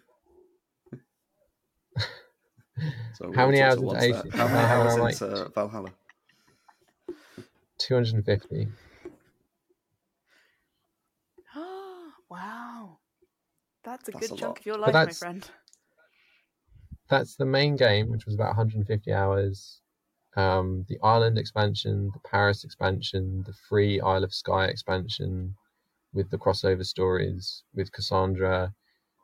So 3.13 3.31
How 3.33 3.45
many 3.45 3.61
hours 3.61 3.75
to 3.75 3.81
into 3.81 3.85
once 3.93 4.03
AC? 4.03 4.29
How 4.33 4.47
many 4.47 4.59
hours 4.59 4.93
am 4.95 5.01
I- 5.03 5.09
into 5.09 5.51
Valhalla? 5.55 5.91
250. 7.77 8.67
wow. 12.29 12.97
That's 13.83 14.09
a 14.09 14.11
That's 14.11 14.27
good 14.27 14.37
a 14.37 14.39
chunk 14.39 14.41
lot. 14.41 14.59
of 14.59 14.65
your 14.65 14.77
life, 14.77 14.93
my 14.93 14.99
that's- 14.99 15.19
friend. 15.19 15.49
That's 17.07 17.35
the 17.35 17.45
main 17.45 17.75
game, 17.75 18.09
which 18.09 18.25
was 18.25 18.33
about 18.33 18.47
150 18.47 19.13
hours. 19.13 19.79
Um, 20.35 20.85
the 20.89 20.97
Ireland 21.03 21.37
expansion, 21.37 22.09
the 22.13 22.19
Paris 22.27 22.63
expansion, 22.63 23.43
the 23.45 23.53
free 23.53 24.01
Isle 24.01 24.23
of 24.23 24.33
Skye 24.33 24.65
expansion 24.65 25.55
with 26.13 26.31
the 26.31 26.37
crossover 26.39 26.83
stories 26.83 27.63
with 27.75 27.91
Cassandra. 27.91 28.73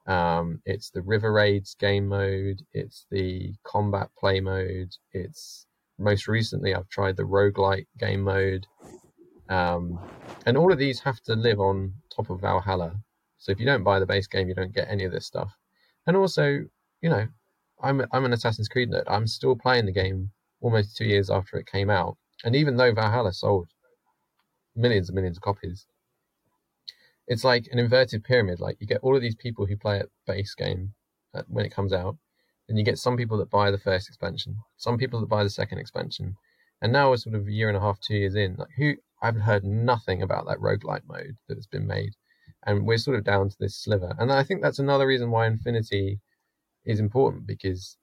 Um, 0.08 0.62
it's 0.66 0.90
the 0.90 1.02
River 1.02 1.32
Raids 1.32 1.76
game 1.80 2.08
mode. 2.08 2.62
It's 2.74 3.06
the 3.12 3.54
combat 3.64 4.10
play 4.18 4.40
mode. 4.40 4.96
It's 5.14 5.68
most 6.00 6.28
recently 6.28 6.74
I've 6.74 6.90
tried 6.90 7.18
the 7.18 7.24
roguelike 7.24 7.88
game 8.00 8.22
mode. 8.22 8.66
Um, 9.50 10.00
and 10.46 10.58
all 10.58 10.72
of 10.72 10.80
these 10.80 11.00
have 11.02 11.22
to 11.24 11.36
live 11.36 11.60
on 11.60 11.94
top 12.16 12.30
of 12.30 12.42
Valhalla. 12.42 12.96
So 13.38 13.52
if 13.52 13.60
you 13.60 13.66
don't 13.66 13.84
buy 13.84 14.00
the 14.00 14.06
base 14.06 14.28
game, 14.28 14.48
you 14.48 14.56
don't 14.56 14.74
get 14.74 14.88
any 14.90 15.04
of 15.04 15.12
this 15.12 15.26
stuff. 15.26 15.52
And 16.08 16.16
also, 16.16 16.66
you 17.02 17.10
know, 17.10 17.28
I'm 17.82 18.06
I'm 18.12 18.26
an 18.26 18.34
Assassin's 18.34 18.68
Creed 18.68 18.92
nerd. 18.92 19.04
I'm 19.08 19.28
still 19.28 19.56
playing 19.56 19.86
the 19.86 19.92
game 19.92 20.32
almost 20.62 20.96
two 20.96 21.06
years 21.06 21.30
after 21.30 21.58
it 21.58 21.66
came 21.66 21.90
out, 21.90 22.18
and 22.44 22.56
even 22.56 22.78
though 22.78 22.94
Valhalla 22.94 23.34
sold 23.34 23.68
millions 24.76 25.10
and 25.10 25.16
millions 25.16 25.38
of 25.38 25.44
copies, 25.44 25.86
it's 27.32 27.46
like 27.46 27.70
an 27.72 27.80
inverted 27.80 28.26
pyramid. 28.26 28.60
Like 28.60 28.76
you 28.82 28.86
get 28.86 29.00
all 29.02 29.15
of 29.15 29.22
these 29.22 29.36
people 29.36 29.65
who 29.65 29.78
play 29.78 30.00
at 30.00 30.10
base 30.28 30.54
game 30.54 30.94
uh, 31.34 31.44
when 31.48 31.65
it 31.65 31.74
comes 31.74 31.94
out, 31.94 32.17
and 32.67 32.78
you 32.78 32.84
get 32.84 32.98
some 32.98 33.15
people 33.15 33.38
that 33.38 33.50
buy 33.50 33.72
the 33.72 33.78
first 33.78 34.10
expansion, 34.10 34.58
some 34.76 34.98
people 34.98 35.22
that 35.22 35.30
buy 35.30 35.41
the 35.41 35.50
second 35.50 35.78
expansion, 35.78 36.36
and 36.82 36.91
now 36.91 37.10
we're 37.10 37.15
sort 37.15 37.36
of 37.36 37.48
a 37.48 37.52
year 37.52 37.70
and 37.70 37.78
a 37.78 37.80
half, 37.80 38.02
two 38.02 38.15
years 38.15 38.36
in. 38.36 38.58
Like 38.58 38.72
who 38.76 38.96
I've 39.22 39.38
heard 39.38 39.63
nothing 39.63 40.22
about 40.22 40.46
that 40.48 40.58
roguelike 40.58 41.04
mode 41.08 41.38
that 41.48 41.56
has 41.56 41.67
been 41.67 41.88
made, 41.88 42.15
and 42.65 42.86
we're 42.86 42.98
sort 42.98 43.17
of 43.17 43.24
down 43.24 43.50
to 43.50 43.56
this 43.62 43.78
sliver. 43.78 44.13
And 44.20 44.30
I 44.30 44.44
think 44.44 44.62
that's 44.62 44.80
another 44.80 45.08
reason 45.08 45.32
why 45.32 45.48
Infinity 45.48 46.20
is 46.84 47.00
important 47.00 47.48
because 47.48 47.96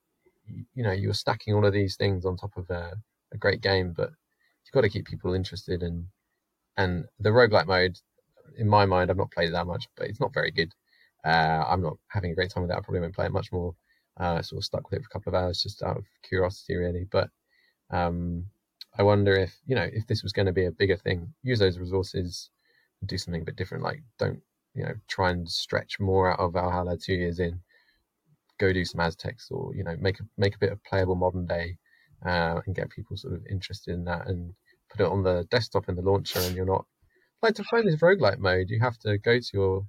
you 0.74 0.82
know 0.82 0.92
you're 0.92 1.12
stacking 1.12 1.52
all 1.52 1.66
of 1.66 1.74
these 1.74 1.96
things 1.96 2.24
on 2.24 2.38
top 2.38 2.56
of 2.56 2.70
a, 2.70 2.94
a 3.34 3.36
great 3.36 3.60
game, 3.60 3.92
but 3.94 4.08
you've 4.64 4.72
got 4.72 4.80
to 4.80 4.88
keep 4.88 5.06
people 5.06 5.34
interested 5.34 5.82
and 5.82 6.06
and 6.78 7.04
the 7.20 7.28
roguelike 7.28 7.66
mode, 7.66 7.98
in 8.56 8.68
my 8.68 8.86
mind, 8.86 9.10
I've 9.10 9.16
not 9.16 9.30
played 9.30 9.48
it 9.48 9.52
that 9.52 9.66
much, 9.66 9.86
but 9.96 10.08
it's 10.08 10.20
not 10.20 10.34
very 10.34 10.50
good. 10.50 10.72
Uh, 11.24 11.64
I'm 11.66 11.82
not 11.82 11.96
having 12.08 12.30
a 12.30 12.34
great 12.34 12.50
time 12.50 12.62
with 12.62 12.70
it. 12.70 12.76
I 12.76 12.80
probably 12.80 13.00
won't 13.00 13.14
play 13.14 13.26
it 13.26 13.32
much 13.32 13.52
more. 13.52 13.74
Uh, 14.16 14.42
sort 14.42 14.58
of 14.58 14.64
stuck 14.64 14.90
with 14.90 14.98
it 14.98 15.02
for 15.04 15.08
a 15.08 15.12
couple 15.12 15.30
of 15.30 15.40
hours 15.40 15.62
just 15.62 15.82
out 15.82 15.96
of 15.96 16.04
curiosity, 16.22 16.74
really. 16.74 17.06
But 17.10 17.30
um, 17.90 18.46
I 18.98 19.02
wonder 19.02 19.34
if 19.34 19.56
you 19.66 19.76
know 19.76 19.88
if 19.92 20.06
this 20.06 20.22
was 20.22 20.32
going 20.32 20.46
to 20.46 20.52
be 20.52 20.66
a 20.66 20.72
bigger 20.72 20.96
thing, 20.96 21.32
use 21.42 21.60
those 21.60 21.78
resources, 21.78 22.50
do 23.06 23.16
something 23.16 23.42
a 23.42 23.44
bit 23.44 23.56
different. 23.56 23.84
Like 23.84 24.02
don't 24.18 24.40
you 24.74 24.84
know 24.84 24.94
try 25.08 25.30
and 25.30 25.48
stretch 25.48 26.00
more 26.00 26.32
out 26.32 26.40
of 26.40 26.54
Valhalla 26.54 26.96
two 26.96 27.14
years 27.14 27.38
in 27.38 27.60
go 28.58 28.72
do 28.72 28.84
some 28.84 29.00
Aztecs 29.00 29.48
or 29.50 29.74
you 29.74 29.84
know 29.84 29.96
make 30.00 30.20
a 30.20 30.24
make 30.36 30.54
a 30.54 30.58
bit 30.58 30.72
of 30.72 30.82
playable 30.84 31.14
modern 31.14 31.46
day 31.46 31.78
uh, 32.24 32.60
and 32.66 32.74
get 32.74 32.90
people 32.90 33.16
sort 33.16 33.34
of 33.34 33.46
interested 33.46 33.94
in 33.94 34.04
that 34.04 34.26
and 34.26 34.52
put 34.90 35.00
it 35.00 35.10
on 35.10 35.22
the 35.22 35.46
desktop 35.50 35.88
in 35.88 35.94
the 35.94 36.02
launcher 36.02 36.40
and 36.40 36.56
you're 36.56 36.66
not 36.66 36.84
like 37.42 37.54
to 37.54 37.64
find 37.64 37.86
this 37.86 38.00
roguelike 38.00 38.38
mode 38.38 38.68
you 38.68 38.80
have 38.80 38.98
to 38.98 39.18
go 39.18 39.38
to 39.38 39.50
your 39.52 39.86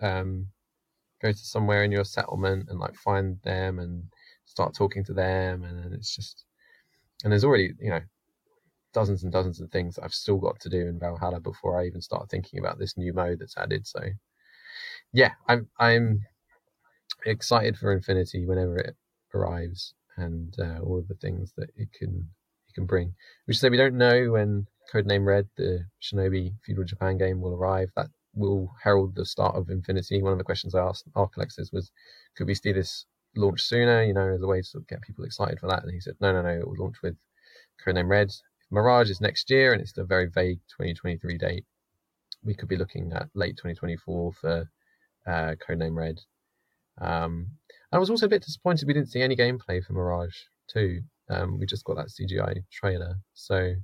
um 0.00 0.46
go 1.22 1.32
to 1.32 1.38
somewhere 1.38 1.84
in 1.84 1.92
your 1.92 2.04
settlement 2.04 2.66
and 2.68 2.78
like 2.78 2.94
find 2.94 3.38
them 3.42 3.78
and 3.78 4.04
start 4.44 4.74
talking 4.74 5.04
to 5.04 5.12
them 5.12 5.64
and 5.64 5.94
it's 5.94 6.14
just 6.14 6.44
and 7.24 7.32
there's 7.32 7.44
already 7.44 7.72
you 7.80 7.90
know 7.90 8.00
dozens 8.92 9.22
and 9.22 9.32
dozens 9.32 9.60
of 9.60 9.70
things 9.70 9.94
that 9.94 10.04
I've 10.04 10.14
still 10.14 10.38
got 10.38 10.58
to 10.60 10.70
do 10.70 10.86
in 10.86 10.98
Valhalla 10.98 11.40
before 11.40 11.78
I 11.78 11.86
even 11.86 12.00
start 12.00 12.30
thinking 12.30 12.58
about 12.58 12.78
this 12.78 12.96
new 12.96 13.12
mode 13.12 13.38
that's 13.40 13.56
added 13.56 13.86
so 13.86 14.00
yeah 15.12 15.32
I'm 15.48 15.68
I'm 15.78 16.20
excited 17.24 17.76
for 17.76 17.92
Infinity 17.92 18.46
whenever 18.46 18.76
it 18.76 18.96
arrives 19.34 19.94
and 20.16 20.54
uh, 20.58 20.80
all 20.80 20.98
of 20.98 21.08
the 21.08 21.14
things 21.14 21.52
that 21.56 21.70
it 21.76 21.88
can 21.92 22.28
it 22.68 22.74
can 22.74 22.86
bring. 22.86 23.14
Should 23.48 23.60
say 23.60 23.68
we 23.68 23.76
don't 23.76 23.98
know 23.98 24.32
when 24.32 24.66
Codename 24.92 25.26
Red, 25.26 25.48
the 25.56 25.86
Shinobi 26.02 26.54
Feudal 26.64 26.84
Japan 26.84 27.18
game, 27.18 27.40
will 27.40 27.54
arrive. 27.54 27.90
That 27.96 28.08
will 28.34 28.70
herald 28.82 29.14
the 29.14 29.24
start 29.24 29.56
of 29.56 29.70
Infinity. 29.70 30.22
One 30.22 30.32
of 30.32 30.38
the 30.38 30.44
questions 30.44 30.74
I 30.74 30.80
asked 30.80 31.08
Alexis 31.14 31.72
was, 31.72 31.90
could 32.36 32.46
we 32.46 32.54
see 32.54 32.72
this 32.72 33.06
launch 33.34 33.62
sooner? 33.62 34.02
You 34.02 34.14
know, 34.14 34.28
as 34.28 34.42
a 34.42 34.46
way 34.46 34.60
to 34.60 34.66
sort 34.66 34.82
of 34.82 34.88
get 34.88 35.02
people 35.02 35.24
excited 35.24 35.58
for 35.58 35.68
that. 35.68 35.82
And 35.82 35.92
he 35.92 36.00
said, 36.00 36.14
no, 36.20 36.32
no, 36.32 36.42
no, 36.42 36.50
it 36.50 36.66
will 36.66 36.76
launch 36.78 36.96
with 37.02 37.16
Codename 37.84 38.08
Red. 38.08 38.32
Mirage 38.70 39.10
is 39.10 39.20
next 39.20 39.48
year 39.50 39.72
and 39.72 39.80
it's 39.80 39.96
a 39.96 40.04
very 40.04 40.26
vague 40.26 40.60
2023 40.68 41.38
date, 41.38 41.64
we 42.42 42.54
could 42.54 42.68
be 42.68 42.76
looking 42.76 43.12
at 43.12 43.28
late 43.34 43.56
2024 43.56 44.32
for 44.32 44.70
uh, 45.26 45.54
Codename 45.66 45.96
Red. 45.96 46.20
Um, 47.00 47.48
I 47.92 47.98
was 47.98 48.10
also 48.10 48.26
a 48.26 48.30
bit 48.30 48.42
disappointed 48.42 48.86
we 48.86 48.94
didn't 48.94 49.10
see 49.10 49.22
any 49.22 49.36
gameplay 49.36 49.84
for 49.84 49.92
Mirage 49.92 50.36
2. 50.68 51.00
Um, 51.28 51.58
we 51.58 51.66
just 51.66 51.84
got 51.84 51.96
that 51.96 52.08
CGI 52.08 52.64
trailer. 52.72 53.16
So, 53.34 53.74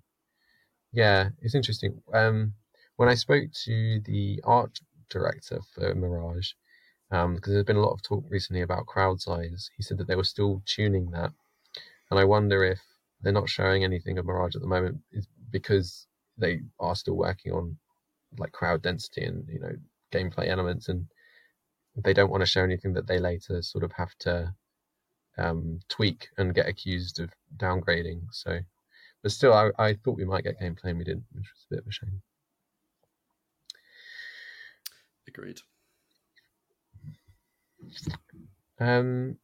yeah, 0.92 1.30
it's 1.40 1.54
interesting. 1.54 2.02
Um, 2.12 2.54
when 2.96 3.08
I 3.08 3.14
spoke 3.14 3.50
to 3.64 4.00
the 4.04 4.40
art 4.44 4.78
director 5.08 5.60
for 5.74 5.94
Mirage, 5.94 6.52
because 7.10 7.24
um, 7.24 7.40
there's 7.44 7.64
been 7.64 7.76
a 7.76 7.82
lot 7.82 7.92
of 7.92 8.02
talk 8.02 8.24
recently 8.28 8.62
about 8.62 8.86
crowd 8.86 9.20
size, 9.20 9.70
he 9.76 9.82
said 9.82 9.98
that 9.98 10.06
they 10.06 10.16
were 10.16 10.24
still 10.24 10.62
tuning 10.66 11.10
that. 11.10 11.32
And 12.10 12.18
I 12.18 12.24
wonder 12.24 12.64
if 12.64 12.80
they're 13.20 13.32
not 13.32 13.48
showing 13.48 13.84
anything 13.84 14.18
of 14.18 14.26
Mirage 14.26 14.54
at 14.54 14.62
the 14.62 14.68
moment 14.68 14.98
is 15.12 15.26
because 15.50 16.06
they 16.38 16.60
are 16.80 16.96
still 16.96 17.14
working 17.16 17.52
on 17.52 17.76
like 18.38 18.52
crowd 18.52 18.82
density 18.82 19.24
and 19.24 19.46
you 19.48 19.60
know 19.60 19.72
gameplay 20.10 20.48
elements 20.48 20.88
and 20.88 21.06
they 21.96 22.14
don't 22.14 22.30
want 22.30 22.40
to 22.40 22.46
show 22.46 22.62
anything 22.62 22.94
that 22.94 23.06
they 23.06 23.18
later 23.18 23.60
sort 23.60 23.84
of 23.84 23.92
have 23.92 24.14
to 24.18 24.54
um, 25.38 25.80
tweak 25.88 26.28
and 26.38 26.54
get 26.54 26.68
accused 26.68 27.20
of 27.20 27.30
downgrading. 27.56 28.22
So, 28.30 28.60
but 29.22 29.32
still, 29.32 29.52
I, 29.52 29.70
I 29.78 29.94
thought 29.94 30.16
we 30.16 30.24
might 30.24 30.44
get 30.44 30.60
gameplay 30.60 30.90
and 30.90 30.98
we 30.98 31.04
didn't, 31.04 31.24
which 31.32 31.46
was 31.52 31.66
a 31.70 31.74
bit 31.74 31.80
of 31.80 31.86
a 31.86 31.92
shame. 31.92 32.22
Agreed. 35.28 35.60
Um, 38.78 39.36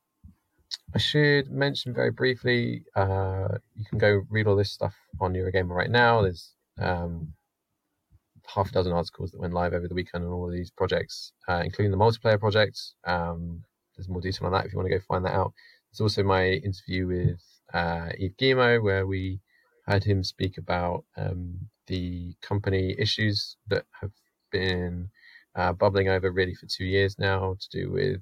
I 0.94 0.98
should 0.98 1.50
mention 1.50 1.94
very 1.94 2.10
briefly. 2.10 2.84
Uh, 2.94 3.48
you 3.74 3.84
can 3.88 3.98
go 3.98 4.22
read 4.30 4.46
all 4.46 4.56
this 4.56 4.72
stuff 4.72 4.94
on 5.20 5.34
Eurogamer 5.34 5.70
right 5.70 5.90
now. 5.90 6.22
There's 6.22 6.52
um, 6.78 7.32
half 8.46 8.70
a 8.70 8.72
dozen 8.72 8.92
articles 8.92 9.30
that 9.30 9.40
went 9.40 9.54
live 9.54 9.74
over 9.74 9.88
the 9.88 9.94
weekend 9.94 10.24
on 10.24 10.30
all 10.30 10.46
of 10.46 10.52
these 10.52 10.70
projects, 10.70 11.32
uh, 11.48 11.62
including 11.64 11.90
the 11.90 11.98
multiplayer 11.98 12.40
project. 12.40 12.80
Um, 13.06 13.62
there's 13.96 14.08
more 14.08 14.20
detail 14.20 14.46
on 14.46 14.52
that 14.52 14.66
if 14.66 14.72
you 14.72 14.78
want 14.78 14.90
to 14.90 14.96
go 14.96 15.04
find 15.06 15.24
that 15.24 15.34
out. 15.34 15.52
There's 15.90 16.00
also 16.00 16.22
my 16.22 16.48
interview 16.48 17.06
with 17.06 17.40
uh, 17.72 18.10
Yves 18.18 18.34
Guillemot, 18.38 18.82
where 18.82 19.06
we 19.06 19.40
had 19.88 20.04
him 20.04 20.22
speak 20.22 20.58
about 20.58 21.04
um, 21.16 21.58
the 21.86 22.34
company 22.42 22.94
issues 22.98 23.56
that 23.68 23.86
have 24.00 24.12
been 24.52 25.08
uh, 25.54 25.72
bubbling 25.72 26.08
over 26.08 26.30
really 26.30 26.54
for 26.54 26.66
two 26.66 26.84
years 26.84 27.18
now 27.18 27.56
to 27.58 27.68
do 27.70 27.90
with 27.90 28.20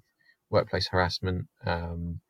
workplace 0.50 0.86
harassment. 0.88 1.46
Um, 1.64 2.20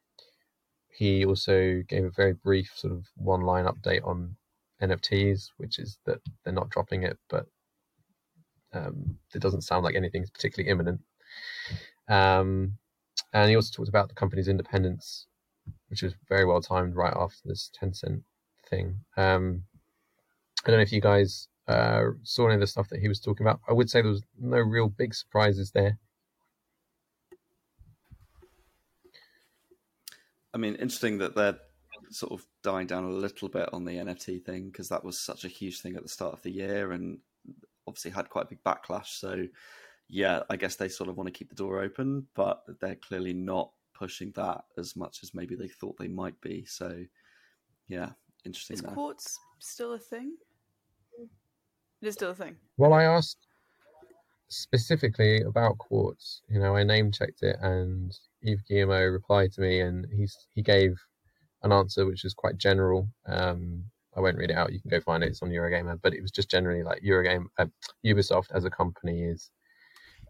he 0.89 1.27
also 1.27 1.83
gave 1.87 2.05
a 2.05 2.11
very 2.11 2.33
brief 2.33 2.73
sort 2.75 2.95
of 2.95 3.05
one 3.17 3.43
line 3.43 3.67
update 3.67 4.07
on 4.07 4.37
NFTs, 4.83 5.51
which 5.59 5.79
is 5.79 5.99
that 6.07 6.21
they're 6.43 6.55
not 6.55 6.71
dropping 6.71 7.03
it, 7.03 7.19
but 7.29 7.47
um, 8.73 9.19
it 9.35 9.43
doesn't 9.43 9.63
sound 9.63 9.85
like 9.85 9.95
anything's 9.95 10.31
particularly 10.31 10.71
imminent. 10.71 11.01
Um, 12.09 12.79
and 13.35 13.51
he 13.51 13.57
also 13.57 13.71
talked 13.77 13.91
about 13.91 14.09
the 14.09 14.15
company's 14.15 14.49
independence, 14.49 15.27
which 15.89 16.03
was 16.03 16.15
very 16.29 16.47
well 16.47 16.63
timed 16.63 16.97
right 16.97 17.15
after 17.15 17.41
this 17.45 17.71
Tencent 17.79 18.23
thing. 18.69 18.97
Um, 19.17 19.63
I 20.65 20.71
don't 20.71 20.79
know 20.79 20.83
if 20.83 20.93
you 20.93 21.01
guys 21.01 21.49
uh, 21.69 22.03
saw 22.23 22.47
any 22.47 22.55
of 22.55 22.61
the 22.61 22.67
stuff 22.67 22.89
that 22.91 23.01
he 23.01 23.09
was 23.09 23.21
talking 23.21 23.47
about. 23.47 23.61
I 23.69 23.73
would 23.73 23.91
say 23.91 24.01
there 24.01 24.11
was 24.11 24.25
no 24.41 24.59
real 24.59 24.89
big 24.89 25.15
surprises 25.15 25.71
there. 25.73 25.99
I 30.55 30.59
mean, 30.59 30.75
interesting 30.77 31.19
that 31.19 31.35
they're 31.35 31.59
sort 32.11 32.33
of 32.33 32.47
dying 32.63 32.87
down 32.87 33.05
a 33.05 33.11
little 33.11 33.49
bit 33.49 33.69
on 33.73 33.85
the 33.85 33.93
NFT 33.93 34.45
thing 34.45 34.67
because 34.71 34.89
that 34.89 35.05
was 35.05 35.19
such 35.19 35.45
a 35.45 35.49
huge 35.49 35.81
thing 35.81 35.97
at 35.97 36.03
the 36.03 36.09
start 36.09 36.33
of 36.33 36.43
the 36.43 36.51
year 36.51 36.93
and 36.93 37.19
obviously 37.87 38.11
had 38.11 38.31
quite 38.31 38.47
a 38.47 38.49
big 38.49 38.65
backlash. 38.65 39.19
So, 39.19 39.47
yeah, 40.09 40.43
I 40.49 40.57
guess 40.57 40.77
they 40.77 40.89
sort 40.89 41.11
of 41.11 41.17
want 41.17 41.27
to 41.27 41.33
keep 41.33 41.49
the 41.49 41.57
door 41.57 41.83
open, 41.83 42.27
but 42.35 42.63
they're 42.81 42.97
clearly 42.97 43.35
not 43.35 43.71
pushing 43.95 44.33
that 44.37 44.65
as 44.79 44.97
much 44.97 45.19
as 45.23 45.35
maybe 45.35 45.55
they 45.57 45.69
thought 45.69 45.99
they 45.99 46.09
might 46.09 46.41
be. 46.41 46.65
So, 46.65 47.05
yeah, 47.89 48.11
interesting. 48.47 48.75
Is 48.75 48.83
there. 48.83 48.93
quartz 48.93 49.39
still 49.59 49.93
a 49.93 49.99
thing? 49.99 50.37
It 52.03 52.09
is 52.09 52.15
still 52.15 52.31
a 52.31 52.35
thing. 52.35 52.57
Well, 52.77 52.93
I 52.93 53.05
asked 53.05 53.47
specifically 54.49 55.43
about 55.43 55.79
quartz. 55.79 56.43
You 56.49 56.61
know, 56.61 56.77
I 56.77 56.85
name 56.85 57.11
checked 57.13 57.43
it, 57.43 57.57
and 57.61 58.13
Yves 58.43 58.63
Guillemot 58.63 59.13
replied 59.13 59.53
to 59.53 59.61
me, 59.61 59.81
and 59.81 60.07
he's 60.15 60.37
he 60.55 60.63
gave 60.63 60.99
an 61.63 61.73
answer 61.73 62.07
which 62.07 62.25
is 62.25 62.35
quite 62.35 62.59
general. 62.59 63.09
Um, 63.27 63.85
I 64.17 64.21
won't 64.21 64.39
read 64.39 64.51
it 64.51 64.57
out. 64.57 64.73
You 64.73 64.81
can 64.81 64.91
go 64.91 65.01
find 65.01 65.23
it. 65.23 65.29
It's 65.29 65.43
on 65.43 65.51
Eurogamer, 65.51 65.99
but 66.03 66.15
it 66.15 66.23
was 66.23 66.31
just 66.31 66.51
generally 66.51 66.83
like 66.83 67.03
Eurogame, 67.03 67.47
uh, 67.59 67.67
Ubisoft 68.05 68.51
as 68.55 68.65
a 68.65 68.71
company 68.71 69.25
is 69.25 69.51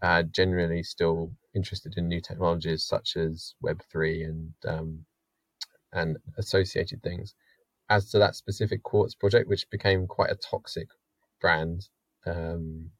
uh, 0.01 0.23
generally 0.23 0.83
still 0.83 1.31
interested 1.55 1.93
in 1.97 2.07
new 2.07 2.21
technologies 2.21 2.83
such 2.83 3.15
as 3.15 3.53
Web 3.61 3.81
three 3.91 4.23
and 4.23 4.53
um, 4.65 5.05
and 5.93 6.17
associated 6.37 7.01
things. 7.01 7.33
As 7.89 8.11
to 8.11 8.19
that 8.19 8.35
specific 8.35 8.83
Quartz 8.83 9.15
project, 9.15 9.47
which 9.47 9.69
became 9.69 10.07
quite 10.07 10.29
a 10.29 10.35
toxic 10.35 10.89
brand 11.39 11.87
um, 12.25 12.91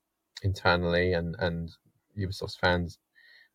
internally 0.43 1.13
and 1.13 1.35
and 1.39 1.71
Ubisoft's 2.17 2.55
fans, 2.55 2.97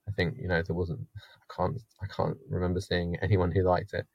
I 0.08 0.12
think 0.12 0.36
you 0.38 0.48
know 0.48 0.62
there 0.62 0.76
wasn't. 0.76 1.00
I 1.16 1.54
can't 1.54 1.80
I 2.02 2.06
can't 2.06 2.36
remember 2.48 2.80
seeing 2.80 3.16
anyone 3.22 3.50
who 3.50 3.62
liked 3.62 3.94
it. 3.94 4.06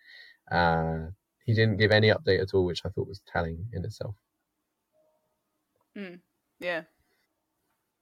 Uh, 0.51 1.07
he 1.45 1.53
didn't 1.53 1.77
give 1.77 1.91
any 1.91 2.09
update 2.09 2.41
at 2.41 2.53
all, 2.53 2.65
which 2.65 2.85
I 2.85 2.89
thought 2.89 3.07
was 3.07 3.21
telling 3.25 3.65
in 3.73 3.83
itself. 3.85 4.15
Mm, 5.97 6.19
yeah, 6.59 6.83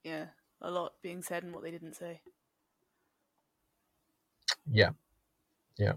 yeah, 0.03 0.25
a 0.61 0.69
lot 0.69 0.93
being 1.01 1.21
said 1.21 1.43
and 1.43 1.53
what 1.53 1.63
they 1.63 1.71
didn't 1.71 1.95
say. 1.95 2.21
Yeah, 4.69 4.89
yeah. 5.77 5.93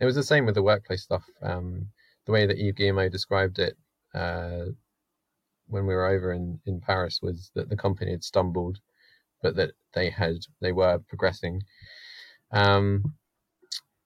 It 0.00 0.04
was 0.04 0.14
the 0.14 0.22
same 0.22 0.46
with 0.46 0.54
the 0.54 0.62
workplace 0.62 1.02
stuff. 1.02 1.24
Um, 1.42 1.88
the 2.26 2.32
way 2.32 2.46
that 2.46 2.58
Yves 2.58 2.76
Guillemot 2.76 3.12
described 3.12 3.58
it 3.58 3.76
uh, 4.14 4.66
when 5.66 5.86
we 5.86 5.94
were 5.94 6.06
over 6.06 6.32
in, 6.32 6.60
in 6.66 6.80
Paris 6.80 7.20
was 7.22 7.50
that 7.54 7.68
the 7.68 7.76
company 7.76 8.10
had 8.10 8.24
stumbled, 8.24 8.78
but 9.42 9.56
that 9.56 9.72
they 9.94 10.10
had 10.10 10.36
they 10.60 10.72
were 10.72 10.98
progressing. 11.08 11.62
Um, 12.52 13.14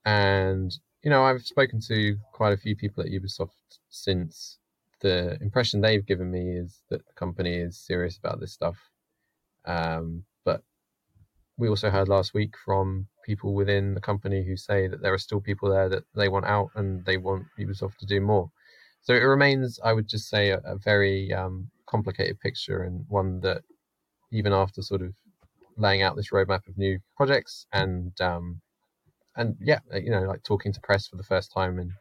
and 0.05 0.73
you 1.03 1.11
know, 1.11 1.25
I've 1.25 1.43
spoken 1.43 1.81
to 1.89 2.17
quite 2.33 2.53
a 2.53 2.57
few 2.57 2.77
people 2.77 3.03
at 3.03 3.11
Ubisoft 3.11 3.51
since. 3.89 4.59
The 5.01 5.37
impression 5.43 5.83
they've 5.83 6.07
given 6.07 6.31
me 6.31 6.57
is 6.57 6.81
that 6.89 7.07
the 7.07 7.13
company 7.13 7.55
is 7.55 7.79
serious 7.79 8.17
about 8.17 8.41
this 8.41 8.53
stuff. 8.53 8.77
Um, 9.67 10.25
we 11.59 11.69
also 11.69 11.91
heard 11.91 12.09
last 12.09 12.35
week 12.35 12.55
from 12.65 13.07
people 13.25 13.55
within 13.55 13.95
the 13.95 14.01
company 14.01 14.45
who 14.45 14.57
say 14.57 14.89
that 14.89 15.03
there 15.03 15.15
are 15.15 15.19
still 15.19 15.41
people 15.41 15.71
there 15.71 15.89
that 15.89 16.05
they 16.15 16.29
want 16.29 16.47
out 16.47 16.71
and 16.75 17.05
they 17.05 17.17
want 17.17 17.47
Ubisoft 17.59 17.97
to 17.99 18.07
do 18.07 18.21
more. 18.21 18.51
So 19.03 19.15
it 19.15 19.21
remains, 19.21 19.79
I 19.85 19.93
would 19.93 20.09
just 20.09 20.29
say, 20.29 20.51
a, 20.51 20.59
a 20.65 20.77
very 20.77 21.33
um, 21.33 21.71
complicated 21.87 22.41
picture 22.41 22.83
and 22.83 23.05
one 23.09 23.41
that 23.41 23.63
even 24.33 24.53
after 24.53 24.83
sort 24.83 25.03
of 25.03 25.13
laying 25.77 26.03
out 26.03 26.17
this 26.17 26.31
roadmap 26.31 26.67
of 26.69 26.77
new 26.77 26.99
projects 27.17 27.67
and 27.73 28.19
um, 28.21 28.61
and 29.37 29.57
yeah, 29.61 29.81
uh, 29.95 29.99
you 29.99 30.11
know, 30.11 30.23
like 30.23 30.43
talking 30.43 30.73
to 30.73 30.81
press 30.81 31.07
for 31.07 31.17
the 31.17 31.23
first 31.23 31.53
time 31.53 31.79
in 31.79 31.93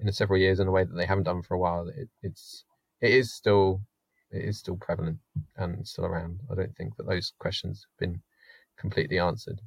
in 0.00 0.12
several 0.12 0.38
years 0.38 0.60
in 0.60 0.68
a 0.68 0.70
way 0.70 0.84
that 0.84 0.94
they 0.96 1.06
haven't 1.06 1.24
done 1.24 1.42
for 1.42 1.54
a 1.54 1.58
while. 1.58 1.88
It, 1.88 2.08
it's 2.22 2.64
it 3.00 3.10
is 3.12 3.32
still 3.32 3.80
it 4.30 4.44
is 4.44 4.58
still 4.58 4.76
prevalent 4.76 5.18
and 5.56 5.86
still 5.86 6.06
around. 6.06 6.40
I 6.50 6.54
don't 6.54 6.76
think 6.76 6.96
that 6.96 7.06
those 7.06 7.32
questions 7.38 7.86
have 7.86 8.08
been 8.08 8.22
completely 8.76 9.18
answered. 9.18 9.60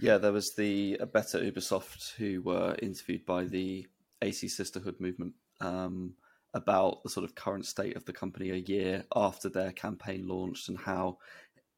Yeah, 0.00 0.18
there 0.18 0.32
was 0.32 0.54
the 0.54 0.98
a 1.00 1.06
better 1.06 1.38
Ubisoft 1.40 2.14
who 2.16 2.42
were 2.42 2.76
interviewed 2.82 3.24
by 3.24 3.44
the 3.44 3.86
AC 4.20 4.48
Sisterhood 4.48 4.96
movement 5.00 5.34
um, 5.60 6.14
about 6.52 7.02
the 7.02 7.10
sort 7.10 7.24
of 7.24 7.34
current 7.34 7.64
state 7.66 7.96
of 7.96 8.04
the 8.04 8.12
company 8.12 8.50
a 8.50 8.56
year 8.56 9.04
after 9.14 9.48
their 9.48 9.72
campaign 9.72 10.26
launched 10.28 10.68
and 10.68 10.78
how 10.78 11.18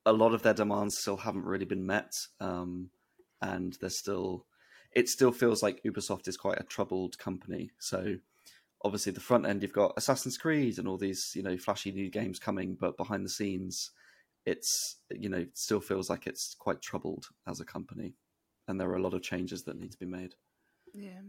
a 0.05 0.12
lot 0.12 0.35
of 0.35 0.43
their 0.43 0.55
demands 0.55 0.99
still 0.99 1.16
haven't 1.16 1.45
really 1.45 1.64
been 1.64 1.87
met, 1.87 2.12
um, 2.41 2.91
and 3.43 3.77
there's 3.81 3.99
still 3.99 4.47
it 4.93 5.09
still 5.09 5.33
feels 5.33 5.62
like 5.62 5.83
Ubisoft 5.85 6.27
is 6.29 6.37
quite 6.37 6.59
a 6.59 6.64
troubled 6.64 7.19
company. 7.19 7.71
So 7.79 8.16
obviously, 8.83 9.12
the 9.12 9.21
front 9.21 9.47
end 9.47 9.62
you've 9.62 9.73
got 9.73 9.95
Assassin's 9.97 10.39
Creed 10.39 10.79
and 10.79 10.89
all 10.89 10.97
these 10.97 11.33
you 11.37 11.43
know 11.43 11.57
flashy 11.57 11.93
new 11.93 12.11
games 12.11 12.39
coming, 12.39 12.77
but 12.81 12.97
behind 12.97 13.25
the 13.25 13.31
scenes, 13.31 13.91
it's 14.49 14.96
you 15.11 15.28
know 15.28 15.44
still 15.55 15.80
feels 15.80 16.09
like 16.09 16.26
it's 16.26 16.57
quite 16.59 16.80
troubled 16.80 17.26
as 17.46 17.61
a 17.61 17.64
company, 17.64 18.14
and 18.66 18.80
there 18.80 18.88
are 18.90 18.96
a 18.96 19.03
lot 19.03 19.14
of 19.14 19.22
changes 19.22 19.62
that 19.64 19.78
need 19.78 19.92
to 19.92 19.99
be 19.99 20.07
made. 20.07 20.34
Yeah. 20.94 21.20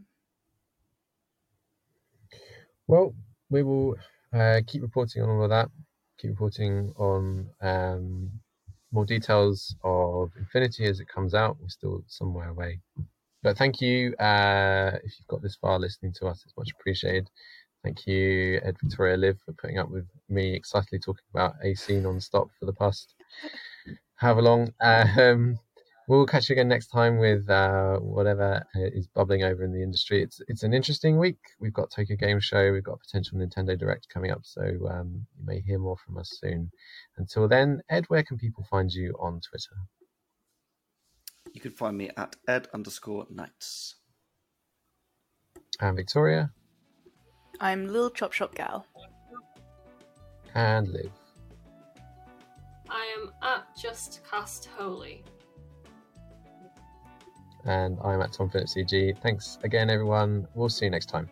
Well, 2.87 3.13
we 3.49 3.61
will 3.61 3.95
uh, 4.33 4.61
keep 4.65 4.81
reporting 4.81 5.21
on 5.21 5.29
all 5.29 5.43
of 5.43 5.49
that. 5.49 5.69
keep 6.19 6.31
reporting 6.31 6.93
on 6.97 7.49
um, 7.61 8.31
more 8.91 9.05
details 9.05 9.75
of 9.83 10.31
Infinity 10.37 10.85
as 10.85 10.99
it 10.99 11.07
comes 11.07 11.33
out. 11.33 11.57
We're 11.61 11.69
still 11.69 12.03
somewhere 12.07 12.49
away. 12.49 12.79
But 13.43 13.57
thank 13.57 13.79
you. 13.81 14.15
Uh, 14.15 14.97
if 15.03 15.11
you've 15.17 15.27
got 15.27 15.41
this 15.41 15.55
far 15.55 15.79
listening 15.79 16.13
to 16.19 16.27
us, 16.27 16.43
it's 16.45 16.57
much 16.57 16.71
appreciated. 16.79 17.29
Thank 17.83 18.05
you, 18.05 18.59
Ed 18.63 18.75
Victoria 18.83 19.15
Liv, 19.15 19.39
for 19.45 19.53
putting 19.53 19.77
up 19.77 19.89
with 19.89 20.05
me 20.27 20.53
excitedly 20.53 20.99
talking 20.99 21.23
about 21.33 21.55
AC 21.63 21.99
non-stop 21.99 22.49
for 22.59 22.65
the 22.65 22.73
past 22.73 23.15
however 24.15 24.41
long. 24.41 24.73
Um, 24.81 25.57
we'll 26.09 26.25
catch 26.25 26.49
you 26.49 26.53
again 26.53 26.67
next 26.67 26.87
time 26.87 27.19
with 27.19 27.49
uh, 27.49 27.97
whatever 27.99 28.65
is 28.75 29.07
bubbling 29.07 29.43
over 29.43 29.63
in 29.63 29.71
the 29.71 29.81
industry. 29.81 30.21
It's 30.21 30.41
it's 30.47 30.63
an 30.63 30.73
interesting 30.73 31.17
week. 31.17 31.39
We've 31.59 31.73
got 31.73 31.89
Tokyo 31.91 32.17
Game 32.17 32.41
Show. 32.41 32.71
We've 32.73 32.83
got 32.83 32.93
a 32.93 32.97
potential 32.97 33.37
Nintendo 33.37 33.79
Direct 33.79 34.09
coming 34.09 34.31
up, 34.31 34.41
so 34.43 34.61
um, 34.91 35.25
you 35.37 35.45
may 35.45 35.61
hear 35.61 35.79
more 35.79 35.97
from 36.05 36.17
us 36.17 36.37
soon. 36.41 36.69
Until 37.17 37.47
then, 37.47 37.81
Ed, 37.89 38.05
where 38.09 38.23
can 38.23 38.37
people 38.37 38.65
find 38.69 38.91
you 38.91 39.15
on 39.19 39.39
Twitter? 39.39 39.77
You 41.53 41.61
can 41.61 41.71
find 41.71 41.97
me 41.97 42.09
at 42.17 42.35
ed 42.47 42.67
underscore 42.73 43.25
knights. 43.29 43.95
And 45.79 45.95
Victoria. 45.95 46.51
I'm 47.61 47.87
Lil 47.87 48.09
Chop 48.09 48.31
Shop 48.31 48.55
Gal. 48.55 48.85
And 50.55 50.87
Liv. 50.87 51.11
I 52.89 53.05
am 53.17 53.31
at 53.41 53.65
Just 53.77 54.21
Cast 54.29 54.65
Holy. 54.77 55.23
And 57.65 57.97
I'm 58.03 58.21
at 58.21 58.31
Tom 58.31 58.49
Phillips 58.49 58.77
EG. 58.77 59.17
Thanks 59.21 59.57
again, 59.63 59.89
everyone. 59.89 60.47
We'll 60.55 60.69
see 60.69 60.85
you 60.85 60.91
next 60.91 61.07
time. 61.07 61.29